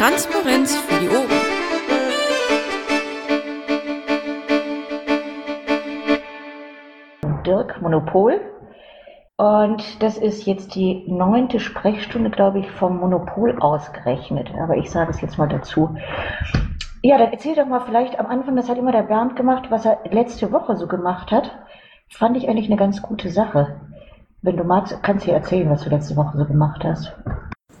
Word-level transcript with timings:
Transparenz 0.00 0.74
für 0.76 0.98
die 0.98 1.10
Ohren. 1.10 1.28
Dirk 7.44 7.82
Monopol. 7.82 8.40
Und 9.36 10.02
das 10.02 10.16
ist 10.16 10.46
jetzt 10.46 10.74
die 10.74 11.04
neunte 11.06 11.60
Sprechstunde, 11.60 12.30
glaube 12.30 12.60
ich, 12.60 12.70
vom 12.70 12.98
Monopol 12.98 13.58
ausgerechnet. 13.60 14.50
Aber 14.58 14.78
ich 14.78 14.90
sage 14.90 15.10
es 15.10 15.20
jetzt 15.20 15.36
mal 15.36 15.50
dazu. 15.50 15.94
Ja, 17.02 17.18
dann 17.18 17.32
erzähl 17.32 17.54
doch 17.54 17.66
mal 17.66 17.80
vielleicht 17.80 18.18
am 18.18 18.24
Anfang, 18.24 18.56
das 18.56 18.70
hat 18.70 18.78
immer 18.78 18.92
der 18.92 19.02
Bernd 19.02 19.36
gemacht, 19.36 19.66
was 19.68 19.84
er 19.84 19.98
letzte 20.10 20.50
Woche 20.50 20.76
so 20.76 20.86
gemacht 20.86 21.30
hat. 21.30 21.58
Fand 22.08 22.38
ich 22.38 22.48
eigentlich 22.48 22.68
eine 22.68 22.76
ganz 22.76 23.02
gute 23.02 23.28
Sache. 23.28 23.78
Wenn 24.40 24.56
du 24.56 24.64
magst, 24.64 25.02
kannst 25.02 25.26
du 25.26 25.30
dir 25.30 25.36
erzählen, 25.36 25.68
was 25.68 25.84
du 25.84 25.90
letzte 25.90 26.16
Woche 26.16 26.38
so 26.38 26.46
gemacht 26.46 26.84
hast. 26.84 27.14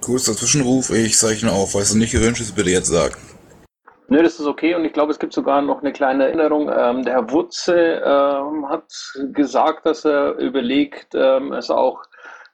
Kurzer 0.00 0.34
Zwischenruf, 0.34 0.90
ich 0.90 1.16
zeichne 1.16 1.52
auf. 1.52 1.74
Was 1.74 1.94
nicht 1.94 2.12
gewünscht 2.12 2.40
ist, 2.40 2.54
bitte 2.54 2.70
jetzt 2.70 2.88
sagen. 2.88 3.14
Nö, 4.08 4.22
das 4.22 4.40
ist 4.40 4.46
okay 4.46 4.74
und 4.74 4.84
ich 4.84 4.92
glaube, 4.92 5.12
es 5.12 5.20
gibt 5.20 5.32
sogar 5.32 5.62
noch 5.62 5.82
eine 5.82 5.92
kleine 5.92 6.24
Erinnerung. 6.24 6.68
Ähm, 6.68 7.04
der 7.04 7.14
Herr 7.14 7.30
Wutze 7.30 8.02
ähm, 8.04 8.68
hat 8.68 8.90
gesagt, 9.32 9.86
dass 9.86 10.04
er 10.04 10.36
überlegt, 10.36 11.14
ähm, 11.14 11.52
es 11.52 11.70
auch 11.70 12.02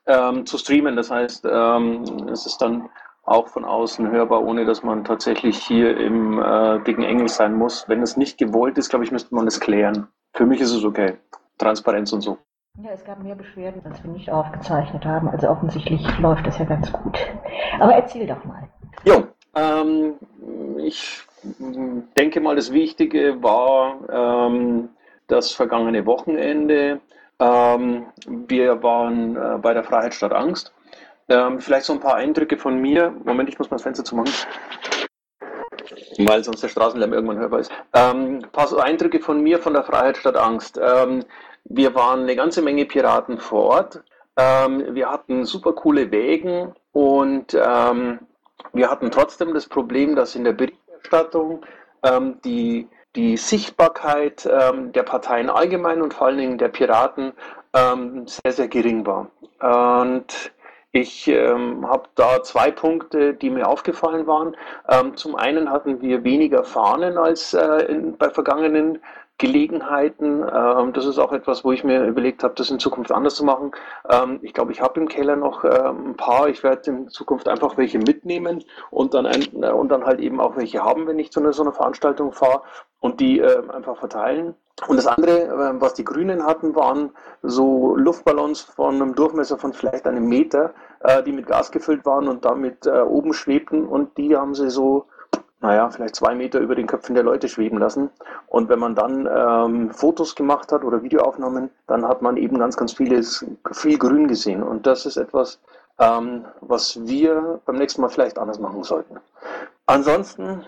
ähm, 0.05 0.45
zu 0.45 0.59
streamen. 0.59 0.95
Das 0.95 1.09
heißt, 1.09 1.47
ähm, 1.49 2.03
es 2.31 2.45
ist 2.45 2.59
dann 2.59 2.89
auch 3.23 3.47
von 3.47 3.65
außen 3.65 4.09
hörbar, 4.11 4.43
ohne 4.43 4.65
dass 4.65 4.83
man 4.83 5.03
tatsächlich 5.03 5.57
hier 5.57 5.97
im 5.97 6.39
äh, 6.39 6.79
dicken 6.83 7.03
Engel 7.03 7.27
sein 7.27 7.55
muss. 7.55 7.85
Wenn 7.87 8.03
es 8.03 8.17
nicht 8.17 8.37
gewollt 8.37 8.77
ist, 8.77 8.89
glaube 8.89 9.05
ich, 9.05 9.11
müsste 9.11 9.33
man 9.33 9.47
es 9.47 9.59
klären. 9.59 10.07
Für 10.33 10.45
mich 10.45 10.61
ist 10.61 10.71
es 10.71 10.83
okay. 10.83 11.17
Transparenz 11.57 12.13
und 12.13 12.21
so. 12.21 12.37
Ja, 12.83 12.91
es 12.93 13.03
gab 13.03 13.23
mehr 13.23 13.35
Beschwerden, 13.35 13.81
als 13.85 14.03
wir 14.03 14.11
nicht 14.11 14.29
aufgezeichnet 14.29 15.03
haben. 15.03 15.29
Also 15.29 15.49
offensichtlich 15.49 16.05
läuft 16.19 16.45
das 16.45 16.59
ja 16.59 16.65
ganz 16.65 16.91
gut. 16.91 17.17
Aber 17.79 17.93
erzähl 17.93 18.27
doch 18.27 18.43
mal. 18.45 18.69
Jo, 19.03 19.27
ähm, 19.55 20.13
ich 20.77 21.23
denke 22.15 22.39
mal, 22.39 22.55
das 22.55 22.71
Wichtige 22.71 23.41
war 23.41 23.97
ähm, 24.09 24.89
das 25.27 25.51
vergangene 25.51 26.05
Wochenende. 26.05 27.01
Ähm, 27.39 28.05
wir 28.27 28.83
waren 28.83 29.35
äh, 29.35 29.57
bei 29.59 29.73
der 29.73 29.83
Freiheit 29.83 30.13
statt 30.13 30.33
Angst 30.33 30.71
ähm, 31.29 31.59
vielleicht 31.59 31.85
so 31.85 31.93
ein 31.93 31.99
paar 31.99 32.15
Eindrücke 32.15 32.57
von 32.57 32.79
mir. 32.79 33.13
Moment, 33.23 33.49
ich 33.49 33.59
muss 33.59 33.69
mal 33.69 33.75
das 33.75 33.83
Fenster 33.83 34.03
zumachen. 34.03 34.31
Weil 36.17 36.43
sonst 36.43 36.61
der 36.63 36.69
Straßenlärm 36.69 37.13
irgendwann 37.13 37.37
hörbar 37.37 37.59
ist. 37.59 37.71
Ähm, 37.93 38.39
ein 38.43 38.51
paar 38.51 38.67
Eindrücke 38.83 39.19
von 39.19 39.41
mir 39.41 39.59
von 39.59 39.73
der 39.73 39.83
Freiheit 39.83 40.17
statt 40.17 40.35
Angst. 40.35 40.79
Ähm, 40.81 41.23
wir 41.65 41.93
waren 41.95 42.21
eine 42.21 42.35
ganze 42.35 42.61
Menge 42.61 42.85
Piraten 42.85 43.37
vor 43.39 43.63
Ort. 43.63 44.03
Ähm, 44.35 44.95
wir 44.95 45.09
hatten 45.09 45.45
super 45.45 45.73
coole 45.73 46.11
Wägen 46.11 46.73
und 46.91 47.53
ähm, 47.53 48.19
wir 48.73 48.89
hatten 48.89 49.11
trotzdem 49.11 49.53
das 49.53 49.67
Problem, 49.67 50.15
dass 50.15 50.35
in 50.35 50.43
der 50.43 50.53
Berichterstattung 50.53 51.65
ähm, 52.03 52.39
die, 52.43 52.87
die 53.15 53.37
Sichtbarkeit 53.37 54.45
der 54.45 55.03
Parteien 55.03 55.49
allgemein 55.49 56.01
und 56.01 56.13
vor 56.13 56.27
allen 56.27 56.37
Dingen 56.37 56.57
der 56.57 56.67
Piraten 56.67 57.33
sehr, 57.73 58.51
sehr 58.51 58.67
gering 58.67 59.05
war. 59.05 59.31
Und 59.59 60.51
ich 60.91 61.27
ähm, 61.27 61.87
habe 61.87 62.09
da 62.15 62.41
zwei 62.43 62.71
Punkte, 62.71 63.33
die 63.33 63.49
mir 63.49 63.67
aufgefallen 63.67 64.25
waren. 64.25 64.55
Ähm, 64.89 65.15
zum 65.17 65.35
einen 65.35 65.69
hatten 65.69 66.01
wir 66.01 66.23
weniger 66.23 66.63
Fahnen 66.63 67.17
als 67.17 67.53
äh, 67.53 67.83
in, 67.85 68.17
bei 68.17 68.29
vergangenen 68.29 68.99
Gelegenheiten. 69.37 70.43
Ähm, 70.43 70.93
das 70.93 71.05
ist 71.05 71.19
auch 71.19 71.31
etwas, 71.31 71.63
wo 71.63 71.71
ich 71.71 71.83
mir 71.83 72.05
überlegt 72.05 72.43
habe, 72.43 72.55
das 72.55 72.71
in 72.71 72.79
Zukunft 72.79 73.11
anders 73.11 73.35
zu 73.35 73.45
machen. 73.45 73.71
Ähm, 74.09 74.39
ich 74.41 74.53
glaube, 74.53 74.71
ich 74.71 74.81
habe 74.81 74.99
im 74.99 75.07
Keller 75.07 75.35
noch 75.35 75.63
ähm, 75.63 76.11
ein 76.11 76.15
paar. 76.15 76.47
Ich 76.47 76.63
werde 76.63 76.89
in 76.89 77.09
Zukunft 77.09 77.47
einfach 77.47 77.77
welche 77.77 77.99
mitnehmen 77.99 78.63
und 78.89 79.13
dann, 79.13 79.27
ein, 79.27 79.45
äh, 79.61 79.69
und 79.69 79.89
dann 79.89 80.05
halt 80.05 80.19
eben 80.19 80.39
auch 80.39 80.55
welche 80.55 80.83
haben, 80.83 81.05
wenn 81.05 81.19
ich 81.19 81.31
zu 81.31 81.39
einer, 81.39 81.53
so 81.53 81.61
einer 81.61 81.73
Veranstaltung 81.73 82.31
fahre 82.31 82.63
und 82.99 83.19
die 83.19 83.39
äh, 83.39 83.61
einfach 83.69 83.97
verteilen. 83.97 84.55
Und 84.87 84.97
das 84.97 85.07
andere, 85.07 85.43
äh, 85.43 85.81
was 85.81 85.95
die 85.95 86.03
Grünen 86.03 86.45
hatten, 86.45 86.75
waren 86.75 87.11
so 87.41 87.95
Luftballons 87.95 88.61
von 88.61 88.95
einem 88.95 89.15
Durchmesser 89.15 89.57
von 89.57 89.73
vielleicht 89.73 90.05
einem 90.05 90.27
Meter, 90.27 90.73
äh, 90.99 91.23
die 91.23 91.31
mit 91.31 91.47
Gas 91.47 91.71
gefüllt 91.71 92.05
waren 92.05 92.27
und 92.27 92.45
damit 92.45 92.85
äh, 92.85 93.01
oben 93.01 93.33
schwebten. 93.33 93.87
Und 93.87 94.17
die 94.17 94.35
haben 94.35 94.53
sie 94.53 94.69
so, 94.69 95.05
naja, 95.61 95.89
vielleicht 95.89 96.15
zwei 96.15 96.35
Meter 96.35 96.59
über 96.59 96.75
den 96.75 96.85
Köpfen 96.85 97.15
der 97.15 97.23
Leute 97.23 97.49
schweben 97.49 97.79
lassen. 97.79 98.11
Und 98.45 98.69
wenn 98.69 98.79
man 98.79 98.93
dann 98.93 99.27
ähm, 99.33 99.91
Fotos 99.91 100.35
gemacht 100.35 100.71
hat 100.71 100.83
oder 100.83 101.01
Videoaufnahmen, 101.01 101.71
dann 101.87 102.07
hat 102.07 102.21
man 102.21 102.37
eben 102.37 102.59
ganz, 102.59 102.77
ganz 102.77 102.93
vieles, 102.93 103.43
viel 103.71 103.97
Grün 103.97 104.27
gesehen. 104.27 104.61
Und 104.61 104.85
das 104.85 105.07
ist 105.07 105.17
etwas, 105.17 105.59
ähm, 105.99 106.45
was 106.61 106.99
wir 107.07 107.59
beim 107.65 107.77
nächsten 107.77 108.01
Mal 108.01 108.09
vielleicht 108.09 108.37
anders 108.37 108.59
machen 108.59 108.83
sollten. 108.83 109.17
Ansonsten, 109.87 110.63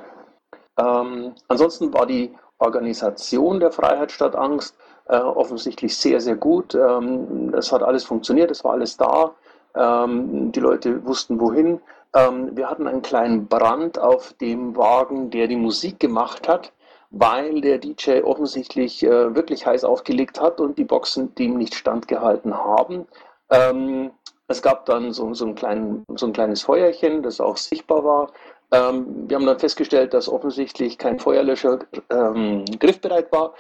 ähm, 0.79 1.34
ansonsten 1.47 1.94
war 1.94 2.06
die 2.06 2.34
Organisation 2.59 3.59
der 3.59 3.72
Freiheit 3.72 4.12
statt 4.12 4.35
Angst 4.35 4.75
äh, 5.07 5.17
offensichtlich 5.17 5.97
sehr, 5.97 6.22
sehr 6.22 6.35
gut. 6.35 6.75
Ähm, 6.75 7.53
es 7.57 7.72
hat 7.72 7.84
alles 7.84 8.03
funktioniert, 8.03 8.51
es 8.51 8.63
war 8.63 8.73
alles 8.73 8.95
da. 8.97 9.34
Ähm, 9.75 10.51
die 10.51 10.59
Leute 10.59 11.06
wussten 11.06 11.39
wohin. 11.39 11.81
Ähm, 12.16 12.56
wir 12.56 12.69
hatten 12.69 12.88
einen 12.88 13.01
kleinen 13.01 13.47
Brand 13.47 14.00
auf 14.00 14.34
dem 14.34 14.75
Wagen, 14.75 15.29
der 15.29 15.47
die 15.47 15.56
Musik 15.56 16.00
gemacht 16.00 16.47
hat, 16.47 16.72
weil 17.12 17.62
der 17.62 17.78
DJ 17.78 18.22
offensichtlich 18.22 19.03
äh, 19.03 19.35
wirklich 19.35 19.66
heiß 19.66 19.84
aufgelegt 19.84 20.39
hat 20.39 20.59
und 20.59 20.78
die 20.78 20.85
Boxen 20.85 21.34
dem 21.35 21.57
nicht 21.57 21.75
standgehalten 21.75 22.56
haben. 22.56 23.07
Ähm, 23.50 24.12
es 24.47 24.62
gab 24.63 24.85
dann 24.85 25.13
so, 25.13 25.31
so, 25.35 25.45
ein 25.45 25.56
klein, 25.56 26.03
so 26.16 26.25
ein 26.25 26.34
kleines 26.34 26.63
Feuerchen, 26.63 27.22
das 27.22 27.39
auch 27.39 27.57
sichtbar 27.57 28.03
war. 28.03 28.31
Ähm, 28.72 29.28
wir 29.28 29.35
haben 29.35 29.46
dann 29.46 29.59
festgestellt, 29.59 30.13
dass 30.13 30.30
offensichtlich 30.30 30.97
kein 30.97 31.19
Feuerlöscher 31.19 31.80
ähm, 32.12 32.66
griffbereit 32.80 33.31
war 33.31 33.53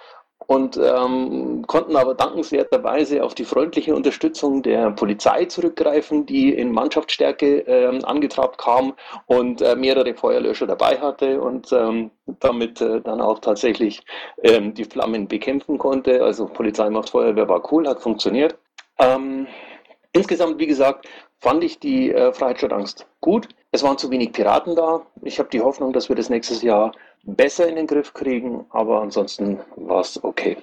und 0.49 0.77
ähm, 0.77 1.63
konnten 1.67 1.95
aber 1.95 2.15
dankenswerterweise 2.15 3.23
auf 3.23 3.35
die 3.35 3.45
freundliche 3.45 3.93
Unterstützung 3.93 4.63
der 4.63 4.89
Polizei 4.91 5.45
zurückgreifen, 5.45 6.25
die 6.25 6.53
in 6.53 6.71
Mannschaftsstärke 6.71 7.59
ähm, 7.67 8.03
angetrabt 8.03 8.57
kam 8.57 8.93
und 9.27 9.61
äh, 9.61 9.75
mehrere 9.75 10.15
Feuerlöscher 10.15 10.65
dabei 10.65 10.99
hatte 10.99 11.39
und 11.39 11.71
ähm, 11.71 12.09
damit 12.39 12.81
äh, 12.81 13.01
dann 13.01 13.21
auch 13.21 13.39
tatsächlich 13.39 14.01
ähm, 14.41 14.73
die 14.73 14.85
Flammen 14.85 15.27
bekämpfen 15.27 15.77
konnte. 15.77 16.23
Also 16.23 16.47
Polizei 16.47 16.89
macht 16.89 17.11
Feuerwehr 17.11 17.47
war 17.47 17.71
cool, 17.71 17.87
hat 17.87 18.01
funktioniert. 18.01 18.57
Ähm, 18.97 19.45
insgesamt, 20.13 20.57
wie 20.57 20.67
gesagt, 20.67 21.07
fand 21.39 21.63
ich 21.63 21.79
die 21.79 22.11
äh, 22.11 22.33
Freiheit 22.33 22.57
statt 22.57 22.73
Angst 22.73 23.05
gut. 23.21 23.49
Es 23.71 23.83
waren 23.83 23.97
zu 23.97 24.09
wenig 24.09 24.31
Piraten 24.31 24.75
da. 24.75 25.05
Ich 25.21 25.37
habe 25.39 25.49
die 25.49 25.61
Hoffnung, 25.61 25.93
dass 25.93 26.09
wir 26.09 26.15
das 26.15 26.29
nächstes 26.29 26.61
Jahr 26.61 26.91
besser 27.23 27.67
in 27.67 27.75
den 27.75 27.87
Griff 27.87 28.13
kriegen, 28.13 28.65
aber 28.69 29.01
ansonsten 29.01 29.59
war 29.75 30.01
es 30.01 30.23
okay. 30.23 30.57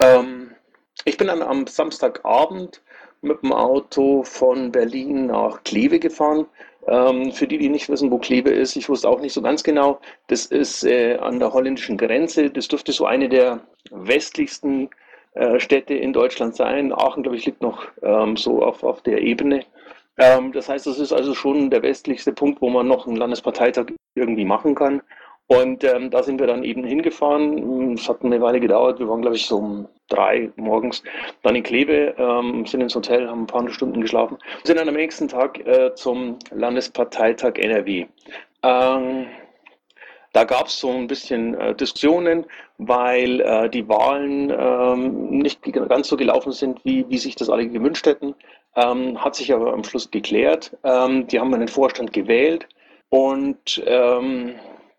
Ähm, 0.00 0.52
ich 1.04 1.18
bin 1.18 1.26
dann 1.26 1.42
am 1.42 1.66
Samstagabend 1.66 2.82
mit 3.20 3.42
dem 3.42 3.52
Auto 3.52 4.22
von 4.22 4.72
Berlin 4.72 5.26
nach 5.26 5.62
Kleve 5.64 5.98
gefahren. 5.98 6.46
Ähm, 6.86 7.32
für 7.32 7.46
die, 7.46 7.58
die 7.58 7.68
nicht 7.68 7.88
wissen, 7.88 8.10
wo 8.10 8.18
Kleve 8.18 8.50
ist, 8.50 8.76
ich 8.76 8.88
wusste 8.88 9.08
auch 9.08 9.20
nicht 9.20 9.32
so 9.32 9.42
ganz 9.42 9.62
genau. 9.62 10.00
Das 10.28 10.46
ist 10.46 10.84
äh, 10.84 11.16
an 11.16 11.38
der 11.38 11.52
holländischen 11.52 11.96
Grenze. 11.96 12.50
Das 12.50 12.68
dürfte 12.68 12.92
so 12.92 13.06
eine 13.06 13.28
der 13.28 13.60
westlichsten 13.90 14.90
äh, 15.34 15.58
Städte 15.58 15.94
in 15.94 16.12
Deutschland 16.12 16.56
sein. 16.56 16.92
Aachen, 16.92 17.22
glaube 17.22 17.36
ich, 17.36 17.46
liegt 17.46 17.62
noch 17.62 17.86
ähm, 18.02 18.36
so 18.36 18.62
auf, 18.62 18.82
auf 18.82 19.02
der 19.02 19.22
Ebene. 19.22 19.64
Ähm, 20.18 20.52
das 20.52 20.68
heißt, 20.68 20.86
das 20.86 20.98
ist 20.98 21.12
also 21.12 21.34
schon 21.34 21.70
der 21.70 21.82
westlichste 21.82 22.32
Punkt, 22.32 22.60
wo 22.60 22.70
man 22.70 22.86
noch 22.86 23.06
einen 23.06 23.16
Landesparteitag 23.16 23.86
irgendwie 24.14 24.44
machen 24.44 24.74
kann. 24.74 25.02
Und 25.46 25.84
ähm, 25.84 26.10
da 26.10 26.22
sind 26.22 26.40
wir 26.40 26.46
dann 26.46 26.64
eben 26.64 26.84
hingefahren. 26.84 27.94
Es 27.94 28.08
hat 28.08 28.24
eine 28.24 28.40
Weile 28.40 28.60
gedauert. 28.60 28.98
Wir 28.98 29.08
waren, 29.08 29.20
glaube 29.20 29.36
ich, 29.36 29.46
so 29.46 29.58
um 29.58 29.88
drei 30.08 30.50
morgens 30.56 31.02
dann 31.42 31.56
in 31.56 31.62
Kleve, 31.62 32.14
ähm, 32.16 32.64
sind 32.66 32.80
ins 32.80 32.94
Hotel, 32.94 33.28
haben 33.28 33.42
ein 33.42 33.46
paar 33.46 33.68
Stunden 33.68 34.00
geschlafen, 34.00 34.38
sind 34.64 34.78
dann 34.78 34.88
am 34.88 34.94
nächsten 34.94 35.28
Tag 35.28 35.58
äh, 35.66 35.94
zum 35.94 36.38
Landesparteitag 36.50 37.56
NRW. 37.56 38.06
Ähm, 38.62 39.26
da 40.32 40.44
gab 40.44 40.66
es 40.66 40.78
so 40.78 40.90
ein 40.90 41.06
bisschen 41.06 41.54
äh, 41.54 41.74
Diskussionen, 41.74 42.46
weil 42.78 43.40
äh, 43.40 43.70
die 43.70 43.88
Wahlen 43.88 44.50
ähm, 44.50 45.38
nicht 45.38 45.62
ganz 45.62 46.08
so 46.08 46.16
gelaufen 46.16 46.52
sind, 46.52 46.84
wie, 46.84 47.08
wie 47.08 47.18
sich 47.18 47.36
das 47.36 47.48
alle 47.48 47.68
gewünscht 47.68 48.06
hätten. 48.06 48.34
Ähm, 48.76 49.22
hat 49.22 49.36
sich 49.36 49.52
aber 49.52 49.72
am 49.72 49.84
Schluss 49.84 50.10
geklärt. 50.10 50.76
Ähm, 50.82 51.26
die 51.28 51.38
haben 51.38 51.54
einen 51.54 51.68
Vorstand 51.68 52.12
gewählt 52.12 52.68
und 53.08 53.82
ähm, 53.86 54.54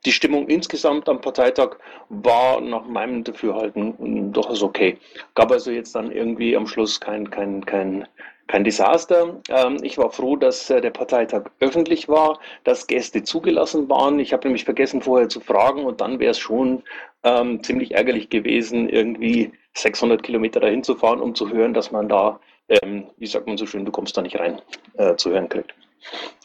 die 0.06 0.12
Stimmung 0.12 0.48
insgesamt 0.48 1.10
am 1.10 1.20
Parteitag 1.20 1.78
war 2.10 2.62
nach 2.62 2.86
meinem 2.86 3.24
Dafürhalten 3.24 4.32
durchaus 4.32 4.62
okay. 4.62 5.00
Gab 5.34 5.52
also 5.52 5.72
jetzt 5.72 5.96
dann 5.96 6.12
irgendwie 6.12 6.56
am 6.56 6.68
Schluss 6.68 7.02
kein, 7.02 7.30
kein, 7.32 7.66
kein, 7.66 8.08
kein 8.48 8.64
Desaster. 8.64 9.42
Ähm, 9.50 9.78
ich 9.82 9.98
war 9.98 10.12
froh, 10.12 10.36
dass 10.36 10.70
äh, 10.70 10.80
der 10.80 10.92
Parteitag 10.92 11.46
öffentlich 11.60 12.08
war, 12.08 12.40
dass 12.64 12.88
Gäste 12.88 13.24
zugelassen 13.24 13.90
waren. 13.90 14.20
Ich 14.20 14.32
habe 14.32 14.48
nämlich 14.48 14.64
vergessen 14.64 15.02
vorher 15.02 15.28
zu 15.28 15.40
fragen 15.40 15.84
und 15.86 16.02
dann 16.02 16.20
wäre 16.20 16.32
es 16.32 16.40
schon 16.40 16.84
ähm, 17.24 17.64
ziemlich 17.64 17.96
ärgerlich 17.96 18.30
gewesen, 18.30 18.88
irgendwie 18.88 19.52
600 19.74 20.22
Kilometer 20.22 20.60
dahin 20.60 20.84
zu 20.84 20.96
fahren, 20.96 21.20
um 21.20 21.34
zu 21.34 21.50
hören, 21.50 21.74
dass 21.74 21.92
man 21.92 22.08
da, 22.08 22.40
ähm, 22.70 23.08
wie 23.18 23.28
sagt 23.28 23.48
man 23.48 23.58
so 23.58 23.66
schön, 23.66 23.86
du 23.86 23.92
kommst 23.92 24.16
da 24.18 24.22
nicht 24.22 24.40
rein, 24.40 24.62
äh, 24.98 25.16
zu 25.16 25.32
hören 25.32 25.50
kriegt. 25.50 25.74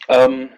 Ähm, 0.09 0.51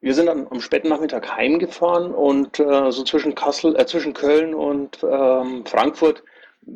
wir 0.00 0.14
sind 0.14 0.26
dann 0.26 0.46
am 0.50 0.60
späten 0.60 0.88
Nachmittag 0.88 1.36
heimgefahren 1.36 2.14
und 2.14 2.60
äh, 2.60 2.90
so 2.92 3.02
zwischen 3.04 3.34
Kassel, 3.34 3.76
äh, 3.76 3.86
zwischen 3.86 4.14
Köln 4.14 4.54
und 4.54 4.98
ähm, 5.02 5.64
Frankfurt 5.66 6.22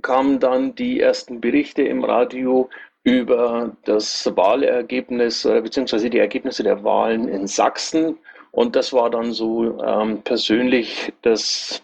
kamen 0.03 0.41
dann 0.41 0.75
die 0.75 1.00
ersten 1.00 1.41
Berichte 1.41 1.82
im 1.82 2.05
Radio 2.05 2.69
über 3.03 3.77
das 3.85 4.31
Wahlergebnis 4.37 5.44
äh, 5.44 5.61
beziehungsweise 5.61 6.11
die 6.11 6.19
Ergebnisse 6.19 6.62
der 6.62 6.82
Wahlen 6.85 7.29
in 7.29 7.47
Sachsen. 7.47 8.19
Und 8.53 8.77
das 8.77 8.93
war 8.93 9.11
dann 9.11 9.32
so 9.32 9.81
ähm, 9.82 10.23
persönlich 10.23 11.12
das, 11.23 11.82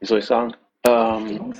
wie 0.00 0.06
soll 0.06 0.18
ich 0.18 0.26
sagen, 0.26 0.54
ähm, 0.84 1.52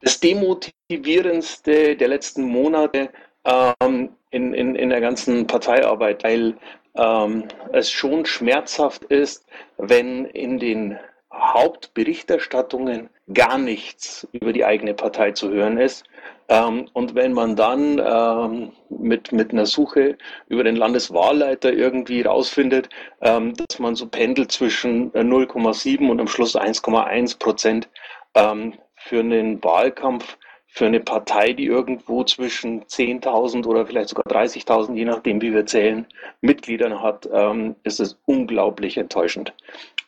das 0.00 0.20
Demotivierendste 0.20 1.96
der 1.96 2.08
letzten 2.08 2.42
Monate 2.44 3.10
ähm, 3.44 4.10
in, 4.30 4.52
in, 4.54 4.74
in 4.74 4.90
der 4.90 5.00
ganzen 5.00 5.46
Parteiarbeit, 5.46 6.24
weil 6.24 6.56
ähm, 6.96 7.48
es 7.72 7.90
schon 7.90 8.26
schmerzhaft 8.26 9.04
ist, 9.04 9.46
wenn 9.78 10.26
in 10.26 10.58
den 10.58 10.98
Hauptberichterstattungen 11.32 13.10
gar 13.32 13.58
nichts 13.58 14.26
über 14.32 14.52
die 14.52 14.64
eigene 14.64 14.94
Partei 14.94 15.32
zu 15.32 15.50
hören 15.50 15.78
ist. 15.78 16.04
Ähm, 16.48 16.88
und 16.92 17.14
wenn 17.14 17.32
man 17.32 17.56
dann 17.56 17.98
ähm, 17.98 18.72
mit, 18.88 19.32
mit 19.32 19.50
einer 19.52 19.66
Suche 19.66 20.16
über 20.48 20.62
den 20.62 20.76
Landeswahlleiter 20.76 21.72
irgendwie 21.72 22.22
rausfindet, 22.22 22.88
ähm, 23.20 23.54
dass 23.54 23.78
man 23.78 23.96
so 23.96 24.06
pendelt 24.06 24.52
zwischen 24.52 25.10
0,7 25.12 26.08
und 26.08 26.20
am 26.20 26.28
Schluss 26.28 26.56
1,1 26.56 27.38
Prozent 27.38 27.88
ähm, 28.34 28.74
für 29.08 29.20
einen 29.20 29.62
Wahlkampf 29.62 30.36
für 30.76 30.84
eine 30.84 31.00
Partei, 31.00 31.54
die 31.54 31.64
irgendwo 31.64 32.22
zwischen 32.24 32.84
10.000 32.84 33.66
oder 33.66 33.86
vielleicht 33.86 34.10
sogar 34.10 34.26
30.000, 34.26 34.94
je 34.94 35.06
nachdem, 35.06 35.40
wie 35.40 35.54
wir 35.54 35.64
zählen, 35.64 36.06
Mitgliedern 36.42 37.00
hat, 37.00 37.26
ähm, 37.32 37.76
ist 37.84 37.98
es 37.98 38.18
unglaublich 38.26 38.98
enttäuschend. 38.98 39.54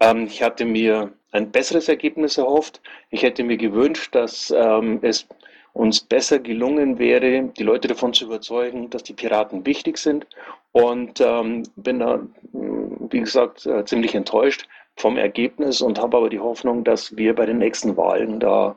Ähm, 0.01 0.27
ich 0.27 0.43
hatte 0.43 0.67
mir 0.67 1.11
ein 1.33 1.51
besseres 1.51 1.89
Ergebnis 1.89 2.37
erhofft. 2.37 2.83
Ich 3.09 3.23
hätte 3.23 3.45
mir 3.45 3.57
gewünscht, 3.57 4.15
dass 4.15 4.53
ähm, 4.55 4.99
es 5.01 5.27
uns 5.73 6.01
besser 6.01 6.39
gelungen 6.39 6.99
wäre, 6.99 7.45
die 7.57 7.63
Leute 7.63 7.89
davon 7.89 8.13
zu 8.13 8.27
überzeugen, 8.27 8.91
dass 8.91 9.03
die 9.05 9.15
Piraten 9.15 9.65
wichtig 9.65 9.97
sind. 9.97 10.27
Und 10.73 11.21
ähm, 11.23 11.63
bin 11.77 12.01
da, 12.01 12.21
wie 12.53 13.21
gesagt, 13.21 13.65
äh, 13.65 13.87
ziemlich 13.87 14.15
enttäuscht 14.15 14.69
vom 14.99 15.17
Ergebnis 15.17 15.81
und 15.81 15.99
habe 15.99 16.17
aber 16.17 16.29
die 16.29 16.41
Hoffnung, 16.41 16.85
dass 16.85 17.17
wir 17.17 17.35
bei 17.35 17.47
den 17.47 17.59
nächsten 17.59 17.97
Wahlen 17.97 18.41
da 18.41 18.77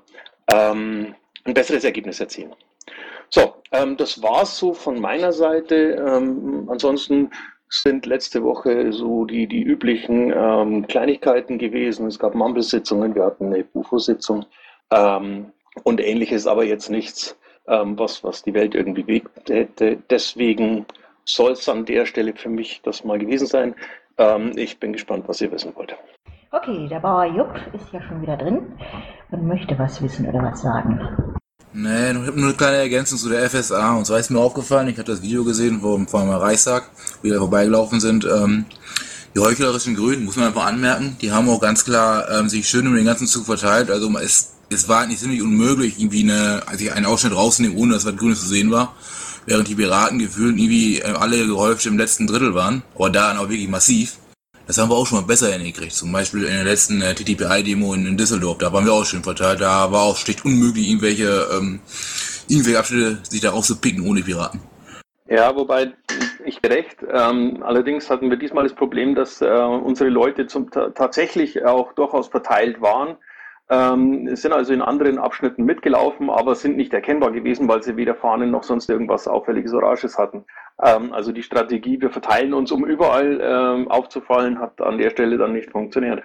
ähm, 0.52 1.16
ein 1.44 1.54
besseres 1.54 1.84
Ergebnis 1.84 2.20
erzielen. 2.20 2.54
So, 3.30 3.56
ähm, 3.72 3.98
das 3.98 4.22
war's 4.22 4.58
so 4.58 4.74
von 4.74 5.00
meiner 5.00 5.32
Seite. 5.32 6.04
Ähm, 6.06 6.68
ansonsten 6.70 7.32
sind 7.70 8.06
letzte 8.06 8.44
Woche 8.44 8.92
so 8.92 9.26
die, 9.26 9.48
die 9.48 9.64
üblichen 9.64 10.32
ähm, 10.36 10.86
Kleinigkeiten 10.88 11.58
gewesen. 11.58 12.08
Es 12.08 12.20
gab 12.20 12.36
Mampelsitzungen, 12.36 13.16
wir 13.16 13.24
hatten 13.24 13.48
eine 13.48 13.66
UFO-Sitzung 13.74 14.46
ähm, 14.92 15.54
und 15.84 16.02
ähnliches, 16.02 16.46
aber 16.46 16.66
jetzt 16.66 16.90
nichts, 16.90 17.38
ähm, 17.68 17.98
was, 17.98 18.24
was 18.24 18.44
die 18.44 18.54
Welt 18.54 18.76
irgendwie 18.76 19.04
bewegt 19.04 19.50
hätte. 19.50 20.04
Deswegen 20.10 20.86
soll 21.24 21.54
es 21.54 21.70
an 21.70 21.86
der 21.86 22.06
Stelle 22.06 22.34
für 22.36 22.50
mich 22.50 22.82
das 22.84 23.06
mal 23.06 23.18
gewesen 23.18 23.48
sein. 23.48 23.76
Ähm, 24.18 24.52
ich 24.56 24.80
bin 24.80 24.94
gespannt, 24.94 25.26
was 25.28 25.42
ihr 25.42 25.52
wissen 25.52 25.74
wollt. 25.76 25.96
Okay, 26.52 26.88
der 26.90 27.00
Bauer 27.00 27.26
Jupp 27.26 27.54
ist 27.74 27.92
ja 27.94 28.02
schon 28.02 28.22
wieder 28.22 28.38
drin 28.38 28.74
und 29.32 29.48
möchte 29.48 29.78
was 29.80 30.02
wissen 30.02 30.28
oder 30.28 30.44
was 30.44 30.62
sagen. 30.62 31.00
Nee, 31.74 32.12
ich 32.12 32.18
habe 32.18 32.38
nur 32.38 32.50
eine 32.50 32.58
kleine 32.58 32.78
Ergänzung 32.78 33.18
zu 33.18 33.30
der 33.30 33.50
FSA. 33.50 33.96
Und 33.96 34.06
zwar 34.06 34.20
ist 34.20 34.30
mir 34.30 34.40
aufgefallen, 34.40 34.90
ich 34.90 34.98
hatte 34.98 35.12
das 35.12 35.22
Video 35.22 35.46
gesehen 35.46 35.80
vom 35.80 36.08
Farmer 36.08 36.42
Reichstag, 36.42 36.90
wie 37.22 37.32
wir 37.32 37.38
vorbeigelaufen 37.38 38.02
sind. 38.02 38.26
Ähm, 38.26 38.66
die 39.34 39.40
heuchlerischen 39.40 39.96
Grünen, 39.96 40.26
muss 40.26 40.36
man 40.36 40.48
einfach 40.48 40.66
anmerken, 40.66 41.16
die 41.22 41.32
haben 41.32 41.48
auch 41.48 41.62
ganz 41.62 41.86
klar 41.86 42.30
ähm, 42.30 42.50
sich 42.50 42.68
schön 42.68 42.86
um 42.86 42.96
den 42.96 43.06
ganzen 43.06 43.28
Zug 43.28 43.46
verteilt. 43.46 43.90
Also 43.90 44.12
es, 44.18 44.52
es 44.70 44.90
war 44.90 45.08
nicht 45.08 45.22
ziemlich 45.22 45.42
unmöglich, 45.42 46.00
irgendwie 46.00 46.24
eine, 46.24 46.64
also 46.66 46.92
einen 46.92 47.06
Ausschnitt 47.06 47.34
rauszunehmen, 47.34 47.78
ohne 47.78 47.94
dass 47.94 48.06
was 48.06 48.18
Grünes 48.18 48.42
zu 48.42 48.48
sehen 48.48 48.72
war. 48.72 48.94
Während 49.46 49.68
die 49.68 49.76
Piraten 49.76 50.20
gefühlt 50.20 50.58
irgendwie 50.58 51.00
äh, 51.00 51.14
alle 51.14 51.46
gehäuft 51.46 51.86
im 51.86 51.98
letzten 51.98 52.28
Drittel 52.28 52.54
waren. 52.54 52.84
Aber 52.96 53.10
da 53.10 53.30
dann 53.30 53.38
auch 53.38 53.50
wirklich 53.50 53.70
massiv. 53.70 54.18
Das 54.68 54.78
haben 54.78 54.90
wir 54.90 54.96
auch 54.96 55.08
schon 55.08 55.20
mal 55.20 55.26
besser 55.26 55.52
hingekriegt. 55.52 55.92
Zum 55.92 56.12
Beispiel 56.12 56.44
in 56.44 56.54
der 56.54 56.64
letzten 56.64 57.02
äh, 57.02 57.14
TTPI-Demo 57.14 57.94
in, 57.94 58.06
in, 58.06 58.18
Düsseldorf. 58.18 58.60
Da 58.60 58.72
waren 58.72 58.86
wir 58.86 58.94
auch 58.94 59.06
schön 59.06 59.24
verteilt. 59.24 59.62
Da 59.62 59.92
war 59.92 60.04
auch 60.04 60.18
schlicht 60.18 60.46
unmöglich, 60.46 60.88
irgendwelche, 60.88 61.48
ähm, 61.58 61.80
irgendwelche 62.48 62.80
Abschnitte 62.80 63.20
sich 63.28 63.42
da 63.42 63.50
rauszupicken 63.50 64.08
ohne 64.08 64.22
Piraten. 64.22 64.62
Ja, 65.28 65.56
wobei 65.56 65.94
ich 66.46 66.60
recht. 66.64 66.98
Ähm, 67.12 67.64
allerdings 67.64 68.10
hatten 68.10 68.30
wir 68.30 68.38
diesmal 68.38 68.64
das 68.64 68.74
Problem, 68.74 69.16
dass 69.16 69.42
äh, 69.42 69.46
unsere 69.46 70.10
Leute 70.10 70.48
zum, 70.48 70.70
tatsächlich 70.70 71.66
auch 71.66 71.94
durchaus 71.94 72.28
verteilt 72.28 72.82
waren 72.82 73.18
ähm, 73.72 74.36
sind 74.36 74.52
also 74.52 74.74
in 74.74 74.82
anderen 74.82 75.18
Abschnitten 75.18 75.64
mitgelaufen, 75.64 76.30
aber 76.30 76.56
sind 76.56 76.76
nicht 76.76 76.94
erkennbar 76.94 77.32
gewesen, 77.32 77.70
weil 77.70 77.82
sie 77.82 77.96
weder 77.96 78.16
Fahnen 78.16 78.52
noch 78.52 78.64
sonst 78.64 78.90
irgendwas 78.90 79.30
Auffälliges 79.30 79.74
oder 79.74 79.88
Oranges 79.88 80.18
hatten. 80.18 80.46
Ähm, 80.84 81.14
also 81.14 81.32
die 81.32 81.42
Strategie, 81.42 82.02
wir 82.02 82.10
verteilen 82.10 82.54
uns, 82.54 82.72
um 82.72 82.86
überall 82.86 83.40
ähm, 83.42 83.90
aufzufallen, 83.90 84.60
hat 84.60 84.82
an 84.82 84.98
der 84.98 85.10
Stelle 85.10 85.38
dann 85.38 85.54
nicht 85.54 85.72
funktioniert. 85.72 86.24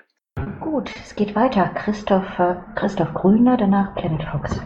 Gut, 0.61 0.93
es 0.97 1.15
geht 1.15 1.37
weiter. 1.37 1.71
Christoph, 1.75 2.39
äh, 2.41 2.57
Christoph 2.75 3.15
Grüner, 3.15 3.57
danach 3.57 3.95
Planet 3.95 4.25
Fox. 4.25 4.61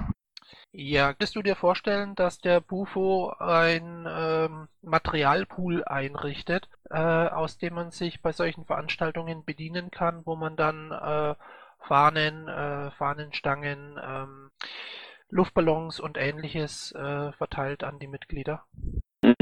Ja, 0.73 1.09
könntest 1.09 1.37
du 1.37 1.43
dir 1.43 1.57
vorstellen, 1.57 2.15
dass 2.15 2.39
der 2.39 2.61
Bufo 2.61 3.35
ein 3.39 4.09
ähm, 4.09 4.69
Materialpool 4.83 5.85
einrichtet, 5.85 6.69
äh, 6.89 6.97
aus 6.97 7.59
dem 7.59 7.75
man 7.75 7.91
sich 7.91 8.23
bei 8.23 8.33
solchen 8.33 8.65
Veranstaltungen 8.65 9.45
bedienen 9.45 9.91
kann, 9.91 10.23
wo 10.25 10.37
man 10.37 10.57
dann 10.57 10.93
äh, 10.93 11.35
Fahnen, 11.87 12.49
äh, 12.49 12.91
Fahnenstangen, 12.93 13.99
ähm, 14.03 14.51
Luftballons 15.31 16.01
und 16.01 16.19
ähnliches 16.19 16.93
äh, 16.93 17.33
verteilt 17.33 17.85
an 17.85 17.99
die 17.99 18.09
Mitglieder? 18.09 18.65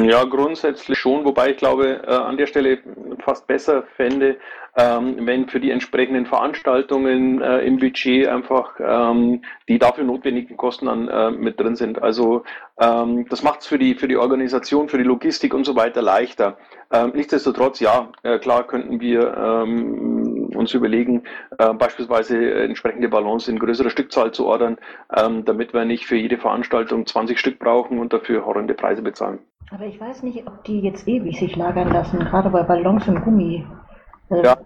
Ja, 0.00 0.24
grundsätzlich 0.24 0.98
schon, 0.98 1.24
wobei 1.24 1.50
ich 1.50 1.56
glaube, 1.56 2.02
äh, 2.04 2.10
an 2.10 2.36
der 2.36 2.46
Stelle 2.46 2.78
fast 3.20 3.46
besser 3.46 3.84
fände, 3.96 4.36
ähm, 4.76 5.26
wenn 5.26 5.48
für 5.48 5.60
die 5.60 5.70
entsprechenden 5.70 6.26
Veranstaltungen 6.26 7.40
äh, 7.40 7.60
im 7.60 7.78
Budget 7.78 8.26
einfach 8.26 8.72
ähm, 8.80 9.42
die 9.68 9.78
dafür 9.78 10.04
notwendigen 10.04 10.56
Kosten 10.56 10.86
dann 10.86 11.08
äh, 11.08 11.30
mit 11.30 11.60
drin 11.60 11.76
sind. 11.76 12.02
Also 12.02 12.42
ähm, 12.80 13.26
das 13.28 13.44
macht 13.44 13.60
es 13.60 13.66
für 13.66 13.78
die, 13.78 13.94
für 13.94 14.08
die 14.08 14.16
Organisation, 14.16 14.88
für 14.88 14.98
die 14.98 15.04
Logistik 15.04 15.54
und 15.54 15.64
so 15.64 15.76
weiter 15.76 16.02
leichter. 16.02 16.58
Ähm, 16.90 17.12
nichtsdestotrotz, 17.14 17.80
ja, 17.80 18.08
äh, 18.22 18.38
klar 18.38 18.66
könnten 18.66 19.00
wir 19.00 19.36
ähm, 19.36 20.50
uns 20.54 20.72
überlegen, 20.72 21.24
äh, 21.58 21.74
beispielsweise 21.74 22.54
entsprechende 22.54 23.08
Ballons 23.08 23.46
in 23.46 23.58
größerer 23.58 23.90
Stückzahl 23.90 24.32
zu 24.32 24.46
ordern, 24.46 24.78
ähm, 25.14 25.44
damit 25.44 25.74
wir 25.74 25.84
nicht 25.84 26.06
für 26.06 26.16
jede 26.16 26.38
Veranstaltung 26.38 27.06
20 27.06 27.38
Stück 27.38 27.58
brauchen 27.58 27.98
und 27.98 28.12
dafür 28.12 28.46
horrende 28.46 28.74
Preise 28.74 29.02
bezahlen. 29.02 29.38
Aber 29.70 29.84
ich 29.84 30.00
weiß 30.00 30.22
nicht, 30.22 30.46
ob 30.46 30.64
die 30.64 30.80
jetzt 30.80 31.06
ewig 31.06 31.38
sich 31.38 31.56
lagern 31.56 31.92
lassen, 31.92 32.20
gerade 32.20 32.48
bei 32.48 32.62
Ballons 32.62 33.06
und 33.06 33.22
Gummi. 33.22 33.66
Also 34.30 34.44
ja, 34.44 34.56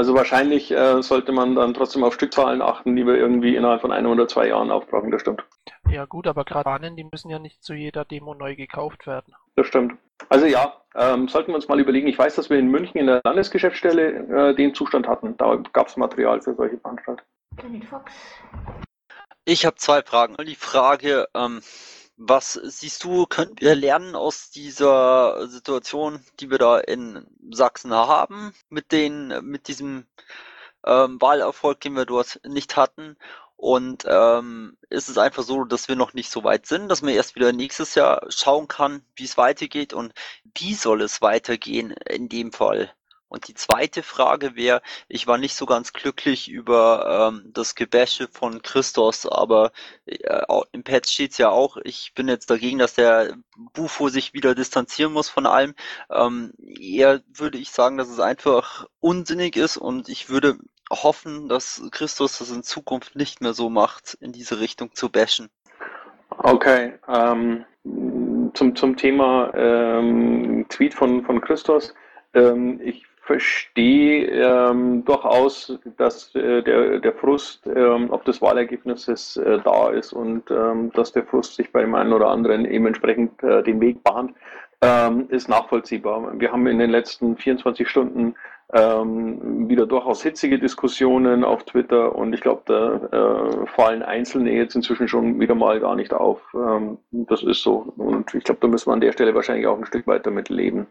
also 0.00 0.14
wahrscheinlich 0.14 0.72
äh, 0.72 1.02
sollte 1.02 1.30
man 1.30 1.54
dann 1.54 1.74
trotzdem 1.74 2.02
auf 2.04 2.14
Stückzahlen 2.14 2.62
achten, 2.62 2.96
die 2.96 3.06
wir 3.06 3.16
irgendwie 3.16 3.54
innerhalb 3.54 3.82
von 3.82 3.92
einem 3.92 4.10
oder 4.10 4.26
zwei 4.26 4.48
Jahren 4.48 4.70
aufbrauchen, 4.70 5.10
das 5.10 5.20
stimmt. 5.20 5.44
Ja 5.90 6.06
gut, 6.06 6.26
aber 6.26 6.44
gerade 6.44 6.64
Bahnen, 6.64 6.96
die 6.96 7.04
müssen 7.04 7.30
ja 7.30 7.38
nicht 7.38 7.62
zu 7.62 7.74
jeder 7.74 8.04
Demo 8.04 8.34
neu 8.34 8.56
gekauft 8.56 9.06
werden. 9.06 9.34
Das 9.60 9.66
stimmt. 9.66 9.92
Also 10.30 10.46
ja, 10.46 10.80
ähm, 10.94 11.28
sollten 11.28 11.48
wir 11.48 11.56
uns 11.56 11.68
mal 11.68 11.78
überlegen. 11.78 12.08
Ich 12.08 12.18
weiß, 12.18 12.34
dass 12.34 12.48
wir 12.48 12.58
in 12.58 12.68
München 12.70 12.98
in 12.98 13.08
der 13.08 13.20
Landesgeschäftsstelle 13.24 14.52
äh, 14.52 14.54
den 14.54 14.74
Zustand 14.74 15.06
hatten. 15.06 15.36
Da 15.36 15.56
gab 15.74 15.88
es 15.88 15.98
Material 15.98 16.40
für 16.40 16.54
solche 16.54 16.78
Veranstaltungen. 16.78 17.28
Ich 19.44 19.66
habe 19.66 19.76
zwei 19.76 20.00
Fragen. 20.00 20.34
Die 20.46 20.54
Frage, 20.54 21.28
ähm, 21.34 21.60
was 22.16 22.54
siehst 22.54 23.04
du, 23.04 23.26
können 23.26 23.52
wir 23.58 23.74
lernen 23.74 24.14
aus 24.14 24.50
dieser 24.50 25.46
Situation, 25.46 26.24
die 26.40 26.50
wir 26.50 26.56
da 26.56 26.78
in 26.78 27.26
Sachsen 27.50 27.92
haben, 27.92 28.54
mit 28.70 28.92
den, 28.92 29.28
mit 29.42 29.68
diesem 29.68 30.06
ähm, 30.86 31.20
Wahlerfolg, 31.20 31.80
den 31.80 31.96
wir 31.96 32.06
dort 32.06 32.40
nicht 32.48 32.78
hatten? 32.78 33.18
Und 33.60 34.06
ähm, 34.08 34.78
ist 34.88 35.10
es 35.10 35.18
einfach 35.18 35.42
so, 35.42 35.64
dass 35.64 35.86
wir 35.86 35.94
noch 35.94 36.14
nicht 36.14 36.30
so 36.30 36.44
weit 36.44 36.64
sind, 36.64 36.88
dass 36.88 37.02
man 37.02 37.12
erst 37.12 37.34
wieder 37.34 37.52
nächstes 37.52 37.94
Jahr 37.94 38.24
schauen 38.30 38.68
kann, 38.68 39.04
wie 39.16 39.24
es 39.24 39.36
weitergeht 39.36 39.92
und 39.92 40.14
wie 40.56 40.72
soll 40.72 41.02
es 41.02 41.20
weitergehen 41.20 41.90
in 42.08 42.30
dem 42.30 42.52
Fall? 42.52 42.90
Und 43.28 43.48
die 43.48 43.54
zweite 43.54 44.02
Frage 44.02 44.56
wäre, 44.56 44.80
ich 45.08 45.26
war 45.26 45.36
nicht 45.36 45.54
so 45.56 45.66
ganz 45.66 45.92
glücklich 45.92 46.48
über 46.48 47.28
ähm, 47.28 47.50
das 47.52 47.74
Gebäsche 47.74 48.28
von 48.28 48.62
Christos, 48.62 49.26
aber 49.26 49.72
äh, 50.06 50.42
im 50.72 50.82
Patch 50.82 51.12
steht 51.12 51.32
es 51.32 51.38
ja 51.38 51.50
auch, 51.50 51.76
ich 51.84 52.14
bin 52.14 52.28
jetzt 52.28 52.48
dagegen, 52.48 52.78
dass 52.78 52.94
der 52.94 53.36
Bufo 53.74 54.08
sich 54.08 54.32
wieder 54.32 54.54
distanzieren 54.54 55.12
muss 55.12 55.28
von 55.28 55.44
allem. 55.44 55.74
Ähm, 56.08 56.54
eher 56.58 57.20
würde 57.28 57.58
ich 57.58 57.70
sagen, 57.72 57.98
dass 57.98 58.08
es 58.08 58.20
einfach 58.20 58.86
unsinnig 59.00 59.56
ist 59.56 59.76
und 59.76 60.08
ich 60.08 60.30
würde 60.30 60.58
hoffen, 60.90 61.48
dass 61.48 61.82
Christus 61.90 62.38
das 62.38 62.50
in 62.50 62.62
Zukunft 62.62 63.16
nicht 63.16 63.40
mehr 63.40 63.52
so 63.52 63.70
macht, 63.70 64.16
in 64.20 64.32
diese 64.32 64.60
Richtung 64.60 64.94
zu 64.94 65.10
bashen. 65.10 65.48
Okay, 66.38 66.94
ähm, 67.08 67.64
zum, 68.54 68.74
zum 68.74 68.96
Thema 68.96 69.52
ähm, 69.54 70.66
Tweet 70.68 70.94
von, 70.94 71.24
von 71.24 71.40
Christus. 71.40 71.94
Ähm, 72.34 72.80
ich 72.82 73.04
verstehe 73.22 74.26
ähm, 74.26 75.04
durchaus, 75.04 75.78
dass 75.96 76.34
äh, 76.34 76.62
der, 76.62 76.98
der 76.98 77.12
Frust 77.12 77.64
ähm, 77.66 78.08
ob 78.10 78.24
des 78.24 78.42
Wahlergebnisses 78.42 79.36
äh, 79.36 79.60
da 79.62 79.90
ist 79.90 80.12
und 80.12 80.50
ähm, 80.50 80.90
dass 80.94 81.12
der 81.12 81.24
Frust 81.24 81.54
sich 81.54 81.70
bei 81.70 81.82
dem 81.82 81.94
einen 81.94 82.12
oder 82.12 82.28
anderen 82.28 82.64
eben 82.64 82.86
entsprechend 82.86 83.40
äh, 83.44 83.62
den 83.62 83.80
Weg 83.80 84.02
bahnt, 84.02 84.34
ähm, 84.82 85.26
ist 85.28 85.48
nachvollziehbar. 85.48 86.38
Wir 86.38 86.52
haben 86.52 86.66
in 86.66 86.78
den 86.78 86.90
letzten 86.90 87.36
24 87.36 87.88
Stunden 87.88 88.34
ähm, 88.72 89.68
wieder 89.68 89.86
durchaus 89.86 90.22
hitzige 90.22 90.58
Diskussionen 90.58 91.44
auf 91.44 91.64
Twitter 91.64 92.14
und 92.14 92.32
ich 92.32 92.40
glaube, 92.40 92.62
da 92.66 93.62
äh, 93.62 93.66
fallen 93.66 94.02
Einzelne 94.02 94.52
jetzt 94.52 94.76
inzwischen 94.76 95.08
schon 95.08 95.40
wieder 95.40 95.54
mal 95.54 95.80
gar 95.80 95.96
nicht 95.96 96.14
auf. 96.14 96.40
Ähm, 96.54 96.98
das 97.10 97.42
ist 97.42 97.62
so 97.62 97.92
und 97.96 98.32
ich 98.34 98.44
glaube, 98.44 98.60
da 98.60 98.68
müssen 98.68 98.88
wir 98.88 98.94
an 98.94 99.00
der 99.00 99.12
Stelle 99.12 99.34
wahrscheinlich 99.34 99.66
auch 99.66 99.76
ein 99.76 99.86
Stück 99.86 100.06
weiter 100.06 100.30
mit 100.30 100.48
leben. 100.48 100.86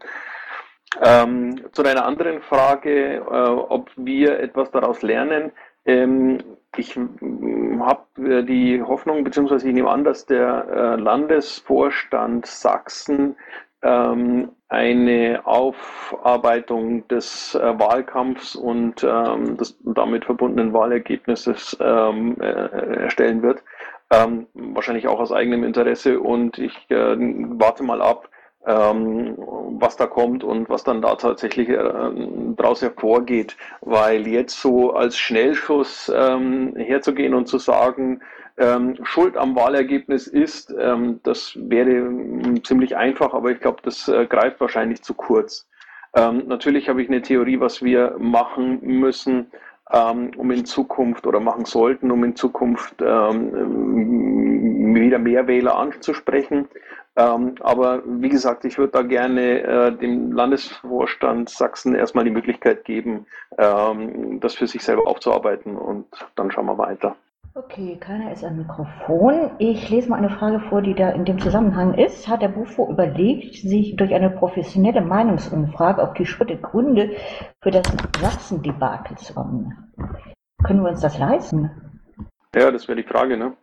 Ähm, 1.02 1.62
zu 1.72 1.84
deiner 1.84 2.06
anderen 2.06 2.42
Frage, 2.42 3.18
äh, 3.18 3.22
ob 3.22 3.92
wir 3.96 4.40
etwas 4.40 4.72
daraus 4.72 5.02
lernen. 5.02 5.52
Ähm, 5.86 6.40
ich 6.78 6.96
habe 6.98 8.44
die 8.44 8.82
Hoffnung, 8.82 9.24
beziehungsweise 9.24 9.68
ich 9.68 9.74
nehme 9.74 9.90
an, 9.90 10.04
dass 10.04 10.26
der 10.26 10.68
äh, 10.70 11.02
Landesvorstand 11.02 12.46
Sachsen 12.46 13.36
ähm, 13.82 14.50
eine 14.68 15.42
Aufarbeitung 15.46 17.08
des 17.08 17.56
äh, 17.56 17.80
Wahlkampfs 17.80 18.56
und 18.56 19.04
ähm, 19.04 19.58
des 19.58 19.78
damit 19.84 20.26
verbundenen 20.26 20.74
Wahlergebnisses 20.74 21.78
ähm, 21.82 22.38
äh, 22.40 23.04
erstellen 23.04 23.42
wird. 23.42 23.64
Ähm, 24.12 24.48
wahrscheinlich 24.54 25.08
auch 25.08 25.20
aus 25.20 25.32
eigenem 25.32 25.64
Interesse 25.64 26.20
und 26.20 26.58
ich 26.58 26.74
äh, 26.90 27.16
warte 27.18 27.84
mal 27.84 28.02
ab, 28.02 28.30
ähm, 28.66 29.36
was 29.80 29.96
da 29.98 30.08
kommt 30.08 30.44
und 30.44 30.70
was 30.70 30.84
dann 30.84 31.02
da 31.02 31.16
tatsächlich 31.16 31.70
äh, 31.70 32.12
daraus 32.58 32.82
hervorgeht. 32.82 33.56
Weil 33.82 34.28
jetzt 34.28 34.62
so 34.62 34.94
als 34.94 35.18
Schnellschuss 35.18 36.12
ähm, 36.14 36.76
herzugehen 36.76 37.34
und 37.34 37.48
zu 37.48 37.58
sagen, 37.58 38.22
ähm, 38.60 38.98
Schuld 39.04 39.38
am 39.38 39.56
Wahlergebnis 39.56 40.28
ist, 40.28 40.76
ähm, 40.78 41.22
das 41.24 41.54
wäre 41.56 41.90
ähm, 41.90 42.64
ziemlich 42.64 42.98
einfach, 42.98 43.34
aber 43.34 43.52
ich 43.52 43.60
glaube, 43.62 43.80
das 43.84 44.08
äh, 44.10 44.26
greift 44.28 44.60
wahrscheinlich 44.60 45.02
zu 45.02 45.14
kurz. 45.14 45.68
Ähm, 46.14 46.44
natürlich 46.48 46.90
habe 46.90 47.02
ich 47.02 47.08
eine 47.08 47.22
Theorie, 47.22 47.60
was 47.60 47.82
wir 47.82 48.16
machen 48.20 48.80
müssen, 48.82 49.50
ähm, 49.92 50.32
um 50.36 50.52
in 50.52 50.66
Zukunft 50.66 51.26
oder 51.26 51.40
machen 51.40 51.64
sollten, 51.66 52.12
um 52.12 52.24
in 52.24 52.36
Zukunft 52.36 52.96
ähm, 53.02 54.94
wieder 54.94 55.20
mehr 55.20 55.48
Wähler 55.48 55.78
anzusprechen. 55.78 56.68
aber 57.16 58.02
wie 58.06 58.30
gesagt, 58.30 58.66
ich 58.66 58.78
würde 58.78 58.92
da 58.94 59.02
gerne 59.02 59.62
äh, 59.62 59.92
dem 59.92 60.32
Landesvorstand 60.32 61.50
Sachsen 61.50 61.96
erstmal 61.96 62.24
die 62.24 62.32
Möglichkeit 62.32 62.86
geben, 62.86 63.26
das 63.58 64.56
für 64.56 64.68
sich 64.68 64.84
selber 64.84 65.08
aufzuarbeiten 65.08 65.76
und 65.76 66.06
dann 66.36 66.52
schauen 66.52 66.68
wir 66.68 66.78
weiter. 66.78 67.16
Okay, 67.56 67.98
keiner 68.00 68.32
ist 68.32 68.44
am 68.44 68.58
Mikrofon. 68.58 69.52
Ich 69.58 69.90
lese 69.90 70.10
mal 70.10 70.18
eine 70.18 70.30
Frage 70.30 70.60
vor, 70.70 70.84
die 70.84 70.94
da 70.94 71.10
in 71.10 71.26
dem 71.26 71.40
Zusammenhang 71.40 71.96
ist. 71.96 72.28
Hat 72.28 72.44
der 72.44 72.50
Bufo 72.50 72.90
überlegt, 72.90 73.56
sich 73.56 73.96
durch 73.96 74.14
eine 74.14 74.30
professionelle 74.30 75.02
Meinungsumfrage 75.02 76.04
auf 76.04 76.14
die 76.14 76.28
Schritte 76.28 76.58
Gründe 76.58 77.16
für 77.62 77.72
das 77.72 77.88
Sachsen-Debakel 78.22 79.18
zu 79.18 79.34
kommen? 79.34 79.92
Können 80.64 80.84
wir 80.84 80.90
uns 80.90 81.02
das 81.02 81.18
leisten? 81.18 81.72
Ja, 82.56 82.70
das 82.70 82.88
wäre 82.88 83.02
die 83.02 83.08
Frage, 83.08 83.36
ne? 83.36 83.54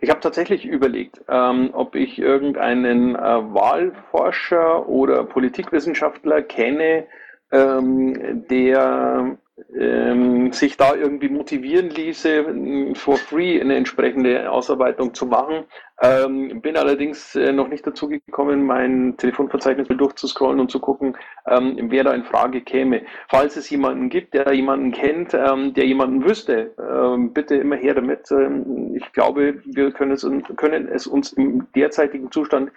Ich 0.00 0.10
habe 0.10 0.20
tatsächlich 0.20 0.66
überlegt, 0.66 1.22
ähm, 1.28 1.70
ob 1.72 1.94
ich 1.94 2.18
irgendeinen 2.18 3.14
äh, 3.14 3.18
Wahlforscher 3.18 4.88
oder 4.88 5.24
Politikwissenschaftler 5.24 6.42
kenne, 6.42 7.06
ähm, 7.52 8.44
der 8.50 9.38
ähm, 9.74 10.52
sich 10.52 10.76
da 10.76 10.94
irgendwie 10.94 11.28
motivieren 11.28 11.88
ließe, 11.90 12.94
for 12.94 13.16
free 13.16 13.60
eine 13.60 13.76
entsprechende 13.76 14.50
Ausarbeitung 14.50 15.14
zu 15.14 15.26
machen. 15.26 15.64
Ähm, 16.02 16.60
bin 16.60 16.76
allerdings 16.76 17.34
äh, 17.36 17.52
noch 17.52 17.68
nicht 17.68 17.86
dazu 17.86 18.08
gekommen, 18.08 18.64
mein 18.66 19.16
Telefonverzeichnis 19.16 19.88
durchzuscrollen 19.88 20.60
und 20.60 20.70
zu 20.70 20.78
gucken, 20.78 21.16
ähm, 21.46 21.76
wer 21.90 22.04
da 22.04 22.12
in 22.12 22.24
Frage 22.24 22.60
käme. 22.60 23.02
Falls 23.28 23.56
es 23.56 23.70
jemanden 23.70 24.10
gibt, 24.10 24.34
der 24.34 24.52
jemanden 24.52 24.92
kennt, 24.92 25.32
ähm, 25.32 25.72
der 25.72 25.86
jemanden 25.86 26.22
wüsste, 26.24 26.74
ähm, 26.78 27.32
bitte 27.32 27.56
immer 27.56 27.76
her 27.76 27.94
damit. 27.94 28.30
Ähm, 28.30 28.94
ich 28.94 29.10
glaube, 29.12 29.62
wir 29.64 29.90
können 29.92 30.12
es, 30.12 30.28
können 30.56 30.88
es 30.88 31.06
uns 31.06 31.32
im 31.32 31.66
derzeitigen 31.74 32.30
Zustand 32.30 32.70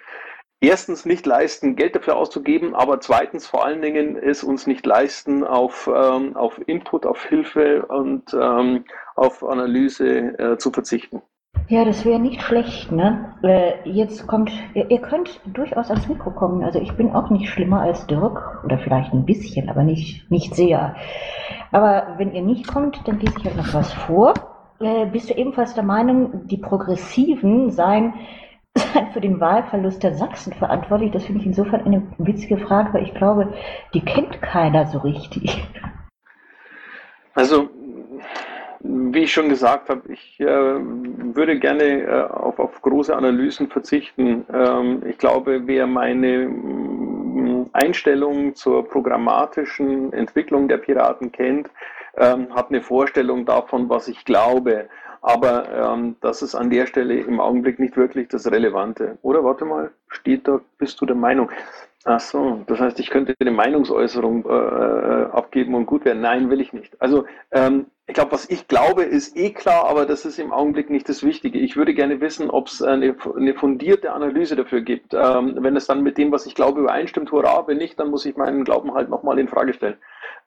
erstens 0.62 1.06
nicht 1.06 1.25
leisten, 1.25 1.75
Geld 1.75 1.96
dafür 1.96 2.18
auszugeben, 2.18 2.75
aber 2.75 3.00
zweitens 3.00 3.48
vor 3.48 3.66
allen 3.66 3.82
Dingen 3.82 4.18
es 4.18 4.44
uns 4.44 4.68
nicht 4.68 4.86
leisten, 4.86 5.44
auf, 5.44 5.89
ähm, 5.94 6.36
auf 6.36 6.60
Input, 6.68 7.06
auf 7.06 7.24
Hilfe 7.25 7.86
und 7.86 8.34
ähm, 8.34 8.86
auf 9.16 9.44
Analyse 9.44 10.38
äh, 10.38 10.58
zu 10.58 10.72
verzichten. 10.72 11.22
Ja, 11.68 11.84
das 11.86 12.06
wäre 12.06 12.20
nicht 12.20 12.42
schlecht, 12.42 12.92
ne? 12.92 13.36
Äh, 13.44 13.89
jetzt 13.89 14.28
kommt, 14.28 14.51
ihr, 14.74 14.89
ihr, 14.89 15.01
könnt 15.01 15.39
durchaus 15.46 15.89
ans 15.89 16.08
Mikro 16.08 16.32
kommen. 16.32 16.63
Also 16.63 16.80
ich 16.80 16.92
bin 16.94 17.12
auch 17.12 17.30
nicht 17.30 17.50
schlimmer 17.50 17.82
als 17.82 18.08
Dirk 18.08 18.63
oder 18.63 18.80
vielleicht 18.80 19.13
ein 19.13 19.25
bisschen, 19.25 19.70
aber 19.70 19.84
nicht, 19.84 20.30
nicht 20.32 20.56
sehr. 20.56 20.96
Aber 21.72 22.16
wenn 22.18 22.34
ihr 22.34 22.42
nicht 22.42 22.68
kommt, 22.68 23.08
dann 23.08 23.20
lese 23.20 23.36
ich 23.39 23.46
euch 23.48 23.56
noch 23.56 23.74
was 23.74 23.94
vor. 23.94 24.34
Äh, 24.80 25.08
bist 25.08 25.30
du 25.30 25.34
ebenfalls 25.34 25.74
der 25.74 25.84
Meinung, 25.84 26.48
die 26.48 26.58
Progressiven 26.58 27.72
seien 27.72 28.13
für 29.14 29.22
den 29.22 29.40
Wahlverlust 29.40 30.04
der 30.04 30.14
Sachsen 30.14 30.54
verantwortlich? 30.54 31.12
Das 31.12 31.26
finde 31.26 31.42
ich 31.42 31.48
insofern 31.48 31.86
eine 31.86 32.04
witzige 32.18 32.58
Frage, 32.58 32.94
weil 32.94 33.04
ich 33.04 33.14
glaube, 33.14 33.54
die 33.94 34.02
kennt 34.02 34.42
keiner 34.42 34.86
so 34.88 35.00
richtig. 35.00 35.64
Also, 37.34 37.70
wie 38.82 39.20
ich 39.20 39.34
schon 39.34 39.50
gesagt 39.50 39.90
habe, 39.90 40.02
ich 40.12 40.40
äh, 40.40 40.46
würde 40.46 41.60
gerne 41.60 41.84
äh, 41.84 42.22
auf, 42.30 42.60
auf, 42.60 42.82
große 42.82 43.16
Analysen 43.16 43.68
verzichten. 43.68 44.46
Ähm, 44.54 45.04
ich 45.08 45.18
glaube, 45.18 45.62
wer 45.66 45.86
meine 45.86 46.48
mm, 46.48 47.70
Einstellung 47.74 48.56
zur 48.56 48.88
programmatischen 48.88 50.14
Entwicklung 50.14 50.68
der 50.68 50.78
Piraten 50.78 51.32
kennt, 51.32 51.70
ähm, 52.18 52.54
hat 52.54 52.70
eine 52.70 52.82
Vorstellung 52.82 53.46
davon, 53.46 53.89
was 53.89 54.08
ich 54.08 54.25
glaube. 54.25 54.89
Aber 55.22 55.70
ähm, 55.72 56.16
das 56.22 56.42
ist 56.42 56.56
an 56.56 56.70
der 56.70 56.86
Stelle 56.86 57.16
im 57.16 57.39
Augenblick 57.39 57.80
nicht 57.80 57.98
wirklich 57.98 58.30
das 58.30 58.50
Relevante. 58.50 59.18
Oder 59.22 59.44
warte 59.44 59.66
mal, 59.66 59.92
steht 60.08 60.48
da, 60.48 60.62
bist 60.78 61.01
du 61.01 61.06
der 61.06 61.16
Meinung? 61.16 61.51
Ach 62.06 62.20
so, 62.22 62.63
das 62.68 62.80
heißt, 62.80 63.00
ich 63.00 63.10
könnte 63.10 63.36
eine 63.39 63.51
Meinungsäußerung 63.51 64.46
äh, 64.46 64.50
äh, 64.50 65.25
abgeben 65.32 65.75
und 65.75 65.86
gut 65.86 66.06
werden. 66.06 66.22
Nein, 66.22 66.50
will 66.50 66.62
ich 66.62 66.72
nicht. 66.72 67.00
Also 67.01 67.25
ähm, 67.51 67.88
ich 68.10 68.16
glaube, 68.16 68.32
was 68.32 68.50
ich 68.50 68.68
glaube, 68.68 69.04
ist 69.04 69.38
eh 69.38 69.51
klar, 69.51 69.88
aber 69.88 70.08
das 70.08 70.25
ist 70.25 70.39
im 70.39 70.51
Augenblick 70.51 70.89
nicht 70.89 71.08
das 71.08 71.22
Wichtige. 71.22 71.60
Ich 71.60 71.78
würde 71.78 71.94
gerne 71.94 72.20
wissen, 72.22 72.50
ob 72.50 72.66
es 72.66 72.82
eine, 72.82 73.16
eine, 73.38 73.54
fundierte 73.54 74.12
Analyse 74.13 74.56
dafür 74.56 74.82
gibt. 74.82 75.13
Ähm, 75.13 75.58
wenn 75.60 75.75
es 75.75 75.86
dann 75.86 76.01
mit 76.01 76.18
dem, 76.18 76.32
was 76.32 76.48
ich 76.48 76.56
glaube, 76.56 76.80
übereinstimmt, 76.82 77.32
hurra, 77.32 77.68
wenn 77.68 77.78
nicht, 77.78 78.00
dann 78.00 78.10
muss 78.10 78.25
ich 78.25 78.36
meinen 78.36 78.63
Glauben 78.63 78.96
halt 78.96 79.10
nochmal 79.10 79.38
in 79.38 79.48
Frage 79.48 79.74
stellen. 79.74 79.98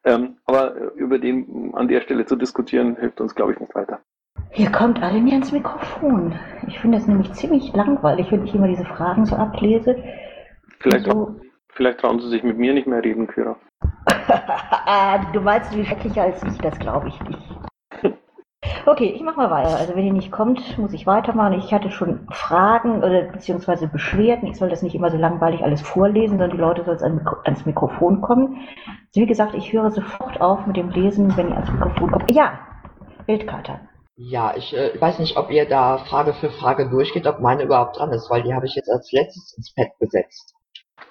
Ähm, 0.02 0.38
aber 0.44 0.74
über 0.96 1.20
den 1.20 1.72
an 1.74 1.86
der 1.86 2.00
Stelle 2.00 2.26
zu 2.26 2.34
diskutieren, 2.34 2.96
hilft 2.96 3.20
uns, 3.20 3.32
glaube 3.36 3.52
ich, 3.52 3.60
nicht 3.60 3.76
weiter. 3.76 4.00
Hier 4.50 4.72
kommt 4.72 5.00
alle 5.00 5.20
mir 5.20 5.34
ins 5.34 5.52
Mikrofon. 5.52 6.34
Ich 6.66 6.80
finde 6.80 6.98
es 6.98 7.06
nämlich 7.06 7.32
ziemlich 7.32 7.72
langweilig, 7.74 8.32
wenn 8.32 8.44
ich 8.44 8.54
immer 8.56 8.66
diese 8.66 8.84
Fragen 8.84 9.24
so 9.24 9.36
ablese. 9.36 10.02
Vielleicht, 10.80 11.06
so. 11.06 11.36
vielleicht 11.74 12.00
trauen 12.00 12.18
Sie 12.18 12.28
sich 12.28 12.42
mit 12.42 12.58
mir 12.58 12.74
nicht 12.74 12.88
mehr 12.88 13.04
reden, 13.04 13.28
Kyra. 13.28 13.56
du 15.32 15.40
meinst 15.40 15.76
wie 15.76 15.84
schrecklicher 15.84 16.22
als 16.22 16.42
ich, 16.42 16.58
das 16.58 16.78
glaube 16.78 17.08
ich 17.08 17.20
nicht. 17.22 17.51
Okay, 18.84 19.12
ich 19.14 19.22
mache 19.22 19.36
mal 19.36 19.50
weiter. 19.50 19.76
Also 19.76 19.94
wenn 19.94 20.06
ihr 20.06 20.12
nicht 20.12 20.32
kommt, 20.32 20.76
muss 20.78 20.92
ich 20.92 21.06
weitermachen. 21.06 21.54
Ich 21.54 21.72
hatte 21.72 21.90
schon 21.90 22.26
Fragen 22.30 22.98
oder 22.98 23.22
beziehungsweise 23.22 23.86
Beschwerden. 23.86 24.48
Ich 24.48 24.56
soll 24.56 24.70
das 24.70 24.82
nicht 24.82 24.94
immer 24.94 25.10
so 25.10 25.16
langweilig 25.16 25.62
alles 25.62 25.82
vorlesen, 25.82 26.38
sondern 26.38 26.50
die 26.50 26.62
Leute 26.62 26.84
sollen 26.84 27.26
ans 27.44 27.66
Mikrofon 27.66 28.20
kommen. 28.20 28.60
Also 28.86 29.20
wie 29.20 29.26
gesagt, 29.26 29.54
ich 29.54 29.72
höre 29.72 29.90
sofort 29.90 30.40
auf 30.40 30.66
mit 30.66 30.76
dem 30.76 30.90
Lesen, 30.90 31.36
wenn 31.36 31.48
ihr 31.48 31.56
ans 31.56 31.70
Mikrofon 31.72 32.10
kommt. 32.10 32.30
Ja, 32.30 32.58
Bildkarte. 33.26 33.80
Ja, 34.16 34.54
ich 34.56 34.74
äh, 34.76 35.00
weiß 35.00 35.18
nicht, 35.20 35.36
ob 35.36 35.50
ihr 35.50 35.68
da 35.68 35.98
Frage 35.98 36.32
für 36.34 36.50
Frage 36.50 36.88
durchgeht, 36.88 37.26
ob 37.26 37.40
meine 37.40 37.62
überhaupt 37.64 37.98
dran 37.98 38.12
ist, 38.12 38.30
weil 38.30 38.42
die 38.42 38.54
habe 38.54 38.66
ich 38.66 38.74
jetzt 38.74 38.90
als 38.90 39.10
letztes 39.12 39.56
ins 39.56 39.74
Pad 39.74 39.88
gesetzt. 39.98 40.54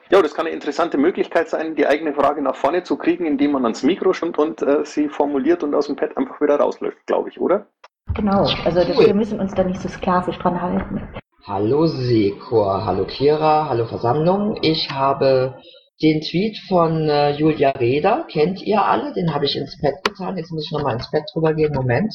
Ja, 0.10 0.22
das 0.22 0.34
kann 0.34 0.46
eine 0.46 0.56
interessante 0.56 0.98
Möglichkeit 0.98 1.50
sein, 1.50 1.76
die 1.76 1.88
eigene 1.88 2.14
Frage 2.14 2.42
nach 2.42 2.56
vorne 2.56 2.84
zu 2.84 2.98
kriegen, 2.98 3.26
indem 3.26 3.52
man 3.52 3.64
ans 3.64 3.84
Mikro 3.84 4.14
stimmt 4.14 4.38
und 4.38 4.62
äh, 4.62 4.86
sie 4.86 5.10
formuliert 5.10 5.64
und 5.64 5.74
aus 5.74 5.88
dem 5.88 5.96
Pad 5.96 6.18
einfach 6.18 6.40
wieder 6.42 6.58
rauslöscht, 6.58 7.06
glaube 7.06 7.30
ich, 7.30 7.40
oder? 7.40 7.68
Genau, 8.14 8.46
also 8.66 8.82
cool. 8.82 9.06
wir 9.06 9.14
müssen 9.14 9.40
uns 9.40 9.54
da 9.54 9.64
nicht 9.64 9.80
so 9.80 9.88
sklavisch 9.88 10.38
dran 10.40 10.62
halten. 10.62 11.02
Hallo 11.46 11.88
Sekor, 11.88 12.86
hallo 12.86 13.06
Kira, 13.06 13.70
hallo 13.70 13.86
Versammlung. 13.86 14.58
Ich 14.62 14.92
habe 14.92 15.56
den 16.02 16.22
Tweet 16.22 16.58
von 16.68 17.08
äh, 17.08 17.32
Julia 17.32 17.70
Reda, 17.72 18.26
kennt 18.30 18.62
ihr 18.62 18.84
alle, 18.84 19.14
den 19.14 19.34
habe 19.34 19.46
ich 19.46 19.56
ins 19.56 19.80
Pad 19.80 20.04
getan. 20.04 20.38
Jetzt 20.38 20.52
muss 20.52 20.66
ich 20.66 20.72
nochmal 20.72 20.96
ins 20.96 21.10
Pad 21.10 21.24
drüber 21.34 21.54
gehen, 21.54 21.74
Moment 21.74 22.14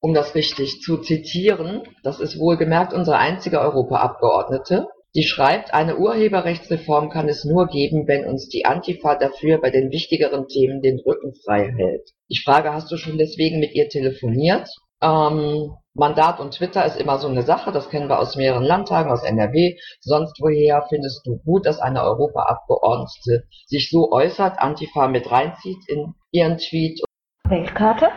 um 0.00 0.14
das 0.14 0.34
richtig 0.34 0.82
zu 0.82 0.98
zitieren, 0.98 1.82
das 2.02 2.20
ist 2.20 2.38
wohlgemerkt 2.38 2.92
unsere 2.92 3.18
einzige 3.18 3.60
Europaabgeordnete, 3.60 4.86
Sie 5.16 5.22
schreibt, 5.22 5.72
eine 5.72 5.96
Urheberrechtsreform 5.96 7.08
kann 7.08 7.30
es 7.30 7.46
nur 7.46 7.68
geben, 7.68 8.06
wenn 8.06 8.26
uns 8.26 8.50
die 8.50 8.66
Antifa 8.66 9.14
dafür 9.14 9.58
bei 9.58 9.70
den 9.70 9.90
wichtigeren 9.90 10.46
Themen 10.46 10.82
den 10.82 10.98
Rücken 10.98 11.32
frei 11.42 11.72
hält. 11.74 12.10
Ich 12.28 12.42
frage, 12.44 12.74
hast 12.74 12.92
du 12.92 12.98
schon 12.98 13.16
deswegen 13.16 13.58
mit 13.58 13.74
ihr 13.74 13.88
telefoniert? 13.88 14.68
Ähm, 15.00 15.72
Mandat 15.94 16.38
und 16.38 16.52
Twitter 16.52 16.84
ist 16.84 17.00
immer 17.00 17.16
so 17.16 17.28
eine 17.28 17.44
Sache, 17.44 17.72
das 17.72 17.88
kennen 17.88 18.10
wir 18.10 18.18
aus 18.18 18.36
mehreren 18.36 18.62
Landtagen, 18.62 19.10
aus 19.10 19.24
NRW. 19.24 19.78
Sonst 20.00 20.38
woher 20.38 20.84
findest 20.90 21.26
du 21.26 21.38
gut, 21.38 21.64
dass 21.64 21.80
eine 21.80 22.02
Europaabgeordnete 22.02 23.44
sich 23.64 23.88
so 23.88 24.12
äußert, 24.12 24.58
Antifa 24.58 25.08
mit 25.08 25.30
reinzieht 25.30 25.78
in 25.88 26.12
ihren 26.30 26.58
Tweet? 26.58 27.00
Weltkarte? 27.48 28.10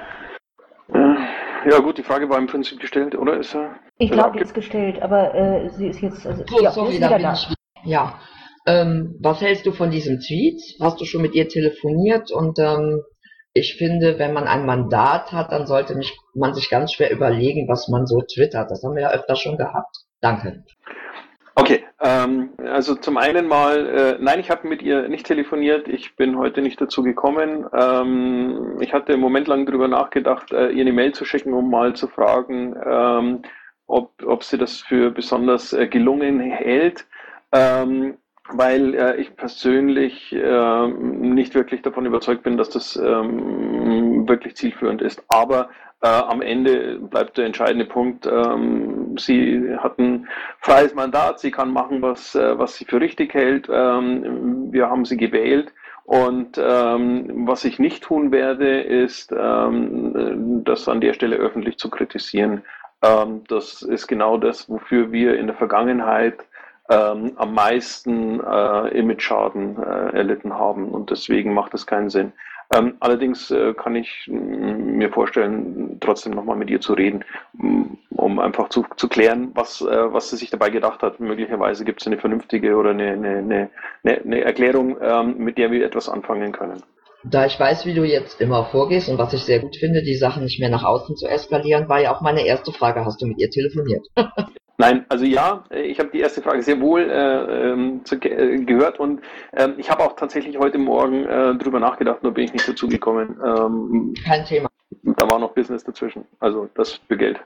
Ja 1.65 1.79
gut, 1.79 1.97
die 1.97 2.03
Frage 2.03 2.29
war 2.29 2.37
im 2.37 2.47
Prinzip 2.47 2.79
gestellt, 2.79 3.15
oder? 3.15 3.37
Ist 3.37 3.55
er? 3.55 3.75
Ich 3.97 4.11
glaube, 4.11 4.37
die 4.37 4.43
ist 4.43 4.53
gestellt, 4.53 5.01
aber 5.01 5.33
äh, 5.35 5.69
sie 5.69 5.87
ist 5.87 6.01
jetzt. 6.01 6.25
Also, 6.25 6.43
So, 6.47 6.61
ja, 6.61 6.71
sorry, 6.71 6.93
ist 6.93 7.01
da 7.01 7.07
wieder 7.07 7.17
bin 7.17 7.23
da. 7.23 7.33
ich. 7.33 7.49
Ja. 7.83 8.19
Ähm, 8.65 9.17
was 9.21 9.41
hältst 9.41 9.65
du 9.65 9.71
von 9.71 9.89
diesem 9.91 10.19
Tweet? 10.19 10.61
Hast 10.81 10.99
du 11.01 11.05
schon 11.05 11.21
mit 11.21 11.33
ihr 11.33 11.47
telefoniert? 11.47 12.31
Und 12.31 12.59
ähm, 12.59 13.01
ich 13.53 13.75
finde, 13.75 14.19
wenn 14.19 14.33
man 14.33 14.47
ein 14.47 14.65
Mandat 14.65 15.31
hat, 15.31 15.51
dann 15.51 15.65
sollte 15.65 15.95
mich, 15.95 16.17
man 16.33 16.53
sich 16.53 16.69
ganz 16.69 16.93
schwer 16.93 17.11
überlegen, 17.11 17.67
was 17.67 17.87
man 17.87 18.05
so 18.05 18.21
twittert. 18.21 18.69
Das 18.69 18.83
haben 18.83 18.95
wir 18.95 19.01
ja 19.01 19.11
öfter 19.11 19.35
schon 19.35 19.57
gehabt. 19.57 19.95
Danke. 20.21 20.63
Okay, 21.59 21.83
ähm, 21.99 22.51
also 22.57 22.95
zum 22.95 23.17
einen 23.17 23.45
mal, 23.45 23.85
äh, 23.87 24.17
nein, 24.21 24.39
ich 24.39 24.49
habe 24.49 24.65
mit 24.65 24.81
ihr 24.81 25.09
nicht 25.09 25.25
telefoniert, 25.25 25.89
ich 25.89 26.15
bin 26.15 26.37
heute 26.37 26.61
nicht 26.61 26.79
dazu 26.79 27.03
gekommen. 27.03 27.65
Ähm, 27.73 28.77
ich 28.79 28.93
hatte 28.93 29.11
einen 29.11 29.21
Moment 29.21 29.49
lang 29.49 29.65
darüber 29.65 29.89
nachgedacht, 29.89 30.53
äh, 30.53 30.69
ihr 30.69 30.81
eine 30.81 30.93
Mail 30.93 31.11
zu 31.11 31.25
schicken, 31.25 31.53
um 31.53 31.69
mal 31.69 31.93
zu 31.97 32.07
fragen, 32.07 32.77
ähm, 32.89 33.41
ob, 33.87 34.13
ob 34.25 34.45
sie 34.45 34.57
das 34.57 34.79
für 34.79 35.11
besonders 35.11 35.73
äh, 35.73 35.87
gelungen 35.87 36.39
hält. 36.39 37.05
Ähm, 37.51 38.17
weil 38.51 38.95
äh, 38.95 39.17
ich 39.17 39.35
persönlich 39.35 40.33
äh, 40.33 40.87
nicht 40.87 41.55
wirklich 41.55 41.81
davon 41.81 42.05
überzeugt 42.05 42.43
bin, 42.43 42.55
dass 42.55 42.69
das 42.69 42.95
ähm, 42.95 44.27
wirklich 44.29 44.55
zielführend 44.55 45.01
ist. 45.01 45.23
Aber 45.27 45.69
äh, 46.01 46.07
am 46.07 46.41
Ende 46.41 46.97
bleibt 46.99 47.37
der 47.37 47.45
entscheidende 47.45 47.85
Punkt, 47.85 48.25
ähm, 48.25 49.17
sie 49.17 49.75
hat 49.77 49.99
ein 49.99 50.27
freies 50.59 50.95
Mandat, 50.95 51.39
sie 51.39 51.51
kann 51.51 51.71
machen, 51.71 52.01
was, 52.01 52.35
äh, 52.35 52.57
was 52.57 52.75
sie 52.75 52.85
für 52.85 53.01
richtig 53.01 53.33
hält. 53.33 53.67
Ähm, 53.71 54.71
wir 54.71 54.89
haben 54.89 55.05
sie 55.05 55.17
gewählt. 55.17 55.73
Und 56.05 56.57
ähm, 56.57 57.47
was 57.47 57.65
ich 57.65 57.77
nicht 57.77 58.03
tun 58.03 58.31
werde, 58.31 58.81
ist, 58.81 59.31
ähm, 59.31 60.63
das 60.63 60.87
an 60.87 61.01
der 61.01 61.13
Stelle 61.13 61.35
öffentlich 61.35 61.77
zu 61.77 61.89
kritisieren. 61.89 62.63
Ähm, 63.03 63.43
das 63.47 63.83
ist 63.83 64.07
genau 64.07 64.37
das, 64.37 64.67
wofür 64.69 65.11
wir 65.11 65.37
in 65.37 65.47
der 65.47 65.55
Vergangenheit 65.55 66.43
ähm, 66.89 67.33
am 67.35 67.53
meisten 67.53 68.39
äh, 68.39 68.87
Image-Schaden 68.97 69.77
äh, 69.77 70.17
erlitten 70.17 70.53
haben. 70.53 70.89
Und 70.89 71.11
deswegen 71.11 71.53
macht 71.53 71.75
es 71.75 71.85
keinen 71.85 72.09
Sinn. 72.09 72.33
Ähm, 72.71 72.95
allerdings 72.99 73.49
äh, 73.49 73.73
kann 73.73 73.95
ich 73.95 74.27
mir 74.27 75.09
vorstellen, 75.11 75.97
trotzdem 76.01 76.33
nochmal 76.33 76.55
mit 76.55 76.69
ihr 76.69 76.79
zu 76.79 76.93
reden, 76.93 77.25
um 78.11 78.39
einfach 78.39 78.69
zu, 78.69 78.85
zu 78.95 79.07
klären, 79.09 79.51
was, 79.55 79.81
äh, 79.81 80.13
was 80.13 80.29
sie 80.29 80.37
sich 80.37 80.51
dabei 80.51 80.69
gedacht 80.69 81.01
hat. 81.01 81.19
Möglicherweise 81.19 81.83
gibt 81.83 82.01
es 82.01 82.07
eine 82.07 82.19
vernünftige 82.19 82.75
oder 82.75 82.91
eine, 82.91 83.11
eine, 83.13 83.37
eine, 83.37 83.69
eine- 84.03 84.21
eine 84.21 84.41
Erklärung, 84.41 84.97
ähm, 85.01 85.37
mit 85.37 85.57
der 85.57 85.71
wir 85.71 85.83
etwas 85.85 86.09
anfangen 86.09 86.51
können. 86.51 86.83
Da 87.23 87.45
ich 87.45 87.59
weiß, 87.59 87.85
wie 87.85 87.93
du 87.93 88.03
jetzt 88.03 88.39
immer 88.39 88.65
vorgehst 88.65 89.09
und 89.09 89.17
was 89.17 89.33
ich 89.33 89.43
sehr 89.43 89.59
gut 89.59 89.75
finde, 89.75 90.03
die 90.03 90.15
Sachen 90.15 90.43
nicht 90.43 90.59
mehr 90.59 90.69
nach 90.69 90.83
außen 90.83 91.15
zu 91.17 91.27
eskalieren, 91.27 91.89
war 91.89 91.99
ja 92.01 92.15
auch 92.15 92.21
meine 92.21 92.45
erste 92.45 92.71
Frage, 92.71 93.03
hast 93.03 93.21
du 93.21 93.25
mit 93.25 93.39
ihr 93.39 93.49
telefoniert? 93.49 94.05
Nein, 94.79 95.05
also 95.09 95.25
ja, 95.25 95.65
äh, 95.71 95.81
ich 95.81 95.99
habe 95.99 96.09
die 96.09 96.21
erste 96.21 96.41
Frage 96.41 96.63
sehr 96.63 96.79
wohl 96.79 97.01
äh, 97.01 97.71
ähm, 97.71 97.99
zu, 98.05 98.15
äh, 98.15 98.63
gehört 98.63 98.97
und 98.97 99.21
ähm, 99.51 99.73
ich 99.77 99.91
habe 99.91 100.03
auch 100.03 100.15
tatsächlich 100.15 100.57
heute 100.57 100.77
Morgen 100.77 101.25
äh, 101.25 101.53
drüber 101.55 101.81
nachgedacht, 101.81 102.23
nur 102.23 102.33
bin 102.33 102.45
ich 102.45 102.53
nicht 102.53 102.65
dazu 102.65 102.87
gekommen. 102.87 103.37
Ähm, 103.45 104.13
Kein 104.23 104.45
Thema. 104.45 104.69
da 105.03 105.29
war 105.29 105.37
noch 105.37 105.51
Business 105.51 105.83
dazwischen, 105.83 106.23
also 106.39 106.69
das 106.75 107.01
für 107.09 107.17
Geld. 107.17 107.41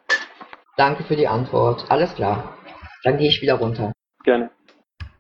Danke 0.78 1.04
für 1.04 1.16
die 1.16 1.28
Antwort. 1.28 1.84
Alles 1.90 2.14
klar. 2.14 2.56
Dann 3.04 3.18
gehe 3.18 3.30
ich 3.30 3.42
wieder 3.42 3.56
runter. 3.56 3.92
Gerne. 4.24 4.52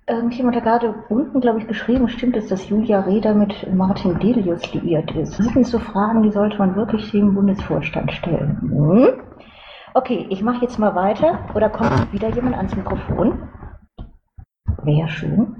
Irgendjemand 0.08 0.56
hat 0.58 0.65
gerade 0.65 0.93
unten, 1.10 1.41
glaube 1.41 1.62
ich, 1.62 1.67
geschrieben, 1.67 2.08
stimmt 2.10 2.36
es, 2.36 2.47
dass 2.47 2.69
Julia 2.69 2.99
Reda 2.99 3.34
mit 3.34 3.73
Martin 3.73 4.19
Delius 4.19 4.71
liiert 4.73 5.10
ist? 5.15 5.39
Das 5.39 5.47
sind 5.47 5.65
so 5.65 5.80
Fragen, 5.80 6.21
die 6.21 6.32
sollte 6.32 6.60
man 6.60 6.76
wirklich 6.76 7.10
dem 7.10 7.34
Bundesvorstand 7.34 8.12
stellen. 8.12 8.60
Hm? 8.62 9.33
Okay, 9.95 10.25
ich 10.29 10.41
mache 10.41 10.62
jetzt 10.62 10.79
mal 10.79 10.95
weiter. 10.95 11.39
Oder 11.53 11.69
kommt 11.69 12.12
wieder 12.12 12.29
jemand 12.29 12.56
ans 12.56 12.75
Mikrofon? 12.75 13.47
Wäre 14.84 15.08
schön. 15.08 15.56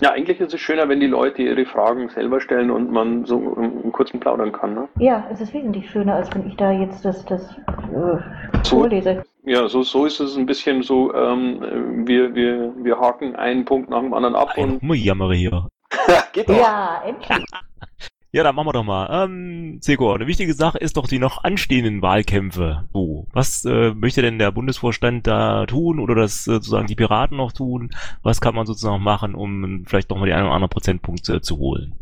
Ja, 0.00 0.10
eigentlich 0.12 0.40
ist 0.40 0.52
es 0.52 0.60
schöner, 0.60 0.88
wenn 0.90 1.00
die 1.00 1.06
Leute 1.06 1.42
ihre 1.42 1.64
Fragen 1.64 2.08
selber 2.10 2.40
stellen 2.40 2.70
und 2.70 2.90
man 2.90 3.24
so 3.24 3.56
einen 3.56 3.92
kurzen 3.92 4.20
plaudern 4.20 4.52
kann. 4.52 4.74
Ne? 4.74 4.88
Ja, 4.98 5.26
es 5.32 5.40
ist 5.40 5.54
wesentlich 5.54 5.88
schöner, 5.88 6.16
als 6.16 6.34
wenn 6.34 6.46
ich 6.46 6.56
da 6.56 6.70
jetzt 6.70 7.02
das, 7.04 7.24
das 7.24 7.56
äh, 7.56 8.18
So. 8.62 8.80
vorlese. 8.80 9.22
Ja, 9.44 9.68
so, 9.68 9.82
so 9.82 10.04
ist 10.04 10.20
es 10.20 10.36
ein 10.36 10.44
bisschen 10.44 10.82
so, 10.82 11.14
ähm, 11.14 12.04
wir, 12.06 12.34
wir, 12.34 12.74
wir 12.76 13.00
haken 13.00 13.36
einen 13.36 13.64
Punkt 13.64 13.88
nach 13.88 14.00
dem 14.00 14.12
anderen 14.12 14.34
ab 14.34 14.50
Ein 14.56 14.64
und 14.64 14.82
Rumgejammer 14.82 15.32
hier. 15.32 15.68
geht 16.32 16.48
doch. 16.48 16.58
Ja, 16.58 17.02
endlich. 17.06 17.46
Ja, 18.36 18.42
dann 18.42 18.54
machen 18.54 18.66
wir 18.66 18.74
doch 18.74 18.84
mal. 18.84 19.24
Ähm, 19.24 19.78
Seko, 19.80 20.12
eine 20.12 20.26
wichtige 20.26 20.52
Sache 20.52 20.76
ist 20.76 20.98
doch 20.98 21.08
die 21.08 21.18
noch 21.18 21.42
anstehenden 21.42 22.02
Wahlkämpfe. 22.02 22.86
So, 22.92 23.26
was 23.32 23.64
äh, 23.64 23.94
möchte 23.94 24.20
denn 24.20 24.38
der 24.38 24.52
Bundesvorstand 24.52 25.26
da 25.26 25.64
tun 25.64 25.98
oder 25.98 26.14
das 26.14 26.46
äh, 26.46 26.52
sozusagen 26.52 26.86
die 26.86 26.96
Piraten 26.96 27.38
noch 27.38 27.52
tun? 27.52 27.94
Was 28.22 28.42
kann 28.42 28.54
man 28.54 28.66
sozusagen 28.66 29.02
machen, 29.02 29.34
um 29.34 29.84
vielleicht 29.86 30.10
noch 30.10 30.18
mal 30.18 30.26
die 30.26 30.34
einen 30.34 30.44
oder 30.44 30.54
anderen 30.54 30.68
Prozentpunkt 30.68 31.26
äh, 31.30 31.40
zu 31.40 31.56
holen? 31.56 31.94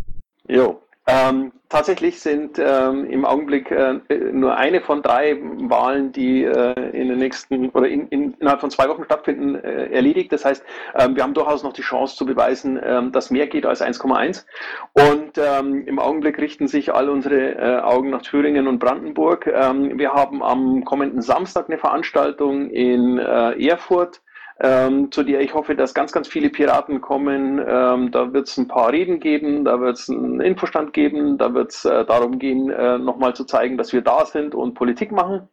Jo. 0.49 0.83
Ähm, 1.07 1.53
tatsächlich 1.69 2.21
sind 2.21 2.59
ähm, 2.59 3.05
im 3.07 3.25
Augenblick 3.25 3.71
äh, 3.71 3.99
nur 4.33 4.57
eine 4.57 4.81
von 4.81 5.03
drei 5.03 5.39
Wahlen, 5.41 6.13
die 6.13 6.45
äh, 6.45 6.75
in 6.91 7.09
den 7.09 7.19
nächsten 7.19 7.71
oder 7.71 7.89
in, 7.89 8.09
in, 8.09 8.35
innerhalb 8.35 8.61
von 8.61 8.71
zwei 8.71 8.89
Wochen 8.89 9.05
stattfinden, 9.05 9.57
äh, 9.57 9.87
erledigt. 9.87 10.33
Das 10.33 10.45
heißt, 10.45 10.65
ähm, 10.95 11.17
wir 11.17 11.23
haben 11.23 11.35
durchaus 11.35 11.63
noch 11.63 11.73
die 11.73 11.83
Chance 11.83 12.17
zu 12.17 12.27
beweisen, 12.27 12.79
ähm, 12.83 13.13
dass 13.13 13.31
mehr 13.31 13.47
geht 13.47 13.67
als 13.67 13.83
1,1. 13.83 14.45
Und 14.93 15.39
ähm, 15.39 15.87
im 15.87 15.99
Augenblick 15.99 16.39
richten 16.39 16.69
sich 16.69 16.93
all 16.93 17.09
unsere 17.09 17.57
äh, 17.57 17.81
Augen 17.81 18.11
nach 18.11 18.23
Thüringen 18.23 18.69
und 18.69 18.79
Brandenburg. 18.79 19.47
Ähm, 19.47 19.99
wir 19.99 20.13
haben 20.13 20.43
am 20.43 20.85
kommenden 20.85 21.23
Samstag 21.23 21.69
eine 21.69 21.79
Veranstaltung 21.79 22.71
in 22.71 23.19
äh, 23.19 23.67
Erfurt 23.67 24.21
ähm, 24.61 25.11
zu 25.11 25.23
der 25.23 25.41
ich 25.41 25.55
hoffe, 25.55 25.75
dass 25.75 25.95
ganz, 25.95 26.13
ganz 26.13 26.29
viele 26.29 26.49
Piraten 26.49 27.01
kommen. 27.01 27.59
Ähm, 27.67 28.11
da 28.11 28.33
wird 28.33 28.49
es 28.49 28.57
ein 28.57 28.69
paar 28.69 28.93
Reden 28.93 29.21
geben, 29.21 29.65
da 29.65 29.81
wird 29.81 29.99
es 29.99 30.09
einen 30.09 30.41
Infostand 30.41 30.93
geben, 30.93 31.39
da 31.39 31.53
wird 31.55 31.73
es 31.73 31.85
äh, 31.85 32.05
darum 32.05 32.39
gehen, 32.39 32.71
äh, 32.71 32.99
nochmal 32.99 33.35
zu 33.35 33.45
zeigen, 33.45 33.77
dass 33.77 33.93
wir 33.93 34.03
da 34.03 34.25
sind 34.27 34.55
und 34.55 34.75
Politik 34.75 35.11
machen. 35.11 35.49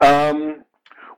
Ähm, 0.00 0.64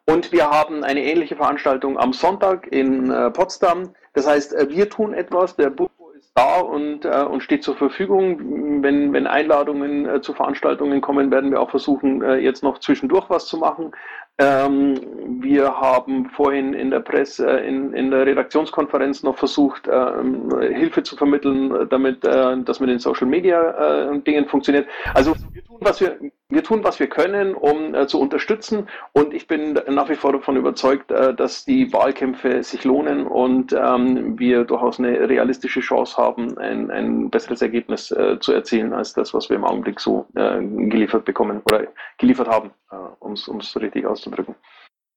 und 0.07 0.33
wir 0.33 0.51
haben 0.51 0.85
eine 0.85 1.03
ähnliche 1.03 1.37
Veranstaltung 1.37 1.99
am 1.99 2.15
Sonntag 2.15 2.67
in 2.73 3.11
äh, 3.11 3.31
Potsdam. 3.31 3.91
Das 4.15 4.27
heißt, 4.27 4.55
äh, 4.55 4.71
wir 4.71 4.89
tun 4.89 5.13
etwas, 5.13 5.55
der 5.57 5.69
Bufo 5.69 6.11
ist 6.17 6.33
da 6.35 6.61
und, 6.61 7.05
äh, 7.05 7.25
und 7.25 7.43
steht 7.43 7.63
zur 7.63 7.77
Verfügung. 7.77 8.83
Wenn, 8.83 9.13
wenn 9.13 9.27
Einladungen 9.27 10.09
äh, 10.09 10.23
zu 10.23 10.33
Veranstaltungen 10.33 11.03
kommen, 11.03 11.31
werden 11.31 11.51
wir 11.51 11.61
auch 11.61 11.69
versuchen, 11.69 12.23
äh, 12.23 12.37
jetzt 12.37 12.63
noch 12.63 12.79
zwischendurch 12.79 13.29
was 13.29 13.47
zu 13.47 13.59
machen. 13.59 13.93
Ähm, 14.41 15.01
wir 15.41 15.81
haben 15.81 16.27
vorhin 16.31 16.73
in 16.73 16.91
der 16.91 17.01
Presse, 17.01 17.61
äh, 17.61 17.67
in, 17.67 17.93
in 17.93 18.13
der 18.13 18.25
Redaktionskonferenz 18.25 19.25
noch 19.25 19.37
versucht, 19.37 19.89
ähm, 19.91 20.49
Hilfe 20.61 21.03
zu 21.03 21.17
vermitteln, 21.17 21.89
damit 21.91 22.25
äh, 22.25 22.57
das 22.63 22.79
mit 22.79 22.89
den 22.89 23.01
Social 23.01 23.27
Media 23.27 24.13
äh, 24.13 24.19
Dingen 24.21 24.47
funktioniert. 24.47 24.87
Also 25.15 25.35
was 25.81 26.01
wir, 26.01 26.19
wir 26.49 26.63
tun, 26.63 26.85
was 26.85 26.99
wir 26.99 27.09
können, 27.09 27.55
um 27.55 27.95
äh, 27.95 28.07
zu 28.07 28.21
unterstützen. 28.21 28.89
Und 29.13 29.35
ich 29.35 29.47
bin 29.47 29.79
nach 29.89 30.09
wie 30.09 30.15
vor 30.15 30.33
davon 30.33 30.57
überzeugt, 30.57 31.11
äh, 31.11 31.35
dass 31.35 31.65
die 31.65 31.93
Wahlkämpfe 31.93 32.63
sich 32.63 32.85
lohnen 32.85 33.27
und 33.27 33.73
ähm, 33.73 34.39
wir 34.39 34.65
durchaus 34.65 34.99
eine 34.99 35.29
realistische 35.29 35.81
Chance 35.81 36.17
haben, 36.17 36.57
ein, 36.59 36.91
ein 36.91 37.31
besseres 37.31 37.63
Ergebnis 37.63 38.11
äh, 38.11 38.39
zu 38.41 38.53
erzielen 38.53 38.93
als 38.93 39.13
das, 39.13 39.35
was 39.35 39.49
wir 39.49 39.57
im 39.57 39.65
Augenblick 39.65 40.01
so 40.01 40.27
äh, 40.35 40.59
geliefert 40.61 41.25
bekommen 41.25 41.63
oder 41.65 41.87
geliefert 42.19 42.49
haben, 42.49 42.71
äh, 42.91 42.97
um 43.21 43.33
es 43.33 43.81
richtig 43.81 44.07
auszudrücken. 44.07 44.55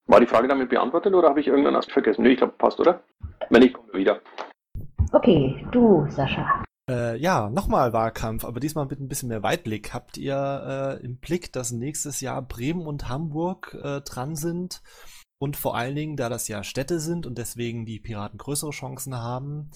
War 0.07 0.19
die 0.19 0.25
Frage 0.25 0.47
damit 0.47 0.69
beantwortet 0.69 1.13
oder 1.13 1.29
habe 1.29 1.39
ich 1.39 1.47
irgendeinen 1.47 1.77
Aspekt 1.77 1.93
vergessen? 1.93 2.23
Nee, 2.23 2.31
ich 2.31 2.37
glaube, 2.37 2.53
passt, 2.57 2.79
oder? 2.79 3.01
Wenn 3.49 3.61
nicht, 3.61 3.73
kommen 3.73 3.87
wir 3.93 3.99
wieder. 3.99 4.19
Okay, 5.13 5.65
du, 5.71 6.05
Sascha. 6.09 6.63
Äh, 6.91 7.15
ja, 7.19 7.49
nochmal 7.49 7.93
Wahlkampf, 7.93 8.43
aber 8.43 8.59
diesmal 8.59 8.85
mit 8.85 8.99
ein 8.99 9.07
bisschen 9.07 9.29
mehr 9.29 9.43
Weitblick. 9.43 9.93
Habt 9.93 10.17
ihr 10.17 10.99
äh, 10.99 11.05
im 11.05 11.19
Blick, 11.19 11.53
dass 11.53 11.71
nächstes 11.71 12.19
Jahr 12.19 12.41
Bremen 12.41 12.85
und 12.85 13.07
Hamburg 13.07 13.77
äh, 13.81 14.01
dran 14.01 14.35
sind? 14.35 14.81
Und 15.39 15.55
vor 15.55 15.77
allen 15.77 15.95
Dingen, 15.95 16.17
da 16.17 16.27
das 16.27 16.49
ja 16.49 16.65
Städte 16.65 16.99
sind 16.99 17.25
und 17.25 17.37
deswegen 17.37 17.85
die 17.85 17.99
Piraten 17.99 18.37
größere 18.37 18.71
Chancen 18.71 19.15
haben, 19.15 19.71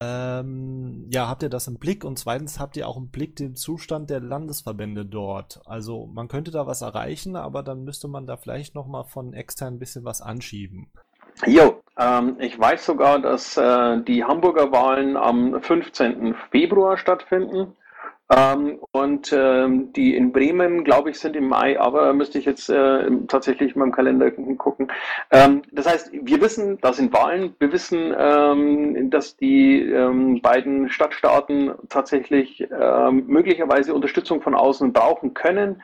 ähm, 0.00 1.08
ja, 1.12 1.26
habt 1.26 1.42
ihr 1.42 1.50
das 1.50 1.66
im 1.66 1.78
Blick? 1.78 2.04
Und 2.04 2.20
zweitens 2.20 2.60
habt 2.60 2.76
ihr 2.76 2.86
auch 2.86 2.96
im 2.96 3.10
Blick 3.10 3.34
den 3.34 3.56
Zustand 3.56 4.08
der 4.08 4.20
Landesverbände 4.20 5.04
dort. 5.04 5.60
Also 5.66 6.06
man 6.06 6.28
könnte 6.28 6.52
da 6.52 6.68
was 6.68 6.82
erreichen, 6.82 7.34
aber 7.34 7.64
dann 7.64 7.82
müsste 7.82 8.06
man 8.06 8.28
da 8.28 8.36
vielleicht 8.36 8.76
nochmal 8.76 9.04
von 9.06 9.34
extern 9.34 9.74
ein 9.74 9.78
bisschen 9.80 10.04
was 10.04 10.22
anschieben. 10.22 10.92
Jo, 11.46 11.79
Ähm, 12.00 12.36
ich 12.38 12.58
weiß 12.58 12.86
sogar, 12.86 13.20
dass 13.20 13.56
äh, 13.58 14.00
die 14.02 14.24
Hamburger 14.24 14.72
Wahlen 14.72 15.16
am 15.18 15.60
15. 15.60 16.34
Februar 16.50 16.96
stattfinden. 16.96 17.76
Ähm, 18.30 18.78
und 18.92 19.32
ähm, 19.32 19.92
die 19.92 20.16
in 20.16 20.30
Bremen, 20.30 20.84
glaube 20.84 21.10
ich, 21.10 21.18
sind 21.18 21.34
im 21.34 21.48
Mai, 21.48 21.78
aber 21.80 22.12
müsste 22.12 22.38
ich 22.38 22.44
jetzt 22.44 22.70
äh, 22.70 23.10
tatsächlich 23.26 23.74
in 23.74 23.80
meinem 23.80 23.92
Kalender 23.92 24.30
gucken. 24.30 24.92
Ähm, 25.32 25.62
das 25.72 25.88
heißt, 25.88 26.10
wir 26.12 26.40
wissen, 26.40 26.78
da 26.80 26.92
sind 26.92 27.12
Wahlen, 27.12 27.54
wir 27.58 27.72
wissen, 27.72 28.14
ähm, 28.16 29.10
dass 29.10 29.36
die 29.36 29.82
ähm, 29.82 30.40
beiden 30.40 30.88
Stadtstaaten 30.90 31.72
tatsächlich 31.88 32.68
ähm, 32.70 33.24
möglicherweise 33.26 33.94
Unterstützung 33.94 34.40
von 34.42 34.54
außen 34.54 34.92
brauchen 34.92 35.34
können. 35.34 35.82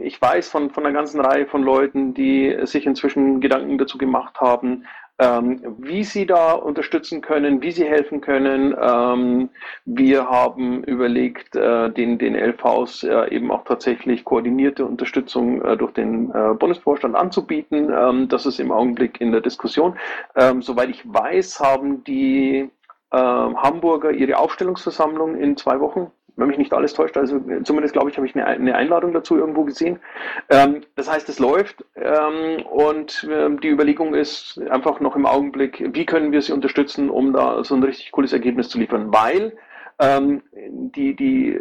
ich 0.00 0.20
weiß 0.20 0.48
von, 0.48 0.70
von 0.70 0.86
einer 0.86 0.94
ganzen 0.94 1.20
Reihe 1.20 1.46
von 1.46 1.62
Leuten, 1.62 2.14
die 2.14 2.56
sich 2.64 2.86
inzwischen 2.86 3.40
Gedanken 3.40 3.78
dazu 3.78 3.98
gemacht 3.98 4.40
haben, 4.40 4.84
ähm, 5.20 5.76
wie 5.78 6.02
Sie 6.02 6.24
da 6.24 6.52
unterstützen 6.52 7.20
können, 7.20 7.60
wie 7.60 7.72
Sie 7.72 7.84
helfen 7.84 8.22
können. 8.22 8.74
Ähm, 8.80 9.50
wir 9.84 10.28
haben 10.28 10.82
überlegt, 10.84 11.54
äh, 11.54 11.90
den, 11.90 12.18
den 12.18 12.34
LVs 12.34 13.02
äh, 13.04 13.28
eben 13.34 13.50
auch 13.50 13.64
tatsächlich 13.64 14.24
koordinierte 14.24 14.86
Unterstützung 14.86 15.62
äh, 15.62 15.76
durch 15.76 15.92
den 15.92 16.30
äh, 16.30 16.54
Bundesvorstand 16.54 17.14
anzubieten. 17.14 17.92
Ähm, 17.94 18.28
das 18.28 18.46
ist 18.46 18.58
im 18.60 18.72
Augenblick 18.72 19.20
in 19.20 19.30
der 19.30 19.42
Diskussion. 19.42 19.98
Ähm, 20.36 20.62
soweit 20.62 20.88
ich 20.88 21.02
weiß, 21.04 21.60
haben 21.60 22.02
die 22.04 22.70
ähm, 23.12 23.62
Hamburger 23.62 24.12
ihre 24.12 24.38
Aufstellungsversammlung 24.38 25.36
in 25.36 25.56
zwei 25.56 25.80
Wochen 25.80 26.10
wenn 26.40 26.48
mich 26.48 26.58
nicht 26.58 26.72
alles 26.72 26.94
täuscht, 26.94 27.16
also 27.16 27.40
zumindest 27.64 27.92
glaube 27.92 28.10
ich, 28.10 28.16
habe 28.16 28.26
ich 28.26 28.34
eine, 28.34 28.74
Einladung 28.74 29.12
dazu 29.12 29.36
irgendwo 29.36 29.64
gesehen. 29.64 30.00
Ähm, 30.48 30.82
das 30.96 31.10
heißt, 31.10 31.28
es 31.28 31.38
läuft 31.38 31.84
ähm, 31.96 32.64
und 32.66 33.28
ähm, 33.30 33.60
die 33.60 33.68
Überlegung 33.68 34.14
ist 34.14 34.60
einfach 34.70 35.00
noch 35.00 35.16
im 35.16 35.26
Augenblick, 35.26 35.94
wie 35.94 36.06
können 36.06 36.32
wir 36.32 36.42
sie 36.42 36.52
unterstützen, 36.52 37.10
um 37.10 37.32
da 37.32 37.62
so 37.62 37.74
ein 37.74 37.82
richtig 37.82 38.12
cooles 38.12 38.32
Ergebnis 38.32 38.68
zu 38.68 38.78
liefern, 38.78 39.12
weil 39.12 39.56
die, 40.02 41.14
die 41.14 41.60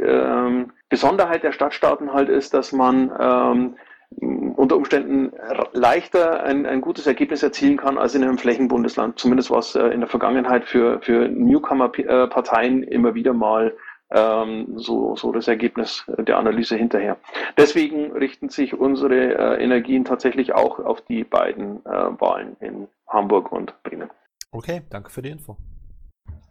Besonderheit 0.88 1.44
der 1.44 1.52
Stadtstaaten 1.52 2.14
halt 2.14 2.30
ist, 2.30 2.54
dass 2.54 2.72
man 2.72 3.76
unter 4.12 4.76
Umständen 4.76 5.32
leichter 5.74 6.44
ein, 6.44 6.66
ein 6.66 6.82
gutes 6.82 7.06
Ergebnis 7.06 7.44
erzielen 7.44 7.78
kann 7.78 7.98
als 7.98 8.16
in 8.16 8.24
einem 8.24 8.38
Flächenbundesland. 8.38 9.20
Zumindest 9.20 9.52
was 9.52 9.76
äh, 9.76 9.88
in 9.88 10.00
der 10.00 10.10
Vergangenheit 10.10 10.66
für, 10.66 11.00
für 11.02 11.30
Newcomer-Parteien 11.30 12.84
immer 12.84 13.14
wieder 13.14 13.34
mal 13.34 13.74
ähm, 14.12 14.74
so, 14.78 15.16
so 15.16 15.32
das 15.32 15.48
Ergebnis 15.48 16.04
der 16.18 16.38
Analyse 16.38 16.76
hinterher. 16.76 17.18
Deswegen 17.58 18.12
richten 18.12 18.50
sich 18.50 18.74
unsere 18.74 19.16
äh, 19.16 19.64
Energien 19.64 20.06
tatsächlich 20.06 20.54
auch 20.54 20.80
auf 20.80 21.02
die 21.02 21.24
beiden 21.24 21.86
äh, 21.86 21.90
Wahlen 21.90 22.56
in 22.60 22.88
Hamburg 23.08 23.52
und 23.52 23.74
Bremen. 23.84 24.10
Okay, 24.52 24.82
danke 24.90 25.10
für 25.10 25.22
die 25.22 25.30
Info. 25.30 25.58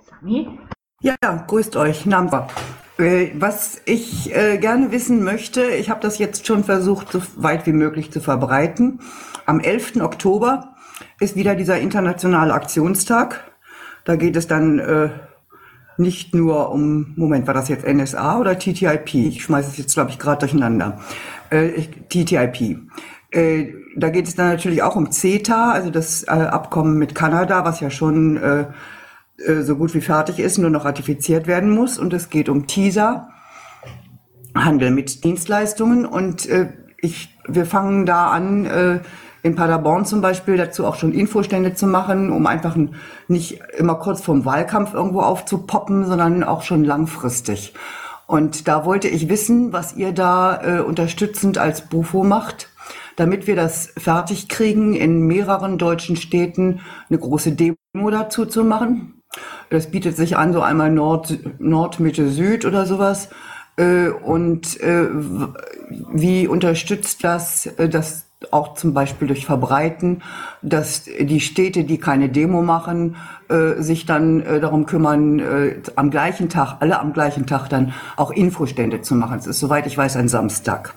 Sami? 0.03 0.49
Ja, 1.01 1.17
grüßt 1.21 1.77
euch, 1.77 2.07
Namba. 2.07 2.49
Äh, 2.99 3.31
was 3.35 3.81
ich 3.85 4.35
äh, 4.35 4.59
gerne 4.59 4.91
wissen 4.91 5.23
möchte, 5.23 5.65
ich 5.65 5.91
habe 5.91 6.01
das 6.01 6.19
jetzt 6.19 6.47
schon 6.47 6.65
versucht, 6.65 7.13
so 7.13 7.23
weit 7.37 7.67
wie 7.67 7.73
möglich 7.73 8.11
zu 8.11 8.21
verbreiten. 8.21 9.01
Am 9.47 9.61
11. 9.61 10.01
Oktober 10.01 10.75
ist 11.21 11.37
wieder 11.37 11.55
dieser 11.55 11.79
internationale 11.79 12.53
Aktionstag. 12.53 13.53
Da 14.05 14.17
geht 14.17 14.37
es 14.37 14.49
dann 14.49 14.79
äh, 14.81 15.11
nicht 15.99 16.35
nur 16.35 16.71
um, 16.71 17.13
Moment, 17.17 17.47
war 17.47 17.55
das 17.55 17.69
jetzt 17.69 17.87
NSA 17.87 18.39
oder 18.39 18.59
TTIP? 18.59 19.15
Ich 19.15 19.43
schmeiße 19.43 19.71
es 19.71 19.79
jetzt, 19.79 19.95
glaube 19.95 20.11
ich, 20.11 20.19
gerade 20.19 20.41
durcheinander. 20.41 21.01
Äh, 21.51 21.83
TTIP. 22.09 22.79
Äh, 23.31 23.75
da 23.97 24.09
geht 24.09 24.27
es 24.27 24.35
dann 24.35 24.49
natürlich 24.49 24.83
auch 24.83 24.97
um 24.97 25.11
CETA, 25.11 25.73
also 25.73 25.91
das 25.91 26.23
äh, 26.25 26.31
Abkommen 26.31 26.99
mit 26.99 27.15
Kanada, 27.15 27.65
was 27.65 27.81
ja 27.81 27.91
schon 27.91 28.37
äh, 28.37 28.67
so 29.63 29.77
gut 29.77 29.95
wie 29.95 30.01
fertig 30.01 30.39
ist, 30.39 30.59
nur 30.59 30.71
noch 30.71 30.85
ratifiziert 30.85 31.47
werden 31.47 31.71
muss. 31.71 31.99
Und 31.99 32.13
es 32.13 32.31
geht 32.31 32.49
um 32.49 32.67
TISA, 32.67 33.29
Handel 34.55 34.91
mit 34.91 35.23
Dienstleistungen. 35.23 36.07
Und 36.07 36.49
ich, 37.01 37.39
wir 37.47 37.65
fangen 37.65 38.05
da 38.05 38.31
an, 38.31 39.01
in 39.43 39.55
Paderborn 39.55 40.05
zum 40.05 40.21
Beispiel 40.21 40.57
dazu 40.57 40.85
auch 40.85 40.97
schon 40.97 41.13
Infostände 41.13 41.75
zu 41.75 41.87
machen, 41.87 42.31
um 42.31 42.47
einfach 42.47 42.77
nicht 43.29 43.61
immer 43.77 43.95
kurz 43.97 44.21
vorm 44.21 44.45
Wahlkampf 44.45 44.95
irgendwo 44.95 45.21
aufzupoppen, 45.21 46.07
sondern 46.07 46.45
auch 46.45 46.63
schon 46.63 46.85
langfristig. 46.85 47.75
Und 48.27 48.69
da 48.69 48.85
wollte 48.85 49.09
ich 49.09 49.29
wissen, 49.29 49.73
was 49.73 49.97
ihr 49.97 50.13
da 50.13 50.61
äh, 50.63 50.81
unterstützend 50.81 51.57
als 51.57 51.89
Bufo 51.89 52.25
macht, 52.25 52.69
damit 53.17 53.47
wir 53.47 53.57
das 53.57 53.93
fertig 53.97 54.49
kriegen, 54.49 54.95
in 54.95 55.23
mehreren 55.23 55.79
deutschen 55.79 56.17
Städten 56.17 56.81
eine 57.09 57.19
große 57.19 57.53
Demo 57.53 58.11
dazu 58.11 58.45
zu 58.45 58.65
machen. 58.65 59.23
Das 59.71 59.91
bietet 59.91 60.17
sich 60.17 60.37
an, 60.37 60.53
so 60.53 60.61
einmal 60.61 60.91
Nord, 60.91 61.39
Nord, 61.59 62.01
Mitte, 62.01 62.29
Süd 62.29 62.65
oder 62.65 62.87
sowas. 62.87 63.31
Äh, 63.77 64.09
und 64.09 64.79
äh, 64.81 65.09
wie 66.13 66.47
unterstützt 66.49 67.25
das, 67.25 67.67
äh, 67.67 67.89
das 67.89 68.28
auch 68.51 68.75
zum 68.75 68.95
Beispiel 68.95 69.27
durch 69.27 69.47
Verbreiten, 69.47 70.23
dass 70.63 71.05
die 71.05 71.41
Städte, 71.41 71.85
die 71.85 71.99
keine 71.99 72.29
Demo 72.29 72.63
machen, 72.63 73.17
äh, 73.49 73.81
sich 73.83 74.07
dann 74.07 74.41
äh, 74.41 74.61
darum 74.61 74.87
kümmern, 74.87 75.41
äh, 75.41 75.77
am 75.97 76.11
gleichen 76.11 76.49
Tag, 76.49 76.77
alle 76.81 77.01
am 77.01 77.13
gleichen 77.13 77.47
Tag 77.47 77.69
dann 77.69 77.93
auch 78.17 78.31
Infostände 78.31 79.03
zu 79.03 79.17
machen. 79.17 79.39
Es 79.39 79.47
ist, 79.47 79.59
soweit 79.59 79.87
ich 79.87 79.99
weiß, 79.99 80.17
ein 80.17 80.29
Samstag. 80.29 80.95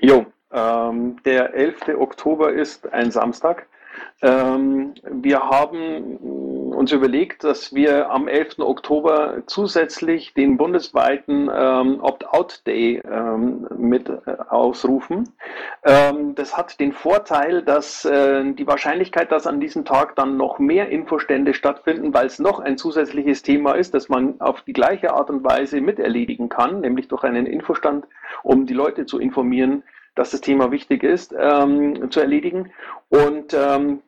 Jo, 0.00 0.26
ähm, 0.52 1.16
der 1.24 1.54
11. 1.54 1.96
Oktober 1.98 2.52
ist 2.52 2.92
ein 2.92 3.10
Samstag. 3.10 3.66
Ähm, 4.22 4.94
wir 5.02 5.40
haben 5.40 6.16
uns 6.74 6.92
überlegt, 6.92 7.44
dass 7.44 7.74
wir 7.74 8.10
am 8.10 8.28
11. 8.28 8.58
Oktober 8.58 9.42
zusätzlich 9.46 10.34
den 10.34 10.56
bundesweiten 10.56 11.50
ähm, 11.54 12.00
Opt-out-Day 12.00 13.02
ähm, 13.04 13.66
mit 13.76 14.08
äh, 14.08 14.36
ausrufen. 14.48 15.30
Ähm, 15.84 16.34
das 16.34 16.56
hat 16.56 16.80
den 16.80 16.92
Vorteil, 16.92 17.62
dass 17.62 18.04
äh, 18.04 18.52
die 18.52 18.66
Wahrscheinlichkeit, 18.66 19.32
dass 19.32 19.46
an 19.46 19.60
diesem 19.60 19.84
Tag 19.84 20.16
dann 20.16 20.36
noch 20.36 20.58
mehr 20.58 20.90
Infostände 20.90 21.54
stattfinden, 21.54 22.12
weil 22.12 22.26
es 22.26 22.38
noch 22.38 22.60
ein 22.60 22.76
zusätzliches 22.76 23.42
Thema 23.42 23.72
ist, 23.72 23.94
das 23.94 24.08
man 24.08 24.40
auf 24.40 24.62
die 24.62 24.74
gleiche 24.74 25.14
Art 25.14 25.30
und 25.30 25.44
Weise 25.44 25.80
miterledigen 25.80 26.48
kann, 26.50 26.80
nämlich 26.80 27.08
durch 27.08 27.24
einen 27.24 27.46
Infostand, 27.46 28.06
um 28.42 28.66
die 28.66 28.74
Leute 28.74 29.06
zu 29.06 29.18
informieren, 29.18 29.82
dass 30.20 30.32
das 30.32 30.42
Thema 30.42 30.70
wichtig 30.70 31.02
ist, 31.02 31.34
ähm, 31.38 32.10
zu 32.10 32.20
erledigen. 32.20 32.70
Und 33.08 33.54
ähm, 33.54 34.00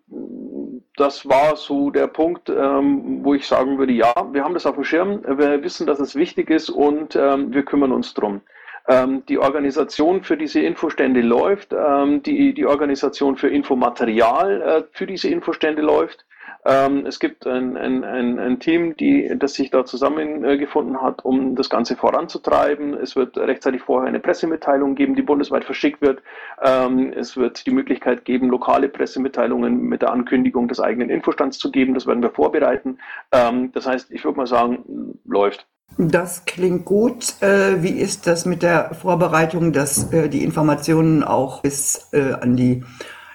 das 0.96 1.26
war 1.26 1.56
so 1.56 1.90
der 1.90 2.06
Punkt, 2.06 2.50
ähm, 2.50 3.20
wo 3.24 3.32
ich 3.32 3.46
sagen 3.46 3.78
würde, 3.78 3.94
ja, 3.94 4.12
wir 4.30 4.44
haben 4.44 4.52
das 4.52 4.66
auf 4.66 4.74
dem 4.74 4.84
Schirm, 4.84 5.22
wir 5.24 5.64
wissen, 5.64 5.86
dass 5.86 6.00
es 6.00 6.14
wichtig 6.14 6.50
ist 6.50 6.68
und 6.68 7.16
ähm, 7.16 7.54
wir 7.54 7.62
kümmern 7.62 7.92
uns 7.92 8.12
drum. 8.12 8.42
Ähm, 8.88 9.22
die 9.26 9.38
Organisation 9.38 10.22
für 10.22 10.36
diese 10.36 10.60
Infostände 10.60 11.22
läuft, 11.22 11.72
ähm, 11.72 12.22
die, 12.22 12.52
die 12.52 12.66
Organisation 12.66 13.38
für 13.38 13.48
Infomaterial 13.48 14.60
äh, 14.60 14.82
für 14.92 15.06
diese 15.06 15.30
Infostände 15.30 15.80
läuft. 15.80 16.26
Ähm, 16.64 17.06
es 17.06 17.18
gibt 17.18 17.46
ein, 17.46 17.76
ein, 17.76 18.04
ein, 18.04 18.38
ein 18.38 18.60
Team, 18.60 18.96
die, 18.96 19.32
das 19.36 19.54
sich 19.54 19.70
da 19.70 19.84
zusammengefunden 19.84 21.02
hat, 21.02 21.24
um 21.24 21.56
das 21.56 21.68
Ganze 21.68 21.96
voranzutreiben. 21.96 22.94
Es 22.94 23.16
wird 23.16 23.36
rechtzeitig 23.36 23.82
vorher 23.82 24.08
eine 24.08 24.20
Pressemitteilung 24.20 24.94
geben, 24.94 25.16
die 25.16 25.22
bundesweit 25.22 25.64
verschickt 25.64 26.00
wird. 26.00 26.22
Ähm, 26.62 27.12
es 27.16 27.36
wird 27.36 27.66
die 27.66 27.72
Möglichkeit 27.72 28.24
geben, 28.24 28.48
lokale 28.48 28.88
Pressemitteilungen 28.88 29.82
mit 29.82 30.02
der 30.02 30.12
Ankündigung 30.12 30.68
des 30.68 30.78
eigenen 30.78 31.10
Infostands 31.10 31.58
zu 31.58 31.72
geben. 31.72 31.94
Das 31.94 32.06
werden 32.06 32.22
wir 32.22 32.30
vorbereiten. 32.30 32.98
Ähm, 33.32 33.72
das 33.72 33.86
heißt, 33.86 34.12
ich 34.12 34.24
würde 34.24 34.38
mal 34.38 34.46
sagen, 34.46 35.18
läuft. 35.24 35.66
Das 35.98 36.44
klingt 36.44 36.84
gut. 36.84 37.42
Äh, 37.42 37.82
wie 37.82 37.90
ist 37.90 38.26
das 38.26 38.46
mit 38.46 38.62
der 38.62 38.94
Vorbereitung, 38.94 39.72
dass 39.72 40.12
äh, 40.12 40.28
die 40.28 40.44
Informationen 40.44 41.22
auch 41.22 41.60
bis 41.60 42.08
äh, 42.12 42.32
an 42.32 42.56
die, 42.56 42.84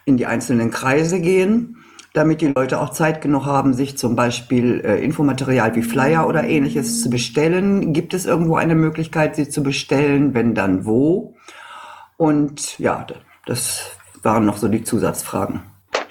in 0.06 0.18
die 0.18 0.26
einzelnen 0.26 0.72
Kreise 0.72 1.20
gehen? 1.20 1.77
Damit 2.18 2.42
die 2.42 2.48
Leute 2.48 2.82
auch 2.82 2.90
Zeit 2.90 3.22
genug 3.22 3.46
haben, 3.46 3.74
sich 3.74 3.98
zum 3.98 4.16
Beispiel 4.16 4.82
äh, 4.84 5.04
Infomaterial 5.04 5.76
wie 5.76 5.84
Flyer 5.84 6.28
oder 6.28 6.44
ähnliches 6.44 7.02
zu 7.02 7.10
bestellen. 7.10 7.94
Gibt 7.94 8.14
es 8.14 8.26
irgendwo 8.26 8.56
eine 8.56 8.76
Möglichkeit, 8.76 9.36
sie 9.36 9.48
zu 9.48 9.62
bestellen? 9.62 10.34
Wenn 10.34 10.56
dann 10.56 10.86
wo? 10.86 11.36
Und 12.18 12.80
ja, 12.80 13.06
das 13.46 13.96
waren 14.24 14.46
noch 14.46 14.58
so 14.58 14.68
die 14.68 14.84
Zusatzfragen. 14.84 15.62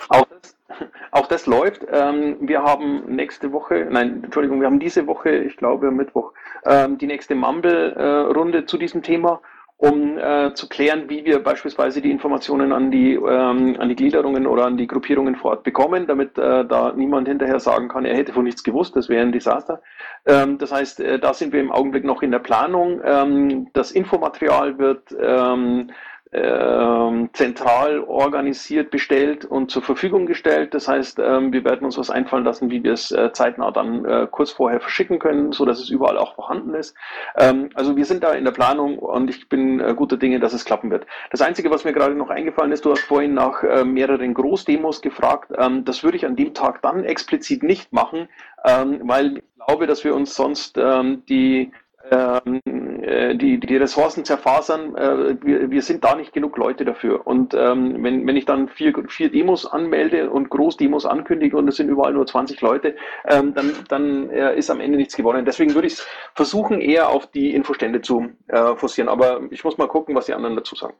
Auch 0.09 0.27
das, 0.27 0.57
auch 1.11 1.27
das 1.27 1.47
läuft. 1.47 1.83
Ähm, 1.93 2.37
wir 2.41 2.63
haben 2.63 3.15
nächste 3.15 3.53
Woche, 3.53 3.89
nein, 3.91 4.23
Entschuldigung, 4.23 4.61
wir 4.61 4.69
haben 4.69 4.79
diese 4.79 5.09
Woche, 5.09 5.31
ich 5.31 5.57
glaube 5.57 5.91
Mittwoch, 5.91 6.33
ähm, 6.65 6.99
die 6.99 7.09
nächste 7.09 7.35
Mumble-Runde 7.35 8.59
äh, 8.59 8.67
zu 8.67 8.79
diesem 8.79 9.03
Thema 9.03 9.41
um 9.79 10.17
äh, 10.17 10.55
zu 10.55 10.69
klären, 10.69 11.11
wie 11.11 11.25
wir 11.27 11.43
beispielsweise 11.43 12.01
die 12.01 12.11
Informationen 12.11 12.73
an 12.73 12.91
die, 12.91 13.15
ähm, 13.15 13.77
an 13.79 13.89
die 13.89 13.97
Gliederungen 13.97 14.47
oder 14.47 14.65
an 14.65 14.79
die 14.79 14.87
Gruppierungen 14.87 15.37
vor 15.37 15.51
Ort 15.51 15.65
bekommen, 15.65 16.07
damit 16.07 16.39
äh, 16.39 16.65
da 16.65 16.95
niemand 16.97 17.29
hinterher 17.29 17.61
sagen 17.61 17.89
kann, 17.89 18.07
er 18.07 18.17
hätte 18.17 18.33
von 18.33 18.45
nichts 18.45 18.65
gewusst, 18.65 18.97
das 18.97 19.11
wäre 19.11 19.23
ein 19.23 19.33
Desaster. 19.33 19.83
Ähm, 20.25 20.57
das 20.57 20.73
heißt, 20.73 21.01
äh, 21.01 21.19
da 21.19 21.35
sind 21.35 21.53
wir 21.53 21.61
im 21.61 21.73
Augenblick 21.73 22.05
noch 22.05 22.23
in 22.23 22.31
der 22.31 22.39
Planung. 22.39 23.03
Ähm, 23.05 23.69
das 23.75 23.93
Infomaterial 23.93 24.79
wird 24.79 25.15
ähm, 25.21 25.91
zentral 27.33 28.01
organisiert, 28.01 28.91
bestellt 28.91 29.45
und 29.45 29.71
zur 29.71 29.83
Verfügung 29.83 30.27
gestellt. 30.27 30.75
Das 30.75 30.89
heißt, 30.89 31.19
ähm, 31.19 31.53
wir 31.53 31.65
werden 31.65 31.85
uns 31.85 31.99
was 31.99 32.11
einfallen 32.11 32.45
lassen, 32.45 32.71
wie 32.71 32.83
wir 32.83 32.93
es 32.93 33.11
äh, 33.11 33.33
zeitnah 33.33 33.71
dann 33.71 34.05
äh, 34.05 34.27
kurz 34.31 34.51
vorher 34.51 34.81
verschicken 34.81 35.19
können, 35.19 35.53
so 35.53 35.65
dass 35.65 35.81
es 35.81 35.91
überall 35.91 36.19
auch 36.19 36.35
vorhanden 36.35 36.75
ist. 36.75 36.97
Ähm, 37.37 37.71
also 37.75 37.97
wir 37.97 38.05
sind 38.05 38.23
da 38.23 38.33
in 38.33 38.45
der 38.45 38.53
Planung 38.53 38.99
und 38.99 39.31
ich 39.31 39.49
bin 39.49 39.81
äh, 39.81 39.95
guter 39.95 40.17
Dinge, 40.17 40.41
dass 40.41 40.53
es 40.53 40.65
klappen 40.65 40.91
wird. 40.91 41.07
Das 41.31 41.41
Einzige, 41.41 41.71
was 41.71 41.85
mir 41.85 41.93
gerade 41.93 42.15
noch 42.15 42.31
eingefallen 42.31 42.73
ist, 42.73 42.85
du 42.85 42.91
hast 42.91 43.01
vorhin 43.01 43.35
nach 43.35 43.63
mehreren 43.85 44.35
Großdemos 44.35 45.01
gefragt. 45.03 45.53
Ähm, 45.57 45.85
das 45.85 46.03
würde 46.03 46.17
ich 46.17 46.27
an 46.27 46.37
dem 46.37 46.55
Tag 46.55 46.83
dann 46.83 47.05
explizit 47.05 47.63
nicht 47.63 47.93
machen, 47.93 48.29
ähm, 48.65 49.01
weil 49.05 49.39
ich 49.39 49.65
glaube, 49.67 49.87
dass 49.87 50.05
wir 50.05 50.15
uns 50.15 50.35
sonst 50.35 50.79
ähm, 50.79 51.23
die 51.29 51.73
ähm, 52.11 52.61
die, 53.37 53.61
die 53.61 53.77
Ressourcen 53.77 54.25
zerfasern, 54.25 54.97
äh, 54.97 55.37
wir, 55.41 55.71
wir 55.71 55.83
sind 55.83 56.03
da 56.03 56.17
nicht 56.17 56.33
genug 56.33 56.57
Leute 56.57 56.85
dafür. 56.85 57.27
Und 57.27 57.55
ähm, 57.55 58.03
wenn, 58.03 58.27
wenn 58.27 58.37
ich 58.37 58.47
dann 58.47 58.69
vier, 58.69 58.93
vier 59.09 59.31
Demos 59.31 59.65
anmelde 59.65 60.31
und 60.31 60.51
Großdemos 60.51 61.07
ankündige 61.07 61.57
und 61.57 61.69
es 61.69 61.77
sind 61.77 61.89
überall 61.89 62.13
nur 62.13 62.27
20 62.27 62.61
Leute, 62.61 62.97
ähm, 63.27 63.55
dann, 63.55 63.73
dann 63.89 64.31
äh, 64.31 64.57
ist 64.57 64.71
am 64.71 64.81
Ende 64.81 64.99
nichts 64.99 65.17
gewonnen. 65.17 65.45
Deswegen 65.45 65.75
würde 65.75 65.87
ich 65.87 65.99
versuchen, 66.35 66.81
eher 66.81 67.09
auf 67.09 67.27
die 67.29 67.55
Infostände 67.55 68.01
zu 68.01 68.27
äh, 68.49 68.75
forcieren. 68.75 69.09
Aber 69.09 69.41
ich 69.51 69.63
muss 69.63 69.79
mal 69.79 69.89
gucken, 69.89 70.17
was 70.17 70.27
die 70.27 70.35
anderen 70.35 70.57
dazu 70.57 70.75
sagen. 70.75 70.95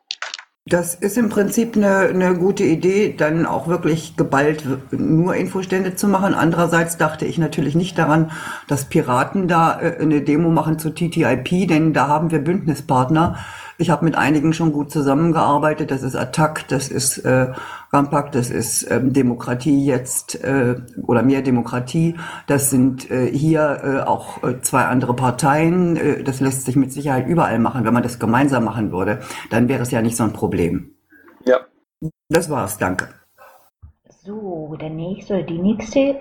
Das 0.69 0.97
ist 0.97 1.17
im 1.17 1.29
Prinzip 1.29 1.77
eine, 1.77 2.09
eine 2.09 2.35
gute 2.35 2.65
Idee, 2.65 3.15
dann 3.17 3.47
auch 3.47 3.69
wirklich 3.69 4.17
geballt 4.17 4.65
nur 4.91 5.37
Infostände 5.37 5.95
zu 5.95 6.09
machen. 6.09 6.35
Andererseits 6.35 6.97
dachte 6.97 7.25
ich 7.25 7.39
natürlich 7.39 7.77
nicht 7.77 7.97
daran, 7.97 8.33
dass 8.67 8.87
Piraten 8.87 9.47
da 9.47 9.81
äh, 9.81 9.99
eine 10.01 10.23
Demo 10.23 10.51
machen 10.51 10.81
zu 10.81 10.91
TTIP, 10.91 11.69
denn 11.69 11.93
da 11.93 12.09
haben 12.09 12.33
wir 12.33 12.41
Bündnispartner. 12.41 13.37
Ich 13.79 13.91
habe 13.91 14.05
mit 14.05 14.17
einigen 14.17 14.53
schon 14.55 14.73
gut 14.73 14.91
zusammengearbeitet. 14.91 15.91
Das 15.91 16.03
ist 16.03 16.17
Attac, 16.17 16.67
das 16.69 16.89
ist 16.89 17.19
äh, 17.19 17.53
Rampac, 17.93 18.33
das 18.33 18.51
ist 18.51 18.91
ähm, 18.91 19.13
Demokratie 19.13 19.85
jetzt 19.85 20.43
äh, 20.43 20.77
oder 21.07 21.23
mehr 21.23 21.43
Demokratie. 21.43 22.17
Das 22.47 22.71
sind 22.71 23.11
äh, 23.11 23.27
hier 23.27 23.81
äh, 23.85 24.01
auch 24.01 24.43
äh, 24.43 24.61
zwei 24.61 24.85
andere 24.85 25.15
Parteien. 25.15 25.97
Äh, 25.97 26.23
das 26.23 26.41
lässt 26.41 26.65
sich 26.65 26.77
mit 26.77 26.93
Sicherheit 26.93 27.27
überall 27.27 27.59
machen. 27.59 27.85
Wenn 27.85 27.93
man 27.93 28.03
das 28.03 28.19
gemeinsam 28.19 28.65
machen 28.65 28.93
würde, 28.93 29.21
dann 29.51 29.69
wäre 29.69 29.83
es 29.83 29.91
ja 29.91 30.01
nicht 30.01 30.17
so 30.17 30.25
ein 30.25 30.33
Problem. 30.33 30.95
Ja. 31.45 31.59
Das 32.29 32.49
war's, 32.49 32.79
danke. 32.79 33.09
So, 34.25 34.77
der 34.81 34.91
nächste 34.91 35.35
oder 35.35 35.43
die 35.43 35.59
nächste, 35.59 36.17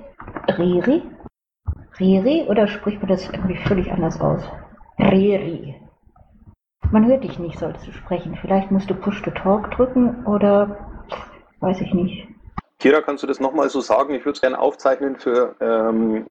Riri. 0.57 1.03
Riri 1.99 2.45
oder 2.49 2.67
spricht 2.67 2.99
man 2.99 3.09
das 3.09 3.27
irgendwie 3.29 3.57
völlig 3.65 3.91
anders 3.91 4.19
aus? 4.19 4.41
Riri. 4.99 5.74
Man 6.91 7.05
hört 7.07 7.23
dich 7.23 7.39
nicht, 7.39 7.59
solltest 7.59 7.87
du 7.87 7.91
sprechen. 7.91 8.37
Vielleicht 8.41 8.71
musst 8.71 8.89
du 8.89 8.93
Push 8.93 9.21
to 9.23 9.31
Talk 9.31 9.71
drücken 9.71 10.25
oder 10.25 10.77
weiß 11.59 11.81
ich 11.81 11.93
nicht. 11.93 12.27
Kira, 12.79 13.01
kannst 13.01 13.23
du 13.23 13.27
das 13.27 13.39
nochmal 13.39 13.69
so 13.69 13.81
sagen? 13.81 14.13
Ich 14.13 14.25
würde 14.25 14.35
es 14.35 14.41
gerne 14.41 14.59
aufzeichnen 14.59 15.15
für 15.15 15.55
ähm, 15.59 16.27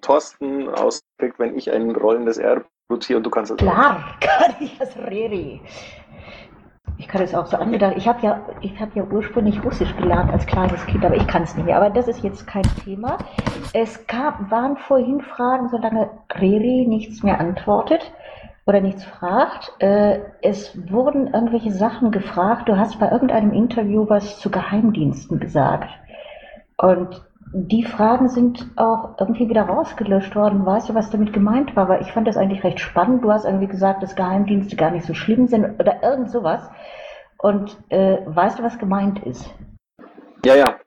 Thorsten 0.00 0.68
aus, 0.68 1.00
wenn 1.38 1.56
ich 1.56 1.70
ein 1.70 1.94
rollendes 1.94 2.38
R 2.38 2.64
produziere 2.88 3.18
und 3.18 3.24
du 3.24 3.30
kannst 3.30 3.52
es 3.52 3.56
Klar, 3.58 4.16
kann 4.20 4.54
ich 4.60 4.76
das 4.78 4.96
Riri. 4.96 5.60
Ich 6.98 7.08
kann 7.08 7.22
es 7.22 7.34
auch 7.34 7.46
so 7.46 7.56
angedacht. 7.56 7.94
Ich 7.96 8.06
habe 8.06 8.20
ja, 8.20 8.42
ich 8.60 8.78
habe 8.78 8.90
ja 8.94 9.04
ursprünglich 9.04 9.64
Russisch 9.64 9.94
gelernt 9.96 10.30
als 10.30 10.44
kleines 10.46 10.84
Kind, 10.86 11.04
aber 11.04 11.16
ich 11.16 11.26
kann 11.26 11.44
es 11.44 11.56
nicht 11.56 11.64
mehr. 11.64 11.76
Aber 11.76 11.88
das 11.88 12.08
ist 12.08 12.22
jetzt 12.22 12.46
kein 12.46 12.64
Thema. 12.84 13.16
Es 13.72 14.06
gab, 14.06 14.50
waren 14.50 14.76
vorhin 14.76 15.22
Fragen, 15.22 15.68
solange 15.70 16.10
Riri 16.38 16.86
nichts 16.86 17.22
mehr 17.22 17.40
antwortet 17.40 18.12
oder 18.70 18.80
nichts 18.80 19.04
fragt. 19.04 19.72
Äh, 19.80 20.20
es 20.42 20.78
wurden 20.90 21.26
irgendwelche 21.26 21.72
Sachen 21.72 22.12
gefragt. 22.12 22.68
Du 22.68 22.78
hast 22.78 23.00
bei 23.00 23.10
irgendeinem 23.10 23.52
Interview 23.52 24.08
was 24.08 24.38
zu 24.38 24.48
Geheimdiensten 24.48 25.40
gesagt. 25.40 25.90
Und 26.78 27.20
die 27.52 27.82
Fragen 27.82 28.28
sind 28.28 28.64
auch 28.76 29.16
irgendwie 29.18 29.48
wieder 29.48 29.62
rausgelöscht 29.62 30.36
worden. 30.36 30.64
Weißt 30.64 30.88
du, 30.88 30.94
was 30.94 31.10
damit 31.10 31.32
gemeint 31.32 31.74
war? 31.74 31.88
Weil 31.88 32.02
ich 32.02 32.12
fand 32.12 32.28
das 32.28 32.36
eigentlich 32.36 32.62
recht 32.62 32.78
spannend. 32.78 33.24
Du 33.24 33.32
hast 33.32 33.44
irgendwie 33.44 33.66
gesagt, 33.66 34.04
dass 34.04 34.14
Geheimdienste 34.14 34.76
gar 34.76 34.92
nicht 34.92 35.04
so 35.04 35.14
schlimm 35.14 35.48
sind 35.48 35.80
oder 35.80 36.04
irgend 36.04 36.30
sowas. 36.30 36.70
Und 37.38 37.76
äh, 37.88 38.18
weißt 38.24 38.60
du, 38.60 38.62
was 38.62 38.78
gemeint 38.78 39.18
ist? 39.26 39.52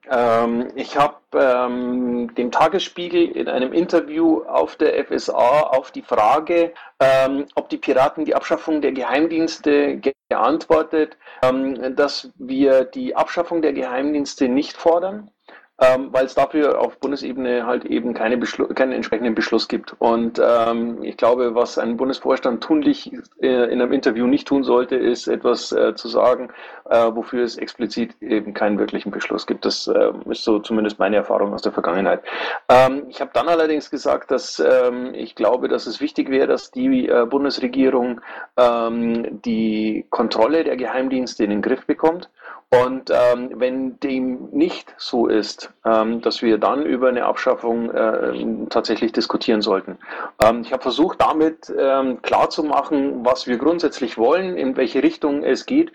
Ähm, 0.10 0.68
ich 0.76 0.98
habe 0.98 1.16
ähm, 1.34 2.34
dem 2.36 2.52
Tagesspiegel 2.52 3.24
in 3.32 3.48
einem 3.48 3.72
Interview 3.74 4.44
auf 4.44 4.76
der 4.76 5.06
FSA 5.06 5.62
auf 5.62 5.92
die 5.92 6.02
Frage, 6.02 6.74
ähm, 7.00 7.46
ob 7.56 7.70
die 7.70 7.78
Piraten 7.78 8.26
die 8.26 8.36
Abschaffung 8.36 8.82
der 8.82 8.92
Geheimdienste 8.92 10.02
geantwortet, 10.30 11.18
ähm, 11.42 11.96
dass 11.96 12.32
wir 12.36 12.84
die 12.84 13.16
Abschaffung 13.16 13.62
der 13.62 13.74
Geheimdienste 13.74 14.50
nicht 14.50 14.76
fordern 14.76 15.32
ähm, 15.80 16.10
weil 16.12 16.26
es 16.26 16.36
dafür 16.36 16.80
auf 16.80 17.00
Bundesebene 17.00 17.66
halt 17.66 17.86
eben 17.86 18.14
keine 18.14 18.40
keinen 18.40 18.92
entsprechenden 18.92 19.34
Beschluss 19.34 19.68
gibt. 19.68 19.96
Und 20.00 20.40
ähm, 20.44 21.04
ich 21.04 21.18
glaube, 21.18 21.56
was 21.56 21.80
ein 21.80 21.98
Bundesvorstand 21.98 22.64
tunlich 22.64 23.12
äh, 23.42 23.72
in 23.72 23.82
einem 23.82 23.92
Interview 23.92 24.28
nicht 24.28 24.48
tun 24.48 24.64
sollte, 24.64 24.96
ist 24.96 25.28
etwas 25.28 25.72
äh, 25.72 25.96
zu 25.96 26.08
sagen, 26.10 26.50
äh, 26.90 27.10
wofür 27.14 27.44
es 27.44 27.58
explizit 27.58 28.22
eben 28.22 28.54
keinen 28.54 28.78
wirklichen 28.78 29.12
Beschluss 29.12 29.48
gibt. 29.48 29.66
Das 29.66 29.88
äh, 29.88 30.12
ist 30.30 30.44
so 30.44 30.60
zumindest 30.60 31.00
meine 31.00 31.16
Erfahrung 31.16 31.54
aus 31.54 31.64
der 31.64 31.72
Vergangenheit. 31.72 32.22
Ähm, 32.70 33.06
ich 33.10 33.20
habe 33.20 33.32
dann 33.34 33.50
allerdings 33.50 33.90
gesagt, 33.90 34.30
dass 34.30 34.60
ähm, 34.60 35.14
ich 35.16 35.34
glaube, 35.34 35.70
dass 35.70 35.88
es 35.88 36.00
wichtig 36.02 36.30
wäre, 36.30 36.48
dass 36.48 36.70
die 36.70 37.10
äh, 37.10 37.26
Bundesregierung 37.26 38.22
ähm, 38.58 39.42
die 39.42 40.06
Kontrolle 40.12 40.64
der 40.64 40.78
Geheimdienste 40.78 41.44
in 41.44 41.50
den 41.50 41.62
Griff 41.64 41.86
bekommt 41.88 42.30
und 42.74 43.12
ähm, 43.12 43.52
wenn 43.56 44.00
dem 44.00 44.50
nicht 44.52 44.96
so 44.98 45.28
ist, 45.28 45.72
ähm, 45.86 46.22
dass 46.22 46.42
wir 46.42 46.58
dann 46.58 46.86
über 46.86 47.10
eine 47.10 47.26
Abschaffung 47.26 47.92
äh, 47.92 48.68
tatsächlich 48.70 49.12
diskutieren 49.12 49.62
sollten. 49.62 50.00
Ähm, 50.42 50.62
ich 50.62 50.74
habe 50.74 50.82
versucht, 50.82 51.22
damit 51.22 51.72
ähm, 51.78 52.22
klarzumachen, 52.24 53.24
was 53.24 53.46
wir 53.46 53.58
grundsätzlich 53.58 54.18
wollen, 54.18 54.58
in 54.58 54.76
welche 54.76 55.04
Richtung 55.04 55.44
es 55.44 55.68
geht 55.68 55.92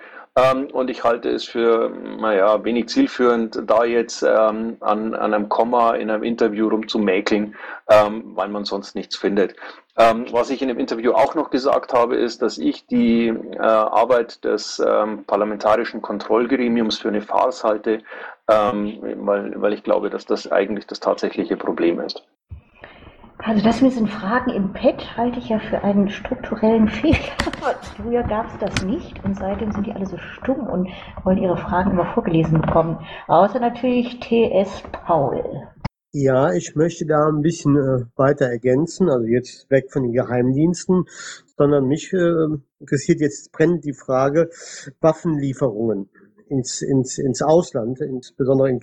und 0.73 0.91
ich 0.91 1.05
halte 1.05 1.31
es 1.31 1.45
für, 1.45 1.91
naja, 1.91 2.63
wenig 2.65 2.89
zielführend, 2.89 3.63
da 3.67 3.85
jetzt 3.85 4.23
ähm, 4.23 4.77
an, 4.81 5.15
an 5.15 5.35
einem 5.35 5.49
Komma 5.49 5.95
in 5.95 6.11
einem 6.11 6.23
Interview 6.23 6.69
rumzumäkeln, 6.69 7.55
ähm, 7.89 8.37
weil 8.37 8.49
man 8.49 8.65
sonst 8.65 8.95
nichts 8.95 9.17
findet. 9.17 9.57
Ähm, 9.97 10.27
was 10.31 10.51
ich 10.51 10.63
in 10.63 10.69
dem 10.69 10.79
Interview 10.79 11.13
auch 11.13 11.35
noch 11.35 11.51
gesagt 11.51 11.93
habe, 11.93 12.15
ist, 12.17 12.41
dass 12.41 12.57
ich 12.57 12.87
die 12.87 13.29
äh, 13.29 13.59
Arbeit 13.59 14.45
des 14.45 14.79
ähm, 14.79 15.25
parlamentarischen 15.25 16.03
Kontrollgremiums 16.03 16.99
für 16.99 17.09
eine 17.09 17.21
Farce 17.21 17.65
halte, 17.65 18.03
ähm, 18.49 18.99
weil, 19.27 19.61
weil 19.61 19.73
ich 19.73 19.83
glaube, 19.83 20.09
dass 20.09 20.25
das 20.25 20.51
eigentlich 20.53 20.87
das 20.87 21.01
tatsächliche 21.01 21.57
Problem 21.57 22.01
ist. 22.01 22.23
Also 23.39 23.63
das 23.63 23.81
mit 23.81 23.97
den 23.97 24.09
Fragen 24.09 24.51
im 24.51 24.73
Pad 24.73 25.17
halte 25.17 25.39
ich 25.39 25.49
ja 25.49 25.61
für 25.61 25.83
einen 25.83 26.09
strukturellen 26.09 26.89
Fehler. 26.89 27.17
Früher 27.97 28.23
gab 28.25 28.47
es 28.49 28.59
das 28.59 28.85
nicht 28.85 29.25
und 29.25 29.37
seitdem 29.37 29.71
sind 29.73 29.87
die 29.87 29.93
alle 29.93 30.07
so 30.07 30.19
stumm 30.19 30.67
und 30.67 30.89
wollen 31.25 31.39
ihre 31.39 31.57
Fragen 31.57 31.93
immer 31.93 32.13
vorgelesen 32.15 32.61
bekommen. 32.61 32.99
Außer 33.29 33.61
natürlich 33.61 34.19
TS 34.21 34.83
Paul. 34.93 35.43
Ja, 36.13 36.53
ich 36.53 36.75
möchte 36.75 37.07
da 37.07 37.29
ein 37.29 37.43
bisschen 37.43 37.77
äh, 37.77 38.05
weiter 38.17 38.47
ergänzen, 38.47 39.11
also 39.11 39.27
jetzt 39.27 39.71
weg 39.71 39.93
von 39.93 40.05
den 40.05 40.13
Geheimdiensten, 40.13 41.05
sondern 41.57 41.87
mich 41.87 42.13
äh, 42.13 42.47
interessiert 42.81 43.21
jetzt 43.21 43.53
brennend 43.53 43.85
die 43.85 43.93
Frage 43.93 44.49
Waffenlieferungen 45.01 46.09
ins, 46.49 46.83
ins, 46.83 47.19
ins 47.19 47.43
Ausland, 47.43 48.01
insbesondere 48.01 48.71
in 48.71 48.81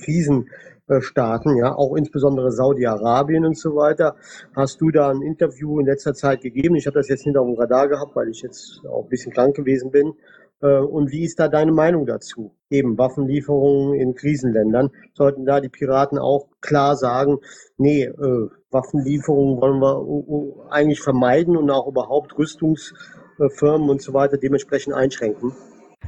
Krisenstaaten, 0.87 1.57
ja, 1.57 1.75
auch 1.75 1.95
insbesondere 1.95 2.51
Saudi-Arabien 2.51 3.45
und 3.45 3.57
so 3.57 3.75
weiter. 3.75 4.15
Hast 4.55 4.81
du 4.81 4.91
da 4.91 5.09
ein 5.09 5.21
Interview 5.21 5.79
in 5.79 5.85
letzter 5.85 6.13
Zeit 6.13 6.41
gegeben? 6.41 6.75
Ich 6.75 6.85
habe 6.85 6.97
das 6.97 7.09
jetzt 7.09 7.27
auf 7.27 7.45
dem 7.45 7.55
Radar 7.55 7.87
gehabt, 7.87 8.15
weil 8.15 8.29
ich 8.29 8.41
jetzt 8.41 8.81
auch 8.87 9.03
ein 9.03 9.09
bisschen 9.09 9.33
krank 9.33 9.55
gewesen 9.55 9.91
bin. 9.91 10.13
Äh, 10.61 10.77
und 10.79 11.11
wie 11.11 11.23
ist 11.23 11.39
da 11.39 11.47
deine 11.47 11.71
Meinung 11.71 12.05
dazu? 12.05 12.55
Eben 12.69 12.97
Waffenlieferungen 12.97 13.95
in 13.99 14.15
Krisenländern. 14.15 14.91
Sollten 15.13 15.45
da 15.45 15.59
die 15.59 15.69
Piraten 15.69 16.19
auch 16.19 16.47
klar 16.61 16.95
sagen, 16.95 17.39
nee, 17.77 18.03
äh, 18.03 18.49
Waffenlieferungen 18.71 19.61
wollen 19.61 19.79
wir 19.79 20.71
eigentlich 20.71 21.01
vermeiden 21.01 21.57
und 21.57 21.69
auch 21.71 21.87
überhaupt 21.87 22.37
Rüstungsfirmen 22.37 23.89
und 23.89 24.01
so 24.01 24.13
weiter 24.13 24.37
dementsprechend 24.37 24.93
einschränken? 24.93 25.53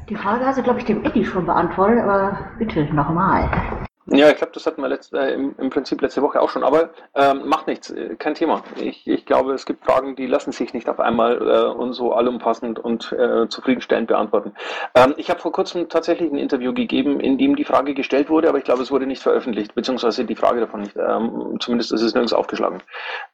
Die 0.09 0.15
Frage 0.15 0.45
hast 0.45 0.59
du, 0.59 0.63
glaube 0.63 0.79
ich, 0.79 0.85
dem 0.85 1.03
Eddie 1.03 1.25
schon 1.25 1.45
beantwortet, 1.45 1.99
aber 1.99 2.51
bitte 2.59 2.83
nochmal. 2.93 3.86
Ja, 4.09 4.29
ich 4.29 4.37
glaube, 4.37 4.53
das 4.53 4.65
hatten 4.65 4.81
wir 4.81 4.87
letzte, 4.87 5.19
äh, 5.19 5.33
im, 5.33 5.53
im, 5.57 5.69
Prinzip 5.69 6.01
letzte 6.01 6.21
Woche 6.21 6.39
auch 6.39 6.49
schon, 6.49 6.63
aber 6.63 6.91
ähm, 7.13 7.45
macht 7.45 7.67
nichts, 7.67 7.89
äh, 7.89 8.15
kein 8.15 8.35
Thema. 8.35 8.63
Ich, 8.77 9.05
ich, 9.05 9.25
glaube, 9.25 9.53
es 9.53 9.65
gibt 9.65 9.83
Fragen, 9.83 10.15
die 10.15 10.27
lassen 10.27 10.53
sich 10.53 10.73
nicht 10.73 10.87
auf 10.87 11.01
einmal 11.01 11.41
äh, 11.41 11.65
und 11.65 11.91
so 11.91 12.13
allumfassend 12.13 12.79
und 12.79 13.11
äh, 13.11 13.49
zufriedenstellend 13.49 14.07
beantworten. 14.07 14.53
Ähm, 14.95 15.13
ich 15.17 15.29
habe 15.29 15.41
vor 15.41 15.51
kurzem 15.51 15.89
tatsächlich 15.89 16.31
ein 16.31 16.37
Interview 16.37 16.73
gegeben, 16.73 17.19
in 17.19 17.37
dem 17.37 17.57
die 17.57 17.65
Frage 17.65 17.93
gestellt 17.93 18.29
wurde, 18.29 18.47
aber 18.47 18.59
ich 18.59 18.63
glaube, 18.63 18.81
es 18.81 18.91
wurde 18.91 19.07
nicht 19.07 19.21
veröffentlicht, 19.21 19.75
beziehungsweise 19.75 20.23
die 20.23 20.35
Frage 20.35 20.61
davon 20.61 20.83
nicht. 20.83 20.95
Ähm, 20.95 21.57
zumindest 21.59 21.91
ist 21.91 22.01
es 22.01 22.13
nirgends 22.13 22.33
aufgeschlagen. 22.33 22.81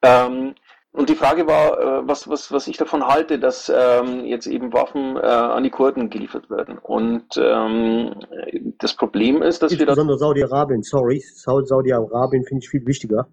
Ähm, 0.01 0.55
und 0.95 1.09
die 1.09 1.15
Frage 1.15 1.47
war, 1.47 1.79
äh, 1.79 2.07
was, 2.07 2.29
was, 2.29 2.51
was 2.51 2.67
ich 2.67 2.77
davon 2.77 3.05
halte, 3.07 3.39
dass 3.39 3.67
ähm, 3.75 4.25
jetzt 4.25 4.45
eben 4.45 4.71
Waffen 4.73 5.17
äh, 5.17 5.21
an 5.21 5.63
die 5.63 5.71
Kurden 5.71 6.11
geliefert 6.11 6.51
werden. 6.51 6.77
Und 6.77 7.35
ähm, 7.35 8.13
das 8.77 8.93
Problem 8.93 9.41
ist, 9.41 9.63
dass 9.63 9.71
wir 9.71 9.79
da. 9.79 9.93
Insbesondere 9.93 10.19
Saudi-Arabien, 10.19 10.83
sorry. 10.83 11.19
Saudi-Arabien 11.19 12.43
finde 12.43 12.63
ich 12.63 12.69
viel 12.69 12.85
wichtiger. 12.85 13.27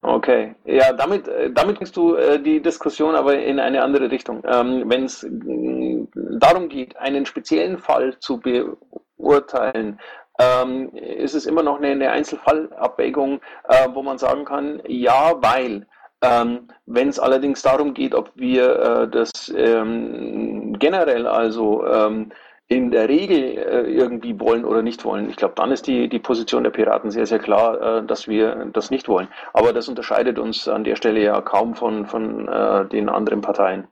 Okay, 0.00 0.54
ja, 0.64 0.92
damit, 0.92 1.26
äh, 1.26 1.50
damit 1.52 1.76
bringst 1.76 1.96
du 1.96 2.14
äh, 2.14 2.40
die 2.40 2.62
Diskussion 2.62 3.16
aber 3.16 3.38
in 3.38 3.58
eine 3.58 3.82
andere 3.82 4.10
Richtung. 4.10 4.42
Ähm, 4.46 4.84
Wenn 4.86 5.04
es 5.04 5.24
äh, 5.24 6.06
darum 6.38 6.68
geht, 6.68 6.96
einen 6.98 7.26
speziellen 7.26 7.78
Fall 7.78 8.16
zu 8.20 8.40
beurteilen, 8.40 9.98
ähm, 10.38 10.90
ist 10.94 11.34
es 11.34 11.46
immer 11.46 11.64
noch 11.64 11.78
eine, 11.78 11.88
eine 11.88 12.10
Einzelfallabwägung, 12.10 13.40
äh, 13.68 13.88
wo 13.92 14.02
man 14.02 14.18
sagen 14.18 14.44
kann, 14.44 14.80
ja, 14.86 15.34
weil 15.40 15.86
ähm, 16.22 16.68
Wenn 16.86 17.08
es 17.08 17.18
allerdings 17.18 17.62
darum 17.62 17.94
geht, 17.94 18.14
ob 18.14 18.30
wir 18.34 18.78
äh, 18.80 19.08
das 19.08 19.52
ähm, 19.56 20.76
generell, 20.78 21.26
also 21.26 21.86
ähm, 21.86 22.30
in 22.68 22.90
der 22.90 23.08
Regel 23.08 23.58
äh, 23.58 23.92
irgendwie 23.92 24.38
wollen 24.40 24.64
oder 24.64 24.82
nicht 24.82 25.04
wollen, 25.04 25.28
ich 25.28 25.36
glaube, 25.36 25.54
dann 25.56 25.72
ist 25.72 25.86
die, 25.86 26.08
die 26.08 26.18
Position 26.18 26.62
der 26.62 26.70
Piraten 26.70 27.10
sehr, 27.10 27.26
sehr 27.26 27.38
klar, 27.38 27.98
äh, 27.98 28.06
dass 28.06 28.28
wir 28.28 28.66
das 28.72 28.90
nicht 28.90 29.08
wollen. 29.08 29.28
Aber 29.52 29.72
das 29.72 29.88
unterscheidet 29.88 30.38
uns 30.38 30.68
an 30.68 30.84
der 30.84 30.96
Stelle 30.96 31.20
ja 31.22 31.40
kaum 31.42 31.74
von, 31.74 32.06
von 32.06 32.48
äh, 32.48 32.86
den 32.86 33.08
anderen 33.08 33.40
Parteien. 33.42 33.88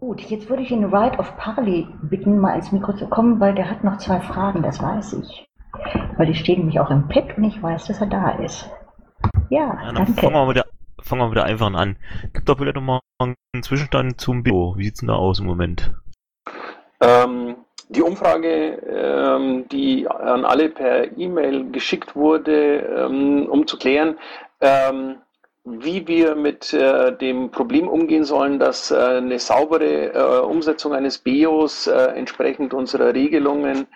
Gut, 0.00 0.20
jetzt 0.22 0.50
würde 0.50 0.62
ich 0.62 0.68
den 0.68 0.84
Right 0.84 1.18
of 1.18 1.36
Parley 1.38 1.86
bitten, 2.02 2.38
mal 2.38 2.54
ins 2.56 2.72
Mikro 2.72 2.92
zu 2.94 3.06
kommen, 3.06 3.38
weil 3.40 3.54
der 3.54 3.70
hat 3.70 3.84
noch 3.84 3.96
zwei 3.98 4.20
Fragen, 4.20 4.62
das 4.62 4.82
weiß 4.82 5.14
ich. 5.14 5.48
Weil 6.16 6.26
die 6.26 6.34
stehen 6.34 6.58
nämlich 6.58 6.80
auch 6.80 6.90
im 6.90 7.08
Pad 7.08 7.36
und 7.36 7.44
ich 7.44 7.62
weiß, 7.62 7.86
dass 7.86 8.00
er 8.00 8.06
da 8.08 8.30
ist. 8.32 8.68
Ja, 9.50 9.60
Ja, 9.60 9.92
dann 9.92 9.94
danke. 9.94 10.12
fangen 10.20 10.34
wir 10.34 10.46
mit 10.46 10.56
der, 10.56 10.66
fangen 11.06 11.22
wir 11.22 11.28
mit 11.28 11.36
der 11.36 11.44
einfachen 11.44 11.76
an. 11.76 11.96
Gibt 12.32 12.48
doch 12.48 12.58
vielleicht 12.58 12.76
nochmal 12.76 13.00
einen 13.18 13.36
Zwischenstand 13.62 14.20
zum 14.20 14.42
Bio. 14.42 14.74
Wie 14.76 14.84
sieht's 14.84 15.00
denn 15.00 15.08
da 15.08 15.14
aus 15.14 15.38
im 15.38 15.46
Moment? 15.46 15.92
Ähm, 17.00 17.56
die 17.88 18.02
Umfrage, 18.02 18.82
ähm, 18.88 19.68
die 19.68 20.08
an 20.08 20.44
alle 20.44 20.68
per 20.68 21.16
E-Mail 21.16 21.70
geschickt 21.70 22.16
wurde, 22.16 22.78
ähm, 22.78 23.46
um 23.48 23.66
zu 23.66 23.78
klären, 23.78 24.18
ähm, 24.60 25.16
wie 25.64 26.06
wir 26.06 26.36
mit 26.36 26.72
äh, 26.72 27.16
dem 27.16 27.50
Problem 27.50 27.88
umgehen 27.88 28.24
sollen, 28.24 28.58
dass 28.58 28.90
äh, 28.90 28.96
eine 28.96 29.38
saubere 29.38 30.12
äh, 30.12 30.40
Umsetzung 30.40 30.94
eines 30.94 31.18
BIOS 31.18 31.88
äh, 31.88 31.92
entsprechend 32.14 32.72
unserer 32.72 33.12
Regelungen, 33.14 33.86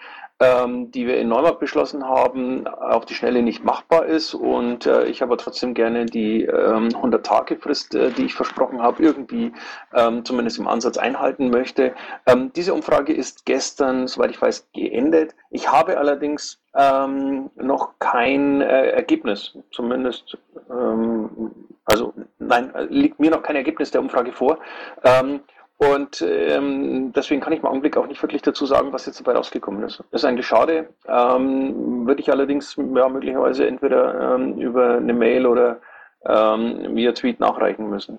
ähm, 0.41 0.91
die 0.91 1.07
wir 1.07 1.19
in 1.19 1.29
Neumarkt 1.29 1.61
beschlossen 1.61 2.05
haben, 2.05 2.67
auf 2.67 3.05
die 3.05 3.15
Schnelle 3.15 3.43
nicht 3.43 3.63
machbar 3.63 4.07
ist. 4.07 4.35
Und 4.35 4.87
äh, 4.87 5.05
ich 5.05 5.23
aber 5.23 5.37
trotzdem 5.37 5.75
gerne 5.75 6.07
die 6.07 6.45
ähm, 6.45 6.89
100-Tage-Frist, 6.89 7.95
äh, 7.95 8.11
die 8.11 8.25
ich 8.25 8.35
versprochen 8.35 8.83
habe, 8.83 9.03
irgendwie 9.03 9.53
ähm, 9.95 10.25
zumindest 10.25 10.59
im 10.59 10.67
Ansatz 10.67 10.97
einhalten 10.97 11.51
möchte. 11.51 11.95
Ähm, 12.27 12.53
diese 12.55 12.73
Umfrage 12.73 13.13
ist 13.13 13.45
gestern, 13.45 14.07
soweit 14.09 14.31
ich 14.31 14.41
weiß, 14.41 14.69
geendet. 14.73 15.35
Ich 15.51 15.71
habe 15.71 15.99
allerdings 15.99 16.61
ähm, 16.75 17.51
noch 17.57 17.99
kein 17.99 18.61
äh, 18.61 18.91
Ergebnis, 18.91 19.57
zumindest, 19.73 20.39
ähm, 20.71 21.53
also 21.85 22.15
nein, 22.39 22.75
äh, 22.75 22.85
liegt 22.85 23.21
mir 23.21 23.31
noch 23.31 23.43
kein 23.43 23.57
Ergebnis 23.57 23.91
der 23.91 24.01
Umfrage 24.01 24.33
vor. 24.33 24.59
Ähm, 25.05 25.41
und 25.81 26.21
ähm, 26.21 27.11
deswegen 27.15 27.41
kann 27.41 27.55
ich 27.55 27.61
im 27.61 27.65
Augenblick 27.65 27.97
auch 27.97 28.07
nicht 28.07 28.21
wirklich 28.23 28.43
dazu 28.43 28.67
sagen, 28.67 28.93
was 28.93 29.07
jetzt 29.07 29.19
dabei 29.19 29.33
rausgekommen 29.33 29.83
ist. 29.83 30.05
Das 30.11 30.21
ist 30.21 30.25
eigentlich 30.27 30.47
schade. 30.47 30.91
Ähm, 31.09 32.07
würde 32.07 32.21
ich 32.21 32.31
allerdings 32.31 32.77
ja, 32.77 33.09
möglicherweise 33.09 33.67
entweder 33.67 34.35
ähm, 34.35 34.59
über 34.59 34.99
eine 34.99 35.15
Mail 35.15 35.47
oder 35.47 35.81
ähm, 36.27 36.95
via 36.95 37.13
Tweet 37.13 37.41
nachreichen 37.41 37.89
müssen. 37.89 38.19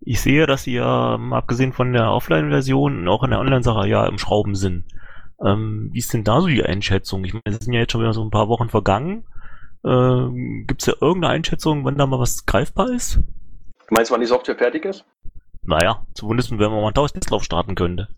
Ich 0.00 0.20
sehe, 0.20 0.46
dass 0.46 0.64
Sie 0.64 0.74
ja, 0.74 1.14
ähm, 1.14 1.32
abgesehen 1.32 1.72
von 1.72 1.94
der 1.94 2.10
Offline-Version, 2.10 3.08
auch 3.08 3.24
in 3.24 3.30
der 3.30 3.40
Online-Sache 3.40 3.88
ja 3.88 4.06
im 4.06 4.18
Schrauben 4.18 4.54
sind. 4.54 4.84
Ähm, 5.42 5.88
wie 5.94 5.98
ist 5.98 6.12
denn 6.12 6.24
da 6.24 6.42
so 6.42 6.46
die 6.46 6.62
Einschätzung? 6.62 7.24
Ich 7.24 7.32
meine, 7.32 7.56
es 7.56 7.64
sind 7.64 7.72
ja 7.72 7.80
jetzt 7.80 7.92
schon 7.92 8.02
wieder 8.02 8.12
so 8.12 8.22
ein 8.22 8.30
paar 8.30 8.48
Wochen 8.48 8.68
vergangen. 8.68 9.24
Ähm, 9.82 10.66
Gibt 10.66 10.82
es 10.82 10.88
ja 10.88 10.94
irgendeine 11.00 11.32
Einschätzung, 11.32 11.86
wann 11.86 11.96
da 11.96 12.06
mal 12.06 12.20
was 12.20 12.44
greifbar 12.44 12.90
ist? 12.90 13.16
Du 13.16 13.94
meinst, 13.94 14.10
wann 14.10 14.20
die 14.20 14.26
Software 14.26 14.56
fertig 14.56 14.84
ist? 14.84 15.06
Naja, 15.66 16.06
zumindest 16.14 16.50
wenn 16.52 16.58
man 16.58 16.80
mal 16.80 16.92
einen 16.94 17.12
Testlauf 17.12 17.44
starten 17.44 17.74
könnte. 17.74 18.08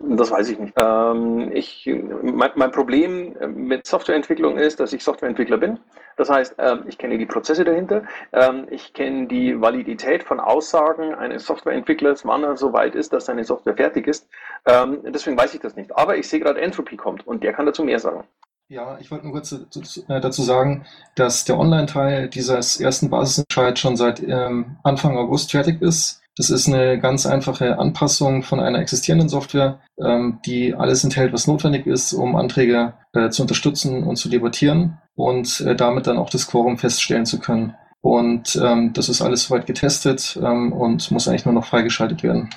Das 0.00 0.30
weiß 0.30 0.48
ich 0.50 0.58
nicht. 0.58 0.74
Ähm, 0.76 1.50
ich, 1.52 1.90
mein, 2.22 2.50
mein 2.54 2.70
Problem 2.70 3.34
mit 3.54 3.86
Softwareentwicklung 3.86 4.56
ist, 4.56 4.78
dass 4.78 4.92
ich 4.92 5.02
Softwareentwickler 5.02 5.58
bin. 5.58 5.80
Das 6.16 6.30
heißt, 6.30 6.56
ähm, 6.58 6.84
ich 6.86 6.98
kenne 6.98 7.18
die 7.18 7.26
Prozesse 7.26 7.64
dahinter, 7.64 8.02
ähm, 8.32 8.66
ich 8.70 8.92
kenne 8.92 9.28
die 9.28 9.60
Validität 9.60 10.24
von 10.24 10.40
Aussagen 10.40 11.14
eines 11.14 11.46
Softwareentwicklers, 11.46 12.24
wann 12.24 12.42
er 12.42 12.56
so 12.56 12.72
weit 12.72 12.94
ist, 12.94 13.12
dass 13.12 13.26
seine 13.26 13.44
Software 13.44 13.76
fertig 13.76 14.06
ist. 14.06 14.28
Ähm, 14.66 14.98
deswegen 15.06 15.36
weiß 15.36 15.54
ich 15.54 15.60
das 15.60 15.76
nicht. 15.76 15.96
Aber 15.96 16.16
ich 16.16 16.28
sehe 16.28 16.40
gerade, 16.40 16.60
Entropy 16.60 16.96
kommt 16.96 17.26
und 17.26 17.42
der 17.42 17.52
kann 17.52 17.66
dazu 17.66 17.84
mehr 17.84 17.98
sagen. 18.00 18.24
Ja, 18.68 18.98
ich 19.00 19.10
wollte 19.10 19.24
nur 19.24 19.32
kurz 19.32 19.50
dazu, 19.50 20.04
äh, 20.08 20.20
dazu 20.20 20.42
sagen, 20.42 20.84
dass 21.14 21.44
der 21.44 21.58
Online-Teil 21.58 22.28
dieses 22.28 22.80
ersten 22.80 23.10
Basisentscheid 23.10 23.78
schon 23.78 23.96
seit 23.96 24.20
ähm, 24.20 24.76
Anfang 24.82 25.16
August 25.16 25.52
fertig 25.52 25.80
ist. 25.80 26.20
Das 26.38 26.50
ist 26.50 26.68
eine 26.68 27.00
ganz 27.00 27.26
einfache 27.26 27.80
Anpassung 27.80 28.44
von 28.44 28.60
einer 28.60 28.78
existierenden 28.78 29.28
Software, 29.28 29.80
ähm, 30.00 30.38
die 30.46 30.72
alles 30.72 31.02
enthält, 31.02 31.32
was 31.32 31.48
notwendig 31.48 31.84
ist, 31.84 32.12
um 32.12 32.36
Anträge 32.36 32.94
äh, 33.12 33.28
zu 33.28 33.42
unterstützen 33.42 34.04
und 34.04 34.16
zu 34.16 34.28
debattieren 34.28 34.98
und 35.16 35.60
äh, 35.62 35.74
damit 35.74 36.06
dann 36.06 36.16
auch 36.16 36.30
das 36.30 36.46
Quorum 36.46 36.78
feststellen 36.78 37.26
zu 37.26 37.40
können. 37.40 37.74
Und 38.02 38.54
ähm, 38.54 38.92
das 38.92 39.08
ist 39.08 39.20
alles 39.20 39.44
soweit 39.44 39.66
getestet 39.66 40.38
ähm, 40.40 40.72
und 40.72 41.10
muss 41.10 41.26
eigentlich 41.26 41.44
nur 41.44 41.54
noch 41.54 41.66
freigeschaltet 41.66 42.22
werden. 42.22 42.48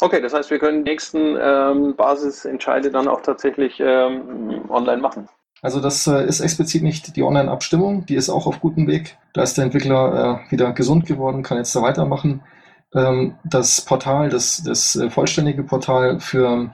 Okay, 0.00 0.22
das 0.22 0.32
heißt, 0.32 0.50
wir 0.50 0.58
können 0.58 0.82
die 0.82 0.90
nächsten 0.90 1.36
ähm, 1.38 1.94
Basisentscheide 1.96 2.90
dann 2.90 3.08
auch 3.08 3.20
tatsächlich 3.20 3.78
ähm, 3.78 4.70
online 4.70 5.02
machen. 5.02 5.28
Also 5.60 5.80
das 5.80 6.06
äh, 6.06 6.24
ist 6.24 6.40
explizit 6.40 6.82
nicht 6.82 7.14
die 7.16 7.22
Online-Abstimmung, 7.22 8.06
die 8.06 8.14
ist 8.14 8.30
auch 8.30 8.46
auf 8.46 8.60
gutem 8.60 8.86
Weg. 8.86 9.18
Da 9.34 9.42
ist 9.42 9.58
der 9.58 9.64
Entwickler 9.64 10.40
äh, 10.48 10.50
wieder 10.50 10.72
gesund 10.72 11.04
geworden, 11.04 11.42
kann 11.42 11.58
jetzt 11.58 11.76
da 11.76 11.82
weitermachen. 11.82 12.40
Ähm, 12.96 13.34
das 13.44 13.82
Portal, 13.82 14.30
das, 14.30 14.62
das 14.64 14.96
äh, 14.96 15.10
vollständige 15.10 15.62
Portal 15.62 16.18
für 16.20 16.70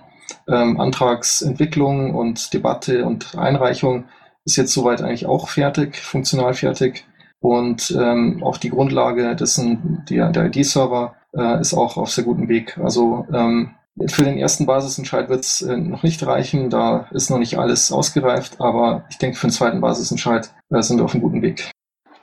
ähm, 0.48 0.80
Antragsentwicklung 0.80 2.14
und 2.14 2.54
Debatte 2.54 3.04
und 3.04 3.37
Einreichung 3.37 4.04
ist 4.44 4.56
jetzt 4.56 4.72
soweit 4.72 5.02
eigentlich 5.02 5.26
auch 5.26 5.48
fertig, 5.48 5.96
funktional 5.96 6.54
fertig. 6.54 7.04
Und 7.40 7.90
ähm, 7.98 8.42
auch 8.42 8.56
die 8.56 8.70
Grundlage 8.70 9.35
dessen, 9.35 10.04
der, 10.08 10.30
der 10.30 10.46
ID-Server 10.46 11.16
äh, 11.37 11.61
ist 11.61 11.74
auch 11.74 11.96
auf 11.96 12.11
sehr 12.11 12.24
gutem 12.24 12.48
Weg. 12.48 12.78
Also 12.78 13.26
ähm, 13.32 13.74
für 14.06 14.22
den 14.22 14.38
ersten 14.38 14.64
Basisentscheid 14.64 15.28
wird 15.28 15.40
es 15.40 15.61
äh, 15.62 15.76
noch 15.76 16.02
nicht 16.02 16.24
reichen, 16.24 16.70
da 16.70 17.08
ist 17.11 17.30
noch 17.30 17.38
nicht 17.38 17.58
alles 17.58 17.92
ausgereift, 17.92 18.61
aber 18.61 19.04
ich 19.11 19.18
denke, 19.18 19.37
für 19.37 19.48
den 19.48 19.52
zweiten 19.52 19.80
Basisentscheid 19.80 20.54
äh, 20.70 20.82
sind 20.82 20.98
wir 20.98 21.04
auf 21.04 21.14
einem 21.14 21.22
guten 21.22 21.42
Weg. 21.42 21.70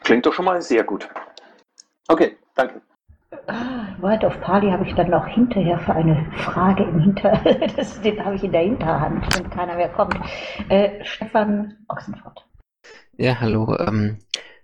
Klingt 0.04 0.26
doch 0.26 0.34
schon 0.34 0.46
mal 0.46 0.62
sehr 0.62 0.84
gut. 0.84 1.08
Okay, 2.08 2.38
danke. 2.56 2.82
Right 4.02 4.24
of 4.24 4.40
Parley 4.42 4.72
habe 4.72 4.86
ich 4.88 4.96
dann 4.96 5.10
noch 5.10 5.28
hinterher 5.28 5.78
für 5.80 5.94
eine 5.94 6.26
Frage 6.38 6.84
im 6.84 7.00
Hinter... 7.00 7.42
Das, 7.76 8.02
den 8.02 8.24
habe 8.24 8.36
ich 8.36 8.44
in 8.44 8.52
der 8.52 8.62
Hinterhand, 8.62 9.26
wenn 9.38 9.50
keiner 9.50 9.76
mehr 9.76 9.90
kommt. 9.90 10.16
Äh, 10.70 11.04
Stefan 11.04 11.78
Ochsenfurt. 11.88 12.46
Ja, 13.18 13.40
hallo. 13.40 13.76
Ähm, 13.78 14.20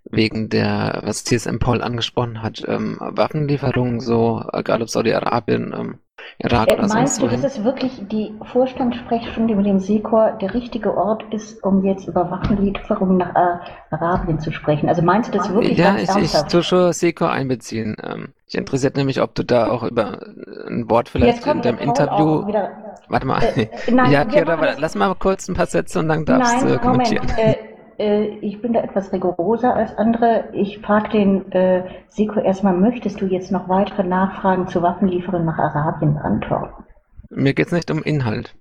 wegen 0.06 0.50
der, 0.50 1.02
was 1.04 1.24
TSM 1.24 1.60
Paul 1.60 1.82
angesprochen 1.82 2.42
hat, 2.42 2.64
ähm, 2.68 2.98
Waffenlieferungen, 3.00 4.00
so, 4.00 4.44
egal 4.54 4.82
ob 4.82 4.90
Saudi-Arabien, 4.90 5.74
ähm, 5.78 6.00
Irak 6.40 6.70
Äh, 6.70 6.74
oder 6.76 6.88
meinst 6.88 7.22
du, 7.22 7.28
dass 7.28 7.44
es 7.44 7.64
wirklich 7.64 8.08
die 8.10 8.34
Vorstandssprechstunde 8.52 9.56
mit 9.56 9.66
dem 9.66 9.80
Sekor 9.80 10.38
der 10.42 10.54
richtige 10.54 10.96
Ort 10.96 11.24
ist, 11.32 11.64
um 11.64 11.84
jetzt 11.84 12.08
über 12.08 12.30
Waffenlieferungen 12.30 13.18
nach 13.18 13.36
äh, 13.36 13.96
Arabien 13.96 14.40
zu 14.40 14.52
sprechen? 14.52 14.90
Also 14.90 15.02
meinst 15.02 15.34
du 15.34 15.38
das 15.38 15.52
wirklich 15.54 15.78
Ja, 15.78 15.96
ich, 15.98 16.10
ich 16.16 16.34
tue 16.44 16.64
schon 16.64 16.94
Seko 16.94 17.26
einbeziehen. 17.26 17.96
Ähm, 18.04 18.34
mich 18.46 18.56
interessiert 18.56 18.96
nämlich, 18.96 19.22
ob 19.22 19.34
du 19.36 19.44
da 19.44 19.68
auch 19.68 19.84
über 19.84 20.20
ein 20.68 20.90
Wort 20.90 21.10
vielleicht 21.10 21.46
in 21.48 21.62
deinem 21.62 21.80
Interview. 21.80 22.48
wieder. 22.48 22.72
Warte 23.08 23.26
mal. 23.26 23.42
Äh, 23.44 23.68
nein, 23.92 24.12
ja, 24.12 24.26
Kira, 24.26 24.76
lass 24.78 24.96
mal 24.96 25.14
kurz 25.16 25.48
ein 25.48 25.56
paar 25.56 25.66
Sätze 25.68 26.00
und 26.00 26.10
dann 26.10 26.26
darfst 26.26 26.62
du 26.62 26.68
Nein, 26.68 26.82
kommentieren. 26.82 27.28
Moment. 27.28 27.40
Äh, 27.40 27.52
äh, 27.52 27.75
ich 27.98 28.62
bin 28.62 28.74
da 28.74 28.82
etwas 28.82 29.12
rigoroser 29.14 29.76
als 29.76 29.98
andere. 29.98 30.50
Ich 30.54 30.80
frage 30.80 31.10
den 31.10 31.52
äh, 31.52 31.84
Seko 32.10 32.40
erstmal, 32.40 32.74
möchtest 32.74 33.22
du 33.22 33.26
jetzt 33.26 33.52
noch 33.52 33.70
weitere 33.70 34.04
Nachfragen 34.04 34.68
zu 34.68 34.82
Waffenlieferungen 34.82 35.46
nach 35.46 35.58
Arabien 35.58 36.16
beantworten? 36.16 36.84
Mir 37.30 37.54
geht's 37.54 37.72
nicht 37.72 37.90
um 37.92 38.04
Inhalt. 38.04 38.56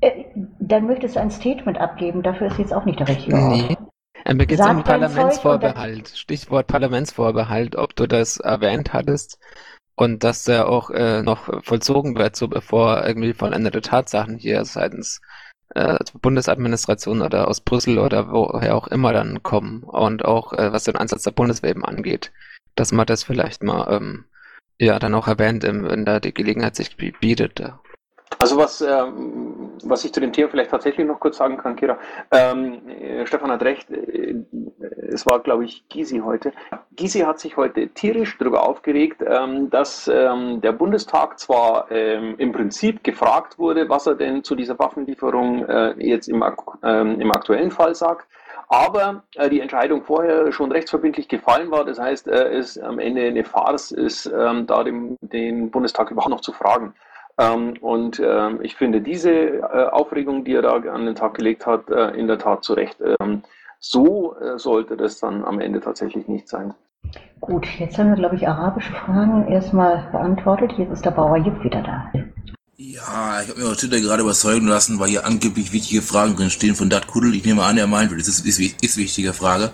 Äh, 0.00 0.24
dann 0.58 0.86
möchtest 0.86 1.16
du 1.16 1.20
ein 1.20 1.30
Statement 1.30 1.78
abgeben, 1.78 2.22
dafür 2.22 2.46
ist 2.46 2.58
jetzt 2.58 2.72
auch 2.72 2.84
nicht 2.84 3.00
der 3.00 3.08
richtige 3.08 3.36
Ort. 3.36 3.56
Nee. 3.56 3.76
Äh, 4.24 4.34
Mir 4.34 4.46
geht's 4.46 4.62
Sag 4.62 4.76
um 4.76 4.84
Parlamentsvorbehalt. 4.84 6.08
Stichwort 6.08 6.66
Parlamentsvorbehalt, 6.66 7.76
ob 7.76 7.94
du 7.96 8.06
das 8.06 8.38
erwähnt 8.38 8.92
hattest 8.92 9.38
und 9.96 10.24
dass 10.24 10.44
der 10.44 10.68
auch 10.68 10.90
äh, 10.90 11.22
noch 11.22 11.62
vollzogen 11.62 12.16
wird, 12.16 12.36
so 12.36 12.48
bevor 12.48 13.04
irgendwie 13.06 13.34
vollendete 13.34 13.80
Tatsachen 13.80 14.38
hier 14.38 14.64
seitens 14.64 15.20
äh, 15.74 15.98
Bundesadministration 16.20 17.22
oder 17.22 17.48
aus 17.48 17.60
Brüssel 17.60 17.98
oder 17.98 18.30
woher 18.30 18.76
auch 18.76 18.88
immer 18.88 19.12
dann 19.12 19.42
kommen 19.42 19.82
und 19.82 20.24
auch 20.24 20.52
äh, 20.52 20.72
was 20.72 20.84
den 20.84 20.96
Ansatz 20.96 21.22
der 21.24 21.30
Bundeswehr 21.32 21.70
eben 21.70 21.84
angeht. 21.84 22.32
dass 22.76 22.92
man 22.92 23.06
das 23.06 23.24
vielleicht 23.24 23.62
mal 23.62 23.92
ähm, 23.92 24.24
ja 24.78 24.98
dann 24.98 25.14
auch 25.14 25.28
erwähnt, 25.28 25.62
wenn 25.64 26.04
da 26.04 26.20
die 26.20 26.34
Gelegenheit 26.34 26.76
sich 26.76 26.96
bietet. 26.96 27.62
Also 28.38 28.56
was, 28.56 28.80
ähm, 28.80 29.49
was 29.84 30.04
ich 30.04 30.12
zu 30.12 30.20
dem 30.20 30.32
Thema 30.32 30.48
vielleicht 30.48 30.70
tatsächlich 30.70 31.06
noch 31.06 31.20
kurz 31.20 31.36
sagen 31.36 31.56
kann, 31.56 31.76
Kira, 31.76 31.98
ähm, 32.30 32.88
äh, 32.88 33.26
Stefan 33.26 33.50
hat 33.50 33.62
recht, 33.62 33.90
äh, 33.90 34.34
es 35.08 35.26
war 35.26 35.40
glaube 35.40 35.64
ich 35.64 35.88
Gysi 35.88 36.18
heute. 36.18 36.52
Gysi 36.96 37.20
hat 37.20 37.40
sich 37.40 37.56
heute 37.56 37.88
tierisch 37.88 38.36
darüber 38.38 38.68
aufgeregt, 38.68 39.22
ähm, 39.26 39.70
dass 39.70 40.08
ähm, 40.12 40.60
der 40.60 40.72
Bundestag 40.72 41.38
zwar 41.38 41.90
ähm, 41.90 42.34
im 42.38 42.52
Prinzip 42.52 43.04
gefragt 43.04 43.58
wurde, 43.58 43.88
was 43.88 44.06
er 44.06 44.14
denn 44.14 44.44
zu 44.44 44.54
dieser 44.54 44.78
Waffenlieferung 44.78 45.64
äh, 45.66 45.94
jetzt 45.98 46.28
im, 46.28 46.44
ähm, 46.82 47.20
im 47.20 47.30
aktuellen 47.32 47.70
Fall 47.70 47.94
sagt, 47.94 48.26
aber 48.70 49.24
äh, 49.34 49.50
die 49.50 49.60
Entscheidung 49.60 50.04
vorher 50.04 50.52
schon 50.52 50.70
rechtsverbindlich 50.70 51.28
gefallen 51.28 51.70
war. 51.72 51.84
Das 51.84 51.98
heißt, 51.98 52.28
äh, 52.28 52.50
es 52.52 52.78
am 52.78 53.00
Ende 53.00 53.26
eine 53.26 53.44
Farce 53.44 53.90
ist, 53.90 54.26
ähm, 54.26 54.66
da 54.66 54.84
dem, 54.84 55.16
den 55.20 55.72
Bundestag 55.72 56.10
überhaupt 56.10 56.30
noch 56.30 56.40
zu 56.40 56.52
fragen. 56.52 56.94
Ähm, 57.40 57.74
und 57.80 58.20
ähm, 58.22 58.60
ich 58.62 58.76
finde 58.76 59.00
diese 59.00 59.30
äh, 59.30 59.88
Aufregung, 59.90 60.44
die 60.44 60.54
er 60.54 60.62
da 60.62 60.74
an 60.74 61.06
den 61.06 61.14
Tag 61.14 61.34
gelegt 61.34 61.64
hat, 61.66 61.88
äh, 61.88 62.10
in 62.10 62.26
der 62.26 62.38
Tat 62.38 62.64
zu 62.64 62.74
Recht. 62.74 62.98
Ähm, 63.20 63.42
so 63.78 64.36
äh, 64.36 64.58
sollte 64.58 64.96
das 64.96 65.18
dann 65.20 65.42
am 65.44 65.58
Ende 65.58 65.80
tatsächlich 65.80 66.28
nicht 66.28 66.48
sein. 66.48 66.74
Gut, 67.40 67.66
jetzt 67.78 67.96
haben 67.96 68.10
wir, 68.10 68.16
glaube 68.16 68.36
ich, 68.36 68.46
arabische 68.46 68.92
Fragen 68.92 69.48
erstmal 69.48 70.06
beantwortet. 70.12 70.72
Jetzt 70.76 70.92
ist 70.92 71.04
der 71.06 71.12
Bauer 71.12 71.38
Jupp 71.38 71.64
wieder 71.64 71.82
da. 71.82 72.12
Ja, 72.76 73.40
ich 73.42 73.48
habe 73.48 73.60
mir 73.60 73.68
auf 73.68 73.76
Twitter 73.76 74.00
gerade 74.00 74.22
überzeugen 74.22 74.66
lassen, 74.66 75.00
weil 75.00 75.08
hier 75.08 75.24
angeblich 75.24 75.72
wichtige 75.72 76.02
Fragen 76.02 76.36
drin 76.36 76.50
stehen 76.50 76.74
von 76.74 76.90
Dat 76.90 77.06
Kuddel. 77.06 77.34
Ich 77.34 77.46
nehme 77.46 77.62
an, 77.62 77.78
er 77.78 77.86
meint, 77.86 78.12
das 78.12 78.28
ist, 78.28 78.46
ist, 78.46 78.60
ist 78.82 78.96
wichtige 78.98 79.32
Frage. 79.32 79.70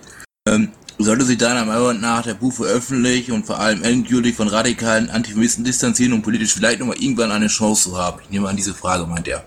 Ähm, 0.47 0.71
sollte 0.99 1.25
sich 1.25 1.39
deiner 1.39 1.65
Meinung 1.65 2.01
nach 2.01 2.23
der 2.23 2.35
Buch 2.35 2.61
öffentlich 2.61 3.31
und 3.31 3.47
vor 3.47 3.59
allem 3.59 3.83
endgültig 3.83 4.37
von 4.37 4.49
radikalen 4.49 5.11
Antifeministen 5.11 5.65
distanzieren, 5.65 6.13
um 6.13 6.23
politisch 6.23 6.55
vielleicht 6.55 6.81
nochmal 6.81 6.97
irgendwann 6.99 7.33
eine 7.33 7.49
Chance 7.49 7.91
zu 7.91 7.99
haben? 7.99 8.21
Ich 8.23 8.31
nehme 8.31 8.49
an, 8.49 8.57
diese 8.57 8.75
Frage 8.75 9.07
meint 9.07 9.29
er. 9.29 9.45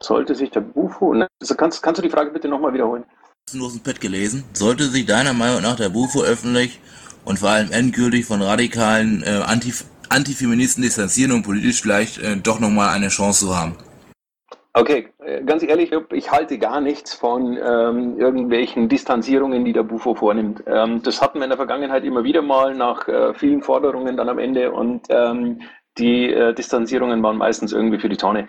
Sollte 0.00 0.34
sich 0.34 0.50
der 0.50 0.60
Bufo, 0.60 1.12
also 1.40 1.54
kannst, 1.54 1.82
kannst 1.82 1.98
du 1.98 2.02
die 2.02 2.10
Frage 2.10 2.30
bitte 2.30 2.48
nochmal 2.48 2.74
wiederholen? 2.74 3.04
Nur 3.52 3.66
aus 3.66 3.72
dem 3.72 3.82
Pad 3.82 4.00
gelesen. 4.00 4.44
Sollte 4.52 4.88
sich 4.88 5.06
deiner 5.06 5.32
Meinung 5.32 5.62
nach 5.62 5.76
der 5.76 5.88
Bufo 5.88 6.22
öffentlich 6.22 6.80
und 7.24 7.38
vor 7.38 7.50
allem 7.50 7.72
endgültig 7.72 8.26
von 8.26 8.42
radikalen 8.42 9.22
äh, 9.22 9.42
Antif 9.46 9.84
Antifeministen 10.10 10.82
distanzieren, 10.82 11.32
um 11.32 11.42
politisch 11.42 11.80
vielleicht 11.80 12.18
äh, 12.18 12.36
doch 12.36 12.60
nochmal 12.60 12.90
eine 12.90 13.08
Chance 13.08 13.46
zu 13.46 13.56
haben? 13.56 13.76
Okay, 14.76 15.08
äh, 15.24 15.44
ganz 15.44 15.62
ehrlich, 15.62 15.92
ich 16.10 16.32
halte 16.32 16.58
gar 16.58 16.80
nichts 16.80 17.14
von 17.14 17.56
ähm, 17.56 18.18
irgendwelchen 18.18 18.88
Distanzierungen, 18.88 19.64
die 19.64 19.72
der 19.72 19.84
Bufo 19.84 20.16
vornimmt. 20.16 20.64
Ähm, 20.66 21.00
das 21.00 21.22
hatten 21.22 21.38
wir 21.38 21.44
in 21.44 21.50
der 21.50 21.58
Vergangenheit 21.58 22.02
immer 22.02 22.24
wieder 22.24 22.42
mal 22.42 22.74
nach 22.74 23.06
äh, 23.06 23.34
vielen 23.34 23.62
Forderungen 23.62 24.16
dann 24.16 24.28
am 24.28 24.40
Ende 24.40 24.72
und 24.72 25.06
ähm, 25.10 25.60
die 25.96 26.32
äh, 26.32 26.52
Distanzierungen 26.54 27.22
waren 27.22 27.36
meistens 27.36 27.72
irgendwie 27.72 28.00
für 28.00 28.08
die 28.08 28.16
Tonne. 28.16 28.48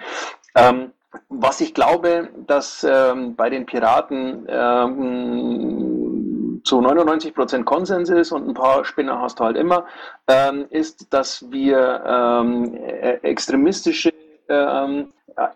Ähm, 0.56 0.94
was 1.30 1.62
ich 1.62 1.76
glaube, 1.76 2.30
dass 2.48 2.84
ähm, 2.84 3.36
bei 3.36 3.52
den 3.52 3.68
Piraten 3.68 4.48
ähm, 4.50 6.62
zu 6.64 6.82
99 6.82 7.36
Prozent 7.36 7.68
Konsens 7.68 8.10
ist 8.10 8.32
und 8.32 8.48
ein 8.48 8.56
paar 8.56 8.84
Spinner 8.84 9.22
hast 9.22 9.40
du 9.40 9.44
halt 9.44 9.58
immer, 9.58 9.86
ist, 10.72 11.14
dass 11.14 11.52
wir 11.52 12.74
äh, 12.82 13.20
extremistische 13.22 14.12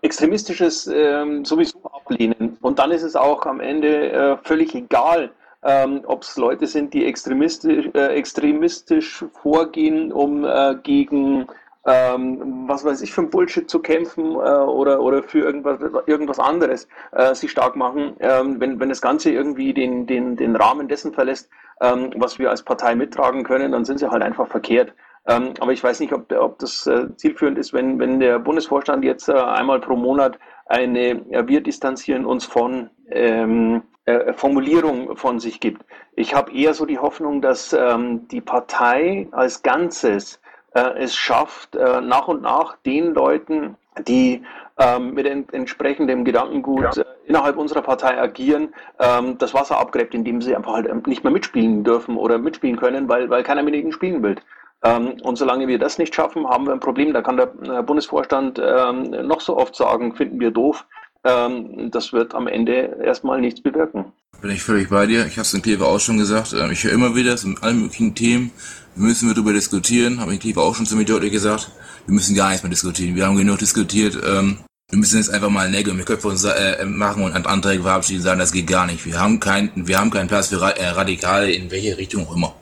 Extremistisches 0.01 0.87
ähm, 0.87 1.45
sowieso 1.45 1.79
ablehnen. 1.83 2.57
Und 2.61 2.79
dann 2.79 2.91
ist 2.91 3.03
es 3.03 3.15
auch 3.15 3.45
am 3.45 3.59
Ende 3.59 4.11
äh, 4.11 4.37
völlig 4.43 4.75
egal, 4.75 5.31
ähm, 5.63 6.01
ob 6.05 6.23
es 6.23 6.37
Leute 6.37 6.67
sind, 6.67 6.93
die 6.93 7.05
extremistisch, 7.05 7.89
äh, 7.93 8.15
extremistisch 8.15 9.25
vorgehen, 9.41 10.11
um 10.11 10.45
äh, 10.45 10.75
gegen 10.83 11.47
ähm, 11.85 12.65
was 12.67 12.83
weiß 12.83 13.01
ich 13.01 13.13
für 13.13 13.21
ein 13.21 13.29
Bullshit 13.29 13.69
zu 13.69 13.79
kämpfen 13.79 14.33
äh, 14.35 14.37
oder, 14.37 15.01
oder 15.01 15.23
für 15.23 15.39
irgendwas, 15.39 15.79
irgendwas 16.07 16.39
anderes 16.39 16.87
äh, 17.11 17.33
sich 17.33 17.51
stark 17.51 17.75
machen. 17.75 18.15
Ähm, 18.19 18.59
wenn, 18.59 18.79
wenn 18.79 18.89
das 18.89 19.01
Ganze 19.01 19.31
irgendwie 19.31 19.73
den, 19.73 20.05
den, 20.05 20.35
den 20.35 20.55
Rahmen 20.55 20.87
dessen 20.87 21.13
verlässt, 21.13 21.49
ähm, 21.81 22.11
was 22.17 22.37
wir 22.37 22.49
als 22.49 22.63
Partei 22.63 22.95
mittragen 22.95 23.43
können, 23.43 23.71
dann 23.71 23.85
sind 23.85 23.99
sie 23.99 24.11
halt 24.11 24.23
einfach 24.23 24.47
verkehrt. 24.47 24.93
Ähm, 25.29 25.53
aber 25.59 25.73
ich 25.73 25.83
weiß 25.83 25.99
nicht, 25.99 26.11
ob, 26.11 26.31
ob 26.31 26.57
das 26.57 26.87
äh, 26.87 27.15
zielführend 27.15 27.59
ist, 27.59 27.71
wenn, 27.71 27.99
wenn 27.99 28.19
der 28.19 28.39
Bundesvorstand 28.39 29.05
jetzt 29.05 29.29
äh, 29.29 29.33
einmal 29.33 29.79
pro 29.79 29.95
Monat 29.95 30.39
eine 30.65 31.09
äh, 31.29 31.47
Wir 31.47 31.61
distanzieren 31.61 32.25
uns 32.25 32.45
von 32.45 32.89
ähm, 33.11 33.83
äh, 34.05 34.33
Formulierung 34.33 35.15
von 35.15 35.39
sich 35.39 35.59
gibt. 35.59 35.85
Ich 36.15 36.33
habe 36.33 36.51
eher 36.51 36.73
so 36.73 36.87
die 36.87 36.97
Hoffnung, 36.97 37.43
dass 37.43 37.73
ähm, 37.73 38.27
die 38.29 38.41
Partei 38.41 39.27
als 39.31 39.61
Ganzes 39.61 40.41
äh, 40.73 40.97
es 40.97 41.15
schafft, 41.15 41.75
äh, 41.75 42.01
nach 42.01 42.27
und 42.27 42.41
nach 42.41 42.77
den 42.77 43.13
Leuten, 43.13 43.75
die 44.07 44.41
ähm, 44.79 45.13
mit 45.13 45.27
en 45.27 45.47
entsprechendem 45.49 46.25
Gedankengut 46.25 46.95
ja. 46.95 47.03
äh, 47.03 47.05
innerhalb 47.25 47.57
unserer 47.57 47.83
Partei 47.83 48.19
agieren, 48.19 48.73
ähm, 48.99 49.37
das 49.37 49.53
Wasser 49.53 49.77
abgräbt, 49.77 50.15
indem 50.15 50.41
sie 50.41 50.55
einfach 50.55 50.73
halt 50.73 51.07
nicht 51.07 51.23
mehr 51.23 51.33
mitspielen 51.33 51.83
dürfen 51.83 52.17
oder 52.17 52.39
mitspielen 52.39 52.77
können, 52.77 53.07
weil, 53.09 53.29
weil 53.29 53.43
keiner 53.43 53.61
mit 53.61 53.75
ihnen 53.75 53.91
spielen 53.91 54.23
will. 54.23 54.37
Ähm, 54.83 55.17
und 55.23 55.37
solange 55.37 55.67
wir 55.67 55.77
das 55.77 55.97
nicht 55.97 56.15
schaffen, 56.15 56.47
haben 56.47 56.65
wir 56.65 56.73
ein 56.73 56.79
Problem. 56.79 57.13
Da 57.13 57.21
kann 57.21 57.37
der 57.37 57.51
äh, 57.63 57.83
Bundesvorstand 57.83 58.61
ähm, 58.63 59.11
noch 59.27 59.41
so 59.41 59.57
oft 59.57 59.75
sagen, 59.75 60.15
finden 60.15 60.39
wir 60.39 60.51
doof. 60.51 60.85
Ähm, 61.23 61.91
das 61.91 62.13
wird 62.13 62.33
am 62.33 62.47
Ende 62.47 62.97
erstmal 63.03 63.41
nichts 63.41 63.61
bewirken. 63.61 64.05
Bin 64.41 64.51
ich 64.51 64.63
völlig 64.63 64.89
bei 64.89 65.05
dir. 65.05 65.25
Ich 65.25 65.33
habe 65.33 65.41
es 65.41 65.53
in 65.53 65.61
Kleber 65.61 65.87
auch 65.87 65.99
schon 65.99 66.17
gesagt. 66.17 66.53
Ich 66.71 66.83
höre 66.85 66.93
immer 66.93 67.13
wieder, 67.13 67.33
es 67.33 67.41
sind 67.41 67.61
alle 67.61 67.73
möglichen 67.73 68.15
Themen, 68.15 68.51
müssen 68.95 69.27
wir 69.27 69.35
darüber 69.35 69.51
diskutieren. 69.51 70.21
Habe 70.21 70.33
ich 70.33 70.39
Kleber 70.39 70.63
auch 70.63 70.75
schon 70.75 70.85
ziemlich 70.85 71.09
deutlich 71.09 71.33
gesagt. 71.33 71.71
Wir 72.05 72.13
müssen 72.13 72.37
gar 72.37 72.47
nichts 72.47 72.63
mehr 72.63 72.69
diskutieren. 72.69 73.15
Wir 73.15 73.25
haben 73.25 73.35
genug 73.35 73.59
diskutiert. 73.59 74.15
wir 74.15 74.97
müssen 74.97 75.17
jetzt 75.17 75.29
einfach 75.29 75.49
mal 75.49 75.69
Nägel 75.69 75.93
mit 75.93 76.05
Köpfe 76.05 76.29
uns, 76.29 76.45
äh, 76.45 76.85
machen 76.85 77.23
und 77.23 77.45
Anträge 77.45 77.83
verabschieden 77.83 78.19
und 78.19 78.23
sagen, 78.23 78.39
das 78.39 78.53
geht 78.53 78.67
gar 78.67 78.85
nicht. 78.85 79.05
Wir 79.05 79.19
haben, 79.19 79.41
kein, 79.41 79.71
wir 79.75 79.99
haben 79.99 80.09
keinen 80.09 80.29
Platz 80.29 80.47
für 80.47 80.61
äh, 80.61 80.87
Radikale 80.87 81.51
in 81.51 81.69
welche 81.69 81.97
Richtung 81.97 82.25
auch 82.25 82.33
immer. 82.33 82.55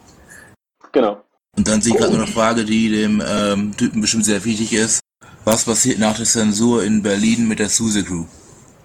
Genau. 0.91 1.21
Und 1.57 1.67
dann 1.67 1.81
sehe 1.81 1.93
ich 1.93 1.99
gerade 1.99 2.13
noch 2.13 2.23
eine 2.23 2.31
Frage, 2.31 2.63
die 2.63 2.91
dem 2.91 3.21
ähm, 3.27 3.75
Typen 3.75 3.99
bestimmt 3.99 4.25
sehr 4.25 4.45
wichtig 4.45 4.73
ist. 4.73 4.99
Was 5.43 5.65
passiert 5.65 5.97
nach 5.97 6.15
der 6.15 6.25
Zensur 6.25 6.83
in 6.83 7.01
Berlin 7.01 7.47
mit 7.47 7.57
der 7.57 7.69
SUSE 7.69 8.03
Crew? 8.03 8.25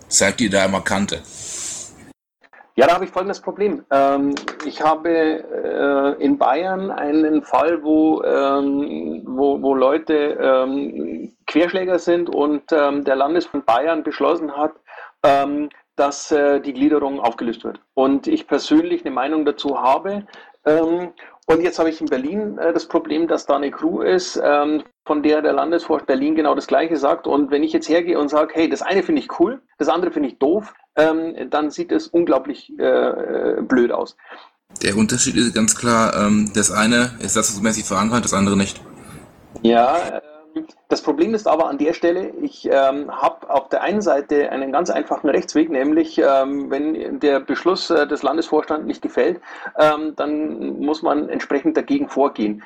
Zeigt 0.09 0.41
ihr 0.41 0.51
da 0.51 0.65
immer 0.65 0.81
Kante? 0.81 1.21
Ja, 2.75 2.87
da 2.87 2.95
habe 2.95 3.05
ich 3.05 3.11
folgendes 3.11 3.41
Problem. 3.41 3.85
Ähm, 3.91 4.35
ich 4.65 4.81
habe 4.81 5.11
äh, 5.11 6.25
in 6.25 6.39
Bayern 6.39 6.91
einen 6.91 7.43
Fall, 7.43 7.83
wo, 7.83 8.23
ähm, 8.23 9.23
wo, 9.27 9.61
wo 9.61 9.75
Leute 9.75 10.39
ähm, 10.41 11.37
Querschläger 11.47 11.99
sind 11.99 12.31
und 12.31 12.63
ähm, 12.73 13.05
der 13.05 13.17
Landesverband 13.17 13.67
Bayern 13.67 14.03
beschlossen 14.03 14.57
hat, 14.57 14.73
ähm, 15.23 15.69
dass 15.97 16.33
äh, 16.33 16.61
die 16.61 16.73
Gliederung 16.73 17.21
aufgelöst 17.21 17.65
wird. 17.65 17.81
Und 17.93 18.27
ich 18.27 18.47
persönlich 18.47 19.05
eine 19.05 19.15
Meinung 19.15 19.45
dazu 19.45 19.79
habe. 19.79 20.25
Und 21.47 21.61
jetzt 21.61 21.79
habe 21.79 21.91
ich 21.91 22.01
in 22.01 22.07
Berlin 22.07 22.59
äh, 22.59 22.73
das 22.73 22.87
Problem, 22.87 23.27
dass 23.27 23.47
da 23.47 23.57
eine 23.57 23.71
Crew 23.71 24.01
ist, 24.01 24.41
ähm, 24.43 24.85
von 25.05 25.23
der 25.23 25.43
der 25.43 25.53
Landesvorstand 25.53 26.07
Berlin 26.07 26.35
genau 26.37 26.55
das 26.55 26.67
Gleiche 26.67 26.97
sagt. 26.97 27.27
Und 27.27 27.51
wenn 27.51 27.63
ich 27.63 27.73
jetzt 27.73 27.89
hergehe 27.89 28.19
und 28.19 28.29
sage, 28.29 28.53
hey, 28.55 28.69
das 28.69 28.83
eine 28.83 29.03
finde 29.03 29.21
ich 29.21 29.41
cool, 29.41 29.61
das 29.79 29.89
andere 29.89 30.13
finde 30.13 30.29
ich 30.29 30.39
doof, 30.39 30.73
ähm, 30.97 31.51
dann 31.51 31.71
sieht 31.71 31.91
es 31.91 32.07
unglaublich 32.07 32.73
äh, 32.79 32.85
äh, 32.85 33.63
blöd 33.63 33.91
aus. 33.91 34.17
Der 34.83 34.97
Unterschied 34.97 35.37
ist 35.37 35.55
ganz 35.55 35.77
klar, 35.77 36.15
ähm, 36.17 36.51
das 36.55 36.71
eine 36.71 37.17
ist 37.21 37.35
satzungsmäßig 37.35 37.85
verankert, 37.85 38.25
das 38.25 38.35
andere 38.35 38.57
nicht. 38.57 38.81
Ja, 39.63 40.23
das 40.89 41.03
Problem 41.03 41.35
ist 41.35 41.47
aber 41.47 41.69
an 41.69 41.79
der 41.79 41.93
Stelle, 41.93 42.31
ich 42.43 42.67
ähm, 42.71 43.11
habe 43.11 43.49
auf 43.49 43.69
der 43.69 43.83
einen 43.83 44.03
Seite 44.03 44.51
einen 44.51 44.73
ganz 44.73 44.91
einfachen 44.91 45.29
Rechtsweg, 45.31 45.71
nämlich 45.71 46.19
ähm, 46.19 46.71
wenn 46.71 47.21
der 47.21 47.41
Beschluss 47.41 47.91
äh, 47.91 48.07
des 48.07 48.23
Landesvorstands 48.23 48.87
nicht 48.87 49.03
gefällt, 49.03 49.41
ähm, 49.79 50.15
dann 50.17 50.81
muss 50.81 51.03
man 51.03 51.29
entsprechend 51.29 51.77
dagegen 51.77 52.09
vorgehen. 52.09 52.63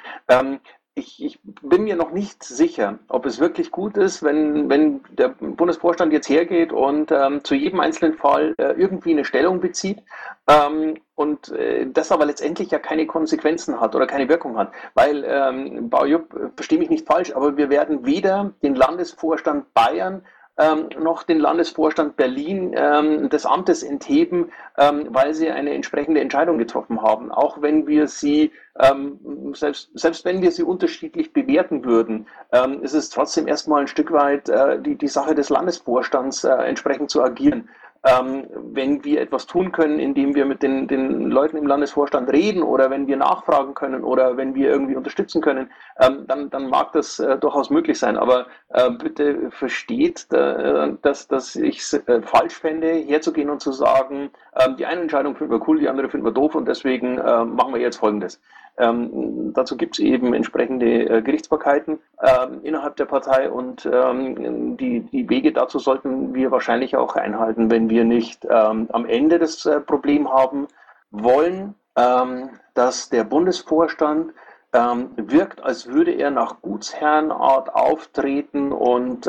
Ich, 0.98 1.22
ich, 1.22 1.38
bin 1.42 1.84
mir 1.84 1.94
noch 1.94 2.10
nicht 2.10 2.42
sicher, 2.42 2.98
ob 3.08 3.26
es 3.26 3.38
wirklich 3.38 3.70
gut 3.70 3.98
ist, 3.98 4.22
wenn, 4.22 4.70
wenn 4.70 5.02
der 5.10 5.28
Bundesvorstand 5.28 6.10
jetzt 6.10 6.30
hergeht 6.30 6.72
und 6.72 7.12
ähm, 7.12 7.44
zu 7.44 7.54
jedem 7.54 7.80
einzelnen 7.80 8.14
Fall 8.14 8.54
äh, 8.56 8.72
irgendwie 8.78 9.10
eine 9.10 9.26
Stellung 9.26 9.60
bezieht 9.60 10.02
ähm, 10.46 10.94
und 11.14 11.50
äh, 11.50 11.86
das 11.92 12.10
aber 12.10 12.24
letztendlich 12.24 12.70
ja 12.70 12.78
keine 12.78 13.06
Konsequenzen 13.06 13.78
hat 13.78 13.94
oder 13.94 14.06
keine 14.06 14.30
Wirkung 14.30 14.56
hat. 14.56 14.72
Weil, 14.94 15.22
ähm, 15.28 15.90
Baujupp, 15.90 16.32
äh, 16.32 16.48
verstehe 16.56 16.78
mich 16.78 16.88
nicht 16.88 17.06
falsch, 17.06 17.30
aber 17.36 17.58
wir 17.58 17.68
werden 17.68 18.06
weder 18.06 18.54
den 18.62 18.74
Landesvorstand 18.74 19.74
Bayern 19.74 20.22
ähm, 20.58 20.88
noch 20.98 21.22
den 21.22 21.38
Landesvorstand 21.38 22.16
Berlin 22.16 22.74
ähm, 22.76 23.28
des 23.28 23.46
Amtes 23.46 23.82
entheben, 23.82 24.50
ähm, 24.78 25.08
weil 25.10 25.34
sie 25.34 25.50
eine 25.50 25.72
entsprechende 25.72 26.20
Entscheidung 26.20 26.58
getroffen 26.58 27.02
haben. 27.02 27.30
Auch 27.30 27.60
wenn 27.60 27.86
wir 27.86 28.08
sie, 28.08 28.52
ähm, 28.78 29.52
selbst, 29.54 29.90
selbst 29.94 30.24
wenn 30.24 30.42
wir 30.42 30.52
sie 30.52 30.62
unterschiedlich 30.62 31.32
bewerten 31.32 31.84
würden, 31.84 32.26
ähm, 32.52 32.82
ist 32.82 32.94
es 32.94 33.10
trotzdem 33.10 33.46
erstmal 33.46 33.82
ein 33.82 33.88
Stück 33.88 34.12
weit 34.12 34.48
äh, 34.48 34.80
die, 34.80 34.96
die 34.96 35.08
Sache 35.08 35.34
des 35.34 35.50
Landesvorstands, 35.50 36.44
äh, 36.44 36.52
entsprechend 36.52 37.10
zu 37.10 37.22
agieren. 37.22 37.68
Ähm, 38.06 38.46
wenn 38.72 39.04
wir 39.04 39.20
etwas 39.20 39.46
tun 39.46 39.72
können, 39.72 39.98
indem 39.98 40.34
wir 40.34 40.44
mit 40.44 40.62
den, 40.62 40.86
den 40.86 41.30
Leuten 41.30 41.56
im 41.56 41.66
Landesvorstand 41.66 42.30
reden 42.30 42.62
oder 42.62 42.90
wenn 42.90 43.06
wir 43.06 43.16
nachfragen 43.16 43.74
können 43.74 44.04
oder 44.04 44.36
wenn 44.36 44.54
wir 44.54 44.70
irgendwie 44.70 44.94
unterstützen 44.94 45.42
können, 45.42 45.70
ähm, 46.00 46.24
dann, 46.28 46.48
dann 46.50 46.68
mag 46.68 46.92
das 46.92 47.18
äh, 47.18 47.36
durchaus 47.38 47.70
möglich 47.70 47.98
sein. 47.98 48.16
Aber 48.16 48.46
äh, 48.68 48.90
bitte 48.90 49.50
versteht, 49.50 50.26
äh, 50.32 50.92
dass, 51.02 51.26
dass 51.26 51.56
ich 51.56 51.78
es 51.78 51.94
äh, 51.94 52.22
falsch 52.22 52.54
fände, 52.54 52.92
herzugehen 52.92 53.50
und 53.50 53.60
zu 53.60 53.72
sagen, 53.72 54.30
ähm, 54.58 54.76
die 54.76 54.86
eine 54.86 55.00
Entscheidung 55.00 55.34
finden 55.34 55.52
wir 55.52 55.68
cool, 55.68 55.80
die 55.80 55.88
andere 55.88 56.08
finden 56.08 56.26
wir 56.26 56.32
doof 56.32 56.54
und 56.54 56.68
deswegen 56.68 57.18
äh, 57.18 57.44
machen 57.44 57.74
wir 57.74 57.80
jetzt 57.80 57.96
Folgendes. 57.96 58.40
Ähm, 58.78 59.52
dazu 59.54 59.76
gibt 59.76 59.98
es 59.98 60.04
eben 60.04 60.34
entsprechende 60.34 61.08
äh, 61.08 61.22
Gerichtsbarkeiten 61.22 61.98
ähm, 62.22 62.60
innerhalb 62.62 62.96
der 62.96 63.06
Partei 63.06 63.50
und 63.50 63.88
ähm, 63.90 64.76
die, 64.76 65.00
die 65.00 65.28
Wege 65.30 65.52
dazu 65.52 65.78
sollten 65.78 66.34
wir 66.34 66.50
wahrscheinlich 66.50 66.94
auch 66.96 67.16
einhalten, 67.16 67.70
wenn 67.70 67.88
wir 67.88 68.04
nicht 68.04 68.44
ähm, 68.44 68.88
am 68.92 69.06
Ende 69.06 69.38
das 69.38 69.64
äh, 69.64 69.80
Problem 69.80 70.30
haben 70.30 70.66
wollen, 71.10 71.74
ähm, 71.96 72.50
dass 72.74 73.08
der 73.08 73.24
Bundesvorstand 73.24 74.34
ähm, 74.74 75.08
wirkt, 75.16 75.64
als 75.64 75.86
würde 75.86 76.10
er 76.10 76.30
nach 76.30 76.60
Gutsherrenart 76.60 77.74
auftreten 77.74 78.72
und 78.72 79.26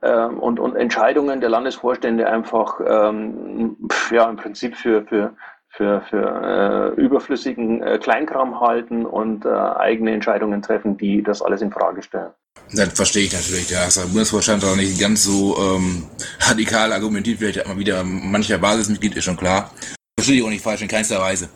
und, 0.00 0.60
und 0.60 0.76
Entscheidungen 0.76 1.40
der 1.40 1.50
Landesvorstände 1.50 2.28
einfach 2.28 2.80
ähm, 2.86 3.76
ja, 4.12 4.30
im 4.30 4.36
Prinzip 4.36 4.76
für, 4.76 5.02
für, 5.02 5.34
für, 5.78 6.02
für 6.10 6.94
äh, 6.96 7.00
überflüssigen 7.00 7.82
äh, 7.82 7.98
Kleinkram 7.98 8.60
halten 8.60 9.06
und 9.06 9.46
äh, 9.46 9.48
eigene 9.48 10.12
Entscheidungen 10.12 10.60
treffen, 10.60 10.98
die 10.98 11.22
das 11.22 11.40
alles 11.40 11.62
in 11.62 11.70
Frage 11.70 12.02
stellen. 12.02 12.30
Das 12.72 12.92
verstehe 12.92 13.24
ich 13.24 13.32
natürlich. 13.32 13.70
Ja, 13.70 13.86
der 13.86 14.08
Bundesvorstand 14.08 14.64
auch 14.64 14.76
nicht 14.76 15.00
ganz 15.00 15.22
so 15.22 15.56
ähm, 15.56 16.04
radikal 16.40 16.92
argumentiert, 16.92 17.38
vielleicht 17.38 17.64
immer 17.64 17.78
wieder 17.78 18.02
mancher 18.02 18.58
Basismitglied, 18.58 19.16
ist 19.16 19.24
schon 19.24 19.36
klar. 19.36 19.70
Verstehe 20.18 20.38
ich 20.38 20.44
auch 20.44 20.50
nicht 20.50 20.64
falsch, 20.64 20.82
in 20.82 20.88
keinster 20.88 21.20
Weise. 21.20 21.48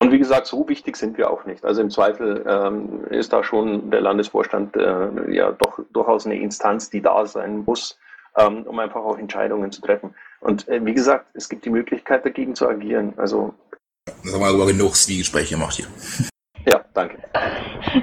Und 0.00 0.10
wie 0.10 0.18
gesagt, 0.18 0.46
so 0.46 0.66
wichtig 0.66 0.96
sind 0.96 1.18
wir 1.18 1.30
auch 1.30 1.44
nicht. 1.44 1.62
Also 1.62 1.82
im 1.82 1.90
Zweifel 1.90 2.42
ähm, 2.48 3.04
ist 3.10 3.34
da 3.34 3.44
schon 3.44 3.90
der 3.90 4.00
Landesvorstand 4.00 4.74
äh, 4.74 5.30
ja 5.30 5.52
doch 5.52 5.80
durchaus 5.92 6.24
eine 6.24 6.40
Instanz, 6.40 6.88
die 6.88 7.02
da 7.02 7.26
sein 7.26 7.64
muss, 7.66 7.98
ähm, 8.38 8.62
um 8.62 8.78
einfach 8.78 9.02
auch 9.02 9.18
Entscheidungen 9.18 9.70
zu 9.70 9.82
treffen. 9.82 10.14
Und 10.40 10.68
äh, 10.68 10.84
wie 10.84 10.94
gesagt, 10.94 11.26
es 11.34 11.48
gibt 11.48 11.64
die 11.64 11.70
Möglichkeit, 11.70 12.24
dagegen 12.24 12.54
zu 12.54 12.68
agieren. 12.68 13.14
Also. 13.16 13.54
Das 14.06 14.32
haben 14.32 14.40
wir 14.40 14.48
aber 14.48 14.66
genug 14.66 14.96
Zwiegespräche 14.96 15.54
gemacht 15.54 15.74
hier. 15.74 15.86
Ja, 16.66 16.80
danke. 16.94 17.18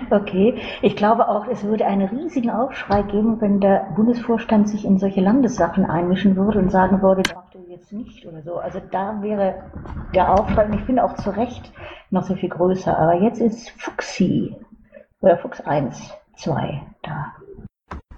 Okay, 0.09 0.59
ich 0.81 0.95
glaube 0.95 1.27
auch, 1.27 1.47
es 1.47 1.63
würde 1.63 1.85
einen 1.85 2.07
riesigen 2.07 2.49
Aufschrei 2.49 3.03
geben, 3.03 3.39
wenn 3.41 3.59
der 3.59 3.91
Bundesvorstand 3.95 4.67
sich 4.69 4.85
in 4.85 4.97
solche 4.97 5.21
Landessachen 5.21 5.85
einmischen 5.85 6.35
würde 6.35 6.59
und 6.59 6.71
sagen 6.71 7.01
würde, 7.01 7.23
das 7.23 7.35
macht 7.35 7.55
ihr 7.55 7.61
jetzt 7.69 7.91
nicht 7.91 8.25
oder 8.25 8.41
so. 8.41 8.55
Also 8.57 8.81
da 8.91 9.21
wäre 9.21 9.63
der 10.15 10.33
Aufschrei, 10.33 10.65
und 10.65 10.73
ich 10.73 10.81
finde 10.81 11.03
auch 11.03 11.15
zu 11.15 11.29
Recht 11.29 11.71
noch 12.09 12.23
so 12.23 12.35
viel 12.35 12.49
größer. 12.49 12.97
Aber 12.97 13.15
jetzt 13.21 13.39
ist 13.39 13.69
Fuxi 13.77 14.55
oder 15.21 15.37
Fuchs 15.37 15.61
1, 15.61 16.11
2 16.37 16.81
da. 17.03 17.33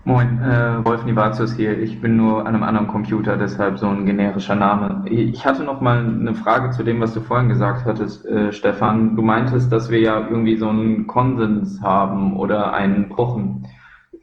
Moin, 0.10 0.42
äh, 0.42 0.84
Wolf 0.86 1.06
Nivatius 1.06 1.54
hier. 1.54 1.78
Ich 1.78 2.02
bin 2.02 2.18
nur 2.18 2.40
an 2.40 2.48
einem 2.48 2.64
anderen 2.64 2.88
Computer, 2.88 3.38
deshalb 3.38 3.78
so 3.78 3.86
ein 3.86 4.08
generischer 4.08 4.56
Name. 4.56 5.08
Ich 5.08 5.46
hatte 5.46 5.64
noch 5.64 5.82
mal 5.82 6.00
eine 6.00 6.34
Frage 6.34 6.72
zu 6.72 6.82
dem, 6.82 7.00
was 7.00 7.14
du 7.14 7.22
vorhin 7.22 7.48
gesagt 7.48 7.86
hattest, 7.86 8.26
äh, 8.26 8.52
Stefan. 8.52 9.16
Du 9.16 9.22
meintest, 9.22 9.72
dass 9.72 9.92
wir 9.92 10.00
ja 10.00 10.20
irgendwie 10.28 10.58
so 10.58 10.68
einen 10.68 11.06
Konsens 11.06 11.80
haben 11.84 12.38
oder 12.38 12.74
einen 12.74 13.10
Pochen. 13.10 13.68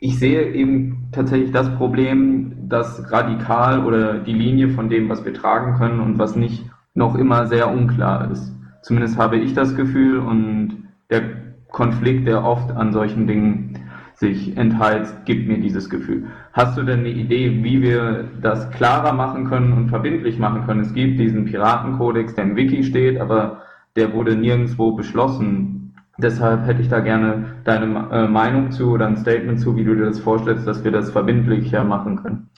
Ich 0.01 0.19
sehe 0.19 0.53
eben 0.55 1.07
tatsächlich 1.13 1.53
das 1.53 1.73
Problem, 1.77 2.69
dass 2.69 3.13
radikal 3.13 3.85
oder 3.85 4.15
die 4.19 4.35
Linie 4.35 4.71
von 4.71 4.89
dem, 4.89 5.09
was 5.09 5.25
wir 5.25 5.35
tragen 5.35 5.75
können 5.75 6.01
und 6.01 6.19
was 6.19 6.35
nicht, 6.35 6.69
noch 6.95 7.15
immer 7.15 7.47
sehr 7.47 7.71
unklar 7.71 8.29
ist. 8.33 8.53
Zumindest 8.83 9.19
habe 9.19 9.37
ich 9.37 9.55
das 9.55 9.77
Gefühl 9.77 10.19
und 10.19 10.89
der 11.11 11.23
Konflikt, 11.71 12.27
der 12.27 12.45
oft 12.45 12.73
an 12.73 12.93
solchen 12.93 13.29
Dingen 13.29 13.86
sich 14.17 14.57
entheizt, 14.57 15.27
gibt 15.27 15.47
mir 15.47 15.59
dieses 15.59 15.91
Gefühl. 15.91 16.29
Hast 16.53 16.77
du 16.79 16.83
denn 16.83 17.01
eine 17.01 17.11
Idee, 17.11 17.63
wie 17.63 17.83
wir 17.83 18.25
das 18.41 18.71
klarer 18.71 19.13
machen 19.13 19.47
können 19.47 19.73
und 19.75 19.89
verbindlich 19.91 20.39
machen 20.39 20.65
können? 20.65 20.81
Es 20.81 20.95
gibt 20.95 21.21
diesen 21.21 21.45
Piratenkodex, 21.45 22.35
der 22.35 22.45
im 22.45 22.57
Wiki 22.57 22.83
steht, 22.83 23.21
aber 23.21 23.63
der 23.95 24.15
wurde 24.15 24.35
nirgendwo 24.35 24.93
beschlossen. 24.93 25.95
Deshalb 26.19 26.67
hätte 26.67 26.81
ich 26.81 26.89
da 26.89 27.01
gerne 27.01 27.57
deine 27.65 28.09
äh, 28.11 28.27
Meinung 28.27 28.71
zu 28.71 28.91
oder 28.91 29.07
ein 29.07 29.19
Statement 29.19 29.61
zu, 29.61 29.77
wie 29.77 29.85
du 29.85 29.95
dir 29.95 30.07
das 30.07 30.19
vorstellst, 30.19 30.67
dass 30.67 30.83
wir 30.83 30.93
das 30.93 31.11
verbindlicher 31.11 31.85
machen 31.85 32.23
können. 32.23 32.49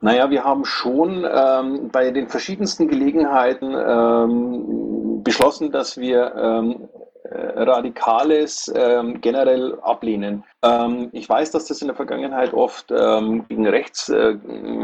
Naja, 0.00 0.30
wir 0.30 0.44
haben 0.44 0.64
schon 0.64 1.24
ähm, 1.24 1.90
bei 1.92 2.10
den 2.10 2.28
verschiedensten 2.28 2.88
Gelegenheiten 2.88 3.74
ähm, 3.74 5.22
beschlossen, 5.22 5.70
dass 5.70 5.98
wir 5.98 6.34
ähm, 6.34 6.70
äh, 6.70 7.13
Radikales 7.34 8.72
ähm, 8.74 9.20
generell 9.20 9.78
ablehnen. 9.82 10.44
Ähm, 10.62 11.08
ich 11.12 11.28
weiß, 11.28 11.50
dass 11.50 11.66
das 11.66 11.80
in 11.80 11.88
der 11.88 11.96
Vergangenheit 11.96 12.54
oft 12.54 12.90
ähm, 12.90 13.46
gegen 13.48 13.66
rechts 13.66 14.08
äh, 14.08 14.36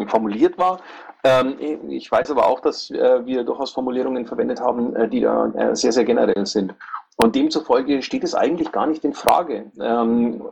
formuliert 0.07 0.59
war. 0.59 0.81
Ähm, 1.23 1.57
ich 1.89 2.11
weiß 2.11 2.31
aber 2.31 2.47
auch, 2.47 2.61
dass 2.61 2.91
äh, 2.91 3.25
wir 3.27 3.45
durchaus 3.45 3.73
Formulierungen 3.73 4.27
verwendet 4.27 4.61
haben, 4.61 4.97
äh, 4.97 5.09
die 5.09 5.21
da 5.21 5.47
äh, 5.47 5.77
sehr, 5.77 5.93
sehr 5.93 6.05
generell 6.05 6.47
sind. 6.47 6.75
Und 7.17 7.37
demzufolge 7.37 8.03
steht 8.03 8.25
es 8.25 8.35
eigentlich 8.35 8.73
gar 8.73 8.87
nicht 8.87 9.05
in 9.05 9.13
Frage. 9.13 9.71
Ähm, 9.79 10.43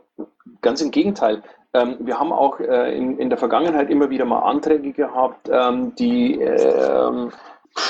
ganz 0.60 0.82
im 0.82 0.90
Gegenteil. 0.90 1.42
Ähm, 1.72 1.96
wir 2.00 2.18
haben 2.18 2.32
auch 2.32 2.60
äh, 2.60 2.96
in, 2.96 3.18
in, 3.18 3.30
der 3.30 3.38
Vergangenheit 3.38 3.88
immer 3.88 4.10
wieder 4.10 4.26
mal 4.26 4.40
Anträge 4.40 4.92
gehabt, 4.92 5.48
die 5.98 6.38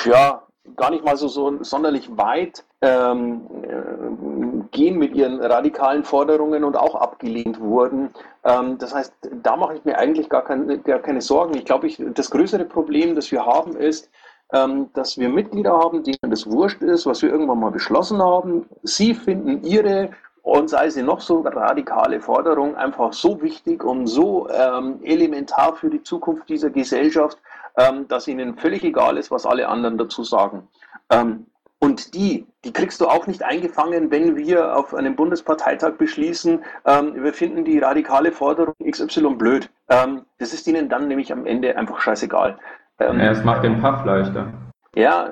ja, 0.05 0.43
gar 0.77 0.91
nicht 0.91 1.05
mal 1.05 1.16
so, 1.16 1.29
so 1.29 1.62
sonderlich 1.62 2.16
weit 2.16 2.64
ähm, 2.81 3.43
äh, 3.62 4.66
gehen 4.71 4.99
mit 4.99 5.14
ihren 5.14 5.41
radikalen 5.41 6.05
Forderungen 6.05 6.64
und 6.64 6.77
auch 6.77 6.95
abgelehnt 6.95 7.61
wurden. 7.61 8.11
Ähm, 8.45 8.79
das 8.79 8.95
heißt, 8.95 9.12
da 9.43 9.57
mache 9.57 9.75
ich 9.75 9.85
mir 9.85 9.99
eigentlich 9.99 10.29
gar 10.29 10.45
keine, 10.45 10.79
gar 10.79 11.01
keine 11.01 11.21
Sorgen. 11.21 11.55
Ich 11.57 11.64
glaube, 11.64 11.87
ich, 11.87 12.03
das 12.14 12.31
größere 12.31 12.64
Problem, 12.64 13.14
das 13.14 13.31
wir 13.33 13.45
haben, 13.45 13.77
ist, 13.77 14.11
ähm, 14.53 14.89
dass 14.95 15.19
wir 15.19 15.29
Mitglieder 15.29 15.73
haben, 15.73 16.03
denen 16.03 16.31
das 16.31 16.51
wurscht 16.51 16.83
ist, 16.83 17.07
was 17.07 17.23
wir 17.23 17.31
irgendwann 17.31 17.61
mal 17.61 17.71
beschlossen 17.71 18.23
haben. 18.23 18.66
Sie 18.83 19.14
finden 19.14 19.62
ihre 19.64 20.11
und 20.43 20.71
sei 20.71 20.89
sie 20.89 21.03
noch 21.03 21.21
so 21.21 21.41
radikale 21.41 22.21
Forderung 22.21 22.75
einfach 22.75 23.12
so 23.12 23.43
wichtig 23.43 23.85
und 23.85 24.07
so 24.07 24.49
ähm, 24.49 25.01
elementar 25.03 25.75
für 25.75 25.91
die 25.91 26.03
Zukunft 26.03 26.49
dieser 26.49 26.71
Gesellschaft, 26.71 27.39
ähm, 27.77 28.09
dass 28.09 28.29
ihnen 28.29 28.57
völlig 28.57 28.85
egal 28.85 29.16
ist, 29.16 29.31
was 29.31 29.47
alle 29.47 29.69
anderen 29.69 29.99
dazu 29.99 30.25
sagen. 30.25 30.69
Ähm, 31.11 31.47
und 31.81 32.14
die, 32.14 32.45
die 32.64 32.73
kriegst 32.73 33.01
du 33.01 33.07
auch 33.07 33.27
nicht 33.29 33.45
eingefangen, 33.45 34.11
wenn 34.11 34.37
wir 34.37 34.77
auf 34.77 34.95
einem 34.95 35.14
Bundesparteitag 35.14 35.93
beschließen, 35.93 36.64
ähm, 36.85 37.23
wir 37.23 37.33
finden 37.33 37.64
die 37.64 37.79
radikale 37.79 38.33
Forderung 38.33 38.75
XY 38.85 39.35
blöd. 39.37 39.71
Ähm, 39.89 40.23
das 40.39 40.53
ist 40.53 40.66
ihnen 40.66 40.89
dann 40.89 41.07
nämlich 41.07 41.33
am 41.33 41.47
Ende 41.47 41.77
einfach 41.77 42.01
scheißegal. 42.01 42.59
Ähm, 42.99 43.21
es 43.21 43.45
macht 43.45 43.62
den 43.62 43.81
Puff 43.81 44.05
leichter. 44.05 44.53
Ja, 44.97 45.31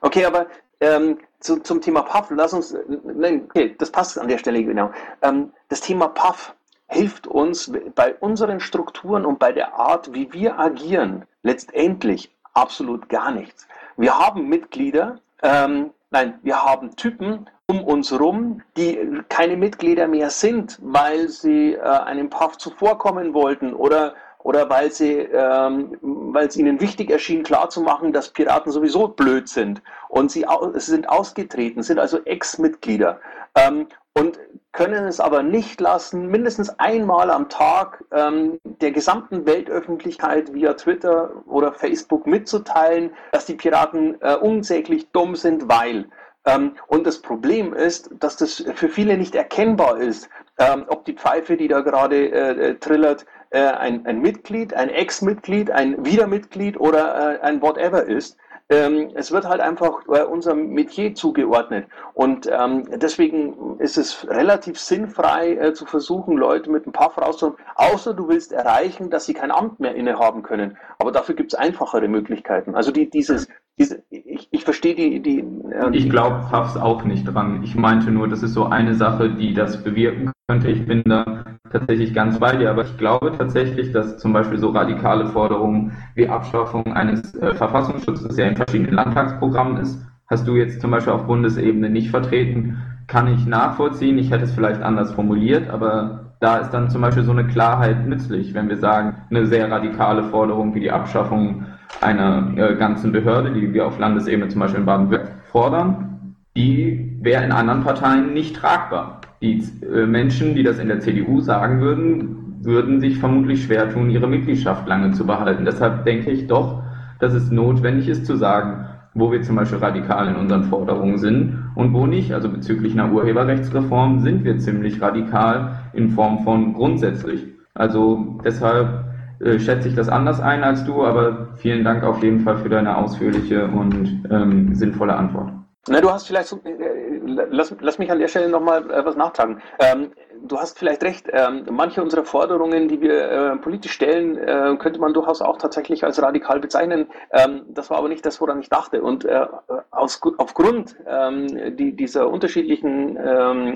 okay, 0.00 0.24
aber 0.24 0.46
ähm, 0.80 1.18
zu, 1.40 1.60
zum 1.60 1.82
Thema 1.82 2.02
Puff, 2.02 2.30
lass 2.34 2.54
uns, 2.54 2.74
nein, 3.04 3.44
okay, 3.44 3.74
das 3.78 3.92
passt 3.92 4.18
an 4.18 4.28
der 4.28 4.38
Stelle 4.38 4.64
genau. 4.64 4.90
Ähm, 5.20 5.52
das 5.68 5.82
Thema 5.82 6.08
Puff 6.08 6.54
hilft 6.88 7.26
uns 7.26 7.72
bei 7.94 8.14
unseren 8.14 8.60
Strukturen 8.60 9.24
und 9.24 9.38
bei 9.38 9.52
der 9.52 9.78
Art, 9.78 10.12
wie 10.14 10.32
wir 10.32 10.58
agieren, 10.58 11.24
letztendlich 11.42 12.34
absolut 12.54 13.08
gar 13.08 13.30
nichts. 13.30 13.68
Wir 13.96 14.18
haben 14.18 14.48
Mitglieder, 14.48 15.20
ähm, 15.42 15.90
nein, 16.10 16.38
wir 16.42 16.62
haben 16.62 16.96
Typen 16.96 17.48
um 17.66 17.84
uns 17.84 18.18
rum, 18.18 18.62
die 18.76 19.22
keine 19.28 19.56
Mitglieder 19.56 20.08
mehr 20.08 20.30
sind, 20.30 20.78
weil 20.82 21.28
sie 21.28 21.74
äh, 21.74 21.80
einem 21.80 22.30
Puff 22.30 22.56
zuvorkommen 22.56 23.34
wollten 23.34 23.74
oder 23.74 24.14
oder 24.44 24.70
weil 24.70 24.90
sie, 24.90 25.18
ähm, 25.18 25.98
weil 26.00 26.46
es 26.46 26.56
ihnen 26.56 26.80
wichtig 26.80 27.10
erschien, 27.10 27.42
klarzumachen, 27.42 28.12
dass 28.12 28.30
Piraten 28.30 28.72
sowieso 28.72 29.08
blöd 29.08 29.48
sind 29.48 29.82
und 30.08 30.30
sie, 30.30 30.46
sie 30.74 30.90
sind 30.90 31.08
ausgetreten, 31.08 31.82
sind 31.82 31.98
also 31.98 32.24
Ex-Mitglieder. 32.24 33.20
Ähm, 33.54 33.88
und 34.18 34.38
können 34.72 35.06
es 35.06 35.18
aber 35.18 35.42
nicht 35.42 35.80
lassen, 35.80 36.28
mindestens 36.28 36.70
einmal 36.78 37.30
am 37.30 37.48
Tag 37.48 38.04
ähm, 38.12 38.60
der 38.64 38.92
gesamten 38.92 39.46
Weltöffentlichkeit 39.46 40.52
via 40.52 40.74
Twitter 40.74 41.30
oder 41.46 41.72
Facebook 41.72 42.26
mitzuteilen, 42.26 43.10
dass 43.32 43.46
die 43.46 43.54
Piraten 43.54 44.20
äh, 44.20 44.36
unsäglich 44.36 45.10
dumm 45.10 45.36
sind, 45.36 45.68
weil. 45.68 46.08
Ähm, 46.44 46.76
und 46.86 47.06
das 47.06 47.20
Problem 47.20 47.72
ist, 47.74 48.10
dass 48.20 48.36
das 48.36 48.64
für 48.74 48.88
viele 48.88 49.18
nicht 49.18 49.34
erkennbar 49.34 49.98
ist, 49.98 50.28
ähm, 50.58 50.84
ob 50.88 51.04
die 51.04 51.14
Pfeife, 51.14 51.56
die 51.56 51.68
da 51.68 51.80
gerade 51.80 52.30
äh, 52.30 52.70
äh 52.70 52.74
trillert, 52.74 53.26
äh, 53.50 53.60
ein, 53.60 54.06
ein, 54.06 54.20
Mitglied, 54.20 54.74
ein 54.74 54.90
Ex-Mitglied, 54.90 55.70
ein 55.70 56.04
Wiedermitglied 56.04 56.78
oder 56.78 57.40
äh, 57.40 57.40
ein 57.40 57.62
Whatever 57.62 58.04
ist. 58.04 58.36
Ähm, 58.70 59.10
es 59.14 59.32
wird 59.32 59.48
halt 59.48 59.60
einfach 59.60 60.02
äh, 60.08 60.22
unserem 60.22 60.70
Metier 60.70 61.14
zugeordnet. 61.14 61.86
Und 62.14 62.48
ähm, 62.52 62.84
deswegen 62.96 63.78
ist 63.78 63.96
es 63.96 64.26
relativ 64.28 64.78
sinnfrei 64.78 65.54
äh, 65.54 65.72
zu 65.72 65.86
versuchen, 65.86 66.36
Leute 66.36 66.70
mit 66.70 66.86
ein 66.86 66.92
paar 66.92 67.10
vorauszuholen, 67.10 67.58
außer 67.76 68.12
du 68.12 68.28
willst 68.28 68.52
erreichen, 68.52 69.10
dass 69.10 69.24
sie 69.24 69.34
kein 69.34 69.50
Amt 69.50 69.80
mehr 69.80 69.94
innehaben 69.94 70.42
können. 70.42 70.76
Aber 70.98 71.12
dafür 71.12 71.34
gibt 71.34 71.52
es 71.52 71.58
einfachere 71.58 72.08
Möglichkeiten. 72.08 72.74
Also 72.74 72.92
die, 72.92 73.08
dieses, 73.08 73.48
diese, 73.78 74.02
ich, 74.10 74.48
ich 74.50 74.64
verstehe 74.64 74.94
die. 74.94 75.20
die 75.20 75.38
äh, 75.72 75.90
ich 75.92 76.10
glaube 76.10 76.46
fast 76.50 76.78
auch 76.78 77.04
nicht 77.04 77.24
dran. 77.24 77.62
Ich 77.62 77.74
meinte 77.74 78.10
nur, 78.10 78.28
das 78.28 78.42
ist 78.42 78.52
so 78.52 78.66
eine 78.66 78.94
Sache, 78.94 79.30
die 79.30 79.54
das 79.54 79.82
bewirken 79.82 80.32
könnte. 80.48 80.68
Ich 80.68 80.86
bin 80.86 81.02
da 81.04 81.44
tatsächlich 81.70 82.14
ganz 82.14 82.40
bei 82.40 82.56
dir, 82.56 82.70
aber 82.70 82.82
ich 82.82 82.96
glaube 82.96 83.32
tatsächlich, 83.36 83.92
dass 83.92 84.16
zum 84.16 84.32
Beispiel 84.32 84.58
so 84.58 84.70
radikale 84.70 85.26
Forderungen 85.26 85.92
wie 86.14 86.26
Abschaffung 86.26 86.94
eines 86.94 87.34
äh, 87.34 87.54
Verfassungsschutzes 87.54 88.34
ja 88.38 88.46
in 88.46 88.56
verschiedenen 88.56 88.94
Landtagsprogrammen 88.94 89.76
ist, 89.76 90.02
hast 90.26 90.48
du 90.48 90.56
jetzt 90.56 90.80
zum 90.80 90.90
Beispiel 90.90 91.12
auf 91.12 91.26
Bundesebene 91.26 91.90
nicht 91.90 92.08
vertreten, 92.08 92.78
kann 93.08 93.28
ich 93.28 93.44
nachvollziehen. 93.46 94.16
Ich 94.16 94.30
hätte 94.30 94.44
es 94.44 94.52
vielleicht 94.52 94.80
anders 94.80 95.12
formuliert, 95.12 95.68
aber 95.68 96.32
da 96.40 96.56
ist 96.56 96.70
dann 96.70 96.88
zum 96.88 97.02
Beispiel 97.02 97.24
so 97.24 97.32
eine 97.32 97.46
Klarheit 97.46 98.06
nützlich, 98.06 98.54
wenn 98.54 98.70
wir 98.70 98.78
sagen, 98.78 99.16
eine 99.28 99.44
sehr 99.44 99.70
radikale 99.70 100.24
Forderung 100.24 100.74
wie 100.74 100.80
die 100.80 100.90
Abschaffung 100.90 101.66
einer 102.00 102.56
äh, 102.56 102.74
ganzen 102.76 103.12
Behörde, 103.12 103.52
die 103.52 103.74
wir 103.74 103.86
auf 103.86 103.98
Landesebene 103.98 104.48
zum 104.48 104.60
Beispiel 104.60 104.80
in 104.80 104.86
Baden-Württemberg 104.86 105.44
fordern, 105.52 106.36
die 106.56 107.18
wäre 107.20 107.44
in 107.44 107.52
anderen 107.52 107.84
Parteien 107.84 108.32
nicht 108.32 108.56
tragbar. 108.56 109.20
Die 109.40 109.62
äh, 109.82 110.06
Menschen, 110.06 110.54
die 110.54 110.62
das 110.62 110.78
in 110.78 110.88
der 110.88 111.00
CDU 111.00 111.40
sagen 111.40 111.80
würden, 111.80 112.58
würden 112.60 113.00
sich 113.00 113.18
vermutlich 113.18 113.64
schwer 113.64 113.90
tun, 113.90 114.10
ihre 114.10 114.26
Mitgliedschaft 114.26 114.86
lange 114.88 115.12
zu 115.12 115.26
behalten. 115.26 115.64
Deshalb 115.64 116.04
denke 116.04 116.30
ich 116.30 116.46
doch, 116.46 116.82
dass 117.20 117.32
es 117.32 117.50
notwendig 117.50 118.08
ist 118.08 118.26
zu 118.26 118.36
sagen, 118.36 118.86
wo 119.14 119.32
wir 119.32 119.42
zum 119.42 119.56
Beispiel 119.56 119.78
radikal 119.78 120.28
in 120.28 120.36
unseren 120.36 120.64
Forderungen 120.64 121.18
sind 121.18 121.70
und 121.74 121.92
wo 121.92 122.06
nicht. 122.06 122.32
Also 122.32 122.48
bezüglich 122.48 122.92
einer 122.92 123.12
Urheberrechtsreform 123.12 124.20
sind 124.20 124.44
wir 124.44 124.58
ziemlich 124.58 125.00
radikal 125.00 125.78
in 125.92 126.10
Form 126.10 126.44
von 126.44 126.74
grundsätzlich. 126.74 127.46
Also 127.74 128.38
deshalb 128.44 129.04
äh, 129.40 129.58
schätze 129.58 129.88
ich 129.88 129.94
das 129.94 130.08
anders 130.08 130.40
ein 130.40 130.64
als 130.64 130.84
du, 130.84 131.04
aber 131.04 131.48
vielen 131.56 131.84
Dank 131.84 132.02
auf 132.04 132.22
jeden 132.22 132.40
Fall 132.40 132.58
für 132.58 132.68
deine 132.68 132.96
ausführliche 132.96 133.66
und 133.66 134.24
ähm, 134.30 134.74
sinnvolle 134.74 135.14
Antwort. 135.14 135.52
Na, 135.88 136.00
du 136.00 136.10
hast 136.10 136.26
vielleicht, 136.26 136.48
so, 136.48 136.56
äh, 136.56 137.07
lass, 137.50 137.74
lass 137.80 137.98
mich 137.98 138.10
an 138.10 138.18
der 138.18 138.28
Stelle 138.28 138.48
nochmal 138.48 138.90
äh, 138.90 139.04
was 139.04 139.16
nachtragen. 139.16 139.60
Ähm, 139.78 140.12
du 140.42 140.58
hast 140.58 140.78
vielleicht 140.78 141.02
recht, 141.02 141.26
ähm, 141.32 141.64
manche 141.70 142.02
unserer 142.02 142.24
Forderungen, 142.24 142.88
die 142.88 143.00
wir 143.00 143.30
äh, 143.30 143.56
politisch 143.56 143.92
stellen, 143.92 144.36
äh, 144.38 144.76
könnte 144.78 145.00
man 145.00 145.14
durchaus 145.14 145.42
auch 145.42 145.58
tatsächlich 145.58 146.04
als 146.04 146.20
radikal 146.22 146.60
bezeichnen. 146.60 147.08
Ähm, 147.32 147.62
das 147.68 147.90
war 147.90 147.98
aber 147.98 148.08
nicht 148.08 148.24
das, 148.24 148.40
woran 148.40 148.60
ich 148.60 148.68
dachte. 148.68 149.02
Und 149.02 149.24
äh, 149.24 149.46
aus, 149.90 150.20
aufgrund 150.38 150.96
ähm, 151.06 151.76
die, 151.76 151.94
dieser 151.94 152.28
unterschiedlichen 152.30 153.18
ähm, 153.22 153.72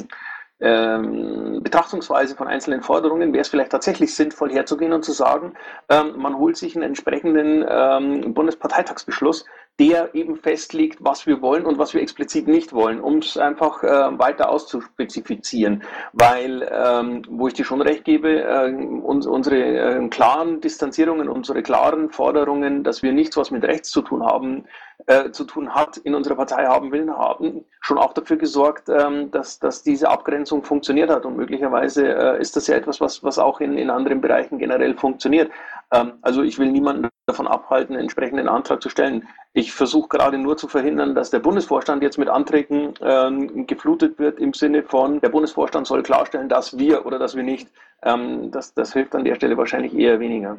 ähm, 0.61 1.61
Betrachtungsweise 1.63 2.37
von 2.37 2.47
einzelnen 2.47 2.83
Forderungen 2.83 3.33
wäre 3.33 3.43
es 3.43 3.49
vielleicht 3.49 3.73
tatsächlich 3.73 4.15
sinnvoll 4.15 4.53
herzugehen 4.53 4.93
und 4.93 5.05
zu 5.05 5.11
sagen, 5.11 5.55
man 5.89 6.39
holt 6.39 6.57
sich 6.57 6.77
einen 6.77 6.85
entsprechenden 6.85 8.33
Bundesparteitagsbeschluss, 8.33 9.45
der 9.81 10.15
eben 10.15 10.37
festlegt, 10.37 10.99
was 11.01 11.27
wir 11.27 11.41
wollen 11.41 11.65
und 11.65 11.79
was 11.79 11.95
wir 11.95 12.03
explizit 12.03 12.47
nicht 12.47 12.73
wollen, 12.73 13.01
um 13.01 13.19
es 13.19 13.37
einfach 13.37 13.83
äh, 13.83 14.19
weiter 14.19 14.51
auszuspezifizieren. 14.51 15.83
Weil, 16.13 16.69
ähm, 16.71 17.23
wo 17.29 17.49
ich 17.49 17.55
dir 17.55 17.65
schon 17.65 17.81
recht 17.81 18.05
gebe, 18.05 18.43
äh, 18.43 18.71
uns, 18.71 19.27
unsere 19.27 19.57
äh, 19.57 20.09
klaren 20.09 20.61
Distanzierungen, 20.61 21.29
unsere 21.29 21.63
klaren 21.63 22.11
Forderungen, 22.11 22.85
dass 22.85 23.03
wir 23.03 23.13
nichts, 23.13 23.37
was 23.37 23.51
mit 23.51 23.65
rechts 23.65 23.91
zu 23.91 24.03
tun 24.03 24.25
haben, 24.25 24.67
äh, 25.07 25.31
zu 25.31 25.45
tun 25.45 25.75
hat, 25.75 25.97
in 25.97 26.15
unserer 26.15 26.37
Partei 26.37 26.67
haben 26.67 26.93
will, 26.93 27.11
haben 27.11 27.65
schon 27.81 27.99
auch 27.99 28.13
dafür 28.13 28.37
gesorgt, 28.37 28.89
ähm, 28.89 29.31
dass, 29.31 29.59
dass 29.59 29.83
diese 29.83 30.09
Abgrenzung 30.09 30.63
funktioniert 30.63 31.11
hat. 31.11 31.25
Und 31.25 31.37
möglicherweise 31.37 32.07
äh, 32.07 32.41
ist 32.41 32.57
das 32.57 32.67
ja 32.67 32.77
etwas, 32.77 33.01
was, 33.01 33.25
was 33.25 33.39
auch 33.39 33.61
in, 33.61 33.77
in 33.79 33.91
anderen 33.91 34.21
Bereichen 34.21 34.59
generell 34.59 34.95
funktioniert. 34.97 35.51
Ähm, 35.93 36.15
also 36.23 36.43
ich 36.43 36.59
will 36.59 36.73
niemanden 36.73 37.09
davon 37.27 37.47
abhalten, 37.47 37.95
einen 37.95 38.03
entsprechenden 38.03 38.49
Antrag 38.49 38.83
zu 38.83 38.89
stellen. 38.89 39.29
Ich 39.53 39.73
versuche 39.73 40.09
gerade 40.09 40.39
nur 40.39 40.57
zu 40.57 40.67
verhindern, 40.67 41.15
dass 41.15 41.31
der 41.31 41.39
Bundesvorstand 41.39 42.03
jetzt 42.03 42.19
mit 42.19 42.29
Anträgen 42.29 42.95
ähm, 43.03 43.67
geflutet 43.67 44.19
wird 44.19 44.41
im 44.41 44.55
Sinne 44.55 44.83
von, 44.83 45.21
der 45.21 45.29
Bundesvorstand 45.29 45.87
soll 45.87 46.03
klarstellen, 46.03 46.49
dass 46.49 46.79
wir 46.79 47.07
oder 47.07 47.19
dass 47.19 47.37
wir 47.37 47.43
nicht. 47.43 47.69
Ähm, 48.03 48.51
das, 48.51 48.75
das 48.75 48.93
hilft 48.93 49.15
an 49.15 49.25
der 49.25 49.37
Stelle 49.37 49.57
wahrscheinlich 49.57 49.95
eher 49.95 50.19
weniger. 50.19 50.57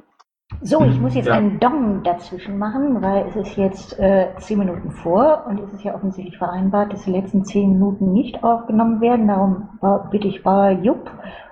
So, 0.61 0.83
ich 0.85 0.99
muss 0.99 1.15
jetzt 1.15 1.27
ja. 1.27 1.33
einen 1.33 1.59
Dong 1.59 2.03
dazwischen 2.03 2.59
machen, 2.59 3.01
weil 3.01 3.25
es 3.27 3.35
ist 3.35 3.57
jetzt 3.57 3.97
äh, 3.99 4.27
zehn 4.37 4.59
Minuten 4.59 4.91
vor 4.91 5.45
und 5.47 5.59
es 5.59 5.73
ist 5.73 5.83
ja 5.83 5.95
offensichtlich 5.95 6.37
vereinbart, 6.37 6.93
dass 6.93 7.05
die 7.05 7.11
letzten 7.11 7.43
zehn 7.43 7.73
Minuten 7.73 8.13
nicht 8.13 8.43
aufgenommen 8.43 9.01
werden. 9.01 9.27
Darum 9.27 9.69
bitte 10.11 10.27
ich 10.27 10.43
Bauer 10.43 10.69
Jupp 10.69 11.09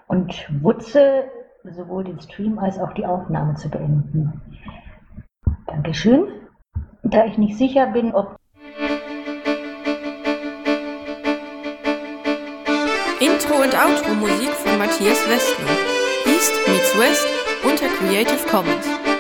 und 0.08 0.48
Wutze 0.62 1.24
sowohl 1.64 2.04
den 2.04 2.20
Stream 2.20 2.60
als 2.60 2.80
auch 2.80 2.94
die 2.94 3.06
Aufnahme 3.06 3.56
zu 3.56 3.70
beenden. 3.70 4.42
Dankeschön. 5.68 6.28
Da 7.04 7.26
ich 7.26 7.38
nicht 7.38 7.58
sicher 7.58 7.88
bin, 7.88 8.14
ob 8.14 8.36
Intro 13.20 13.56
und 13.62 13.76
Outro 13.76 14.14
Musik 14.16 14.50
von 14.50 14.78
Matthias 14.78 15.28
Westner. 15.30 15.72
East 16.26 16.54
meets 16.68 16.98
West 16.98 17.28
unter 17.64 17.88
Creative 17.88 18.48
Commons. 18.50 19.11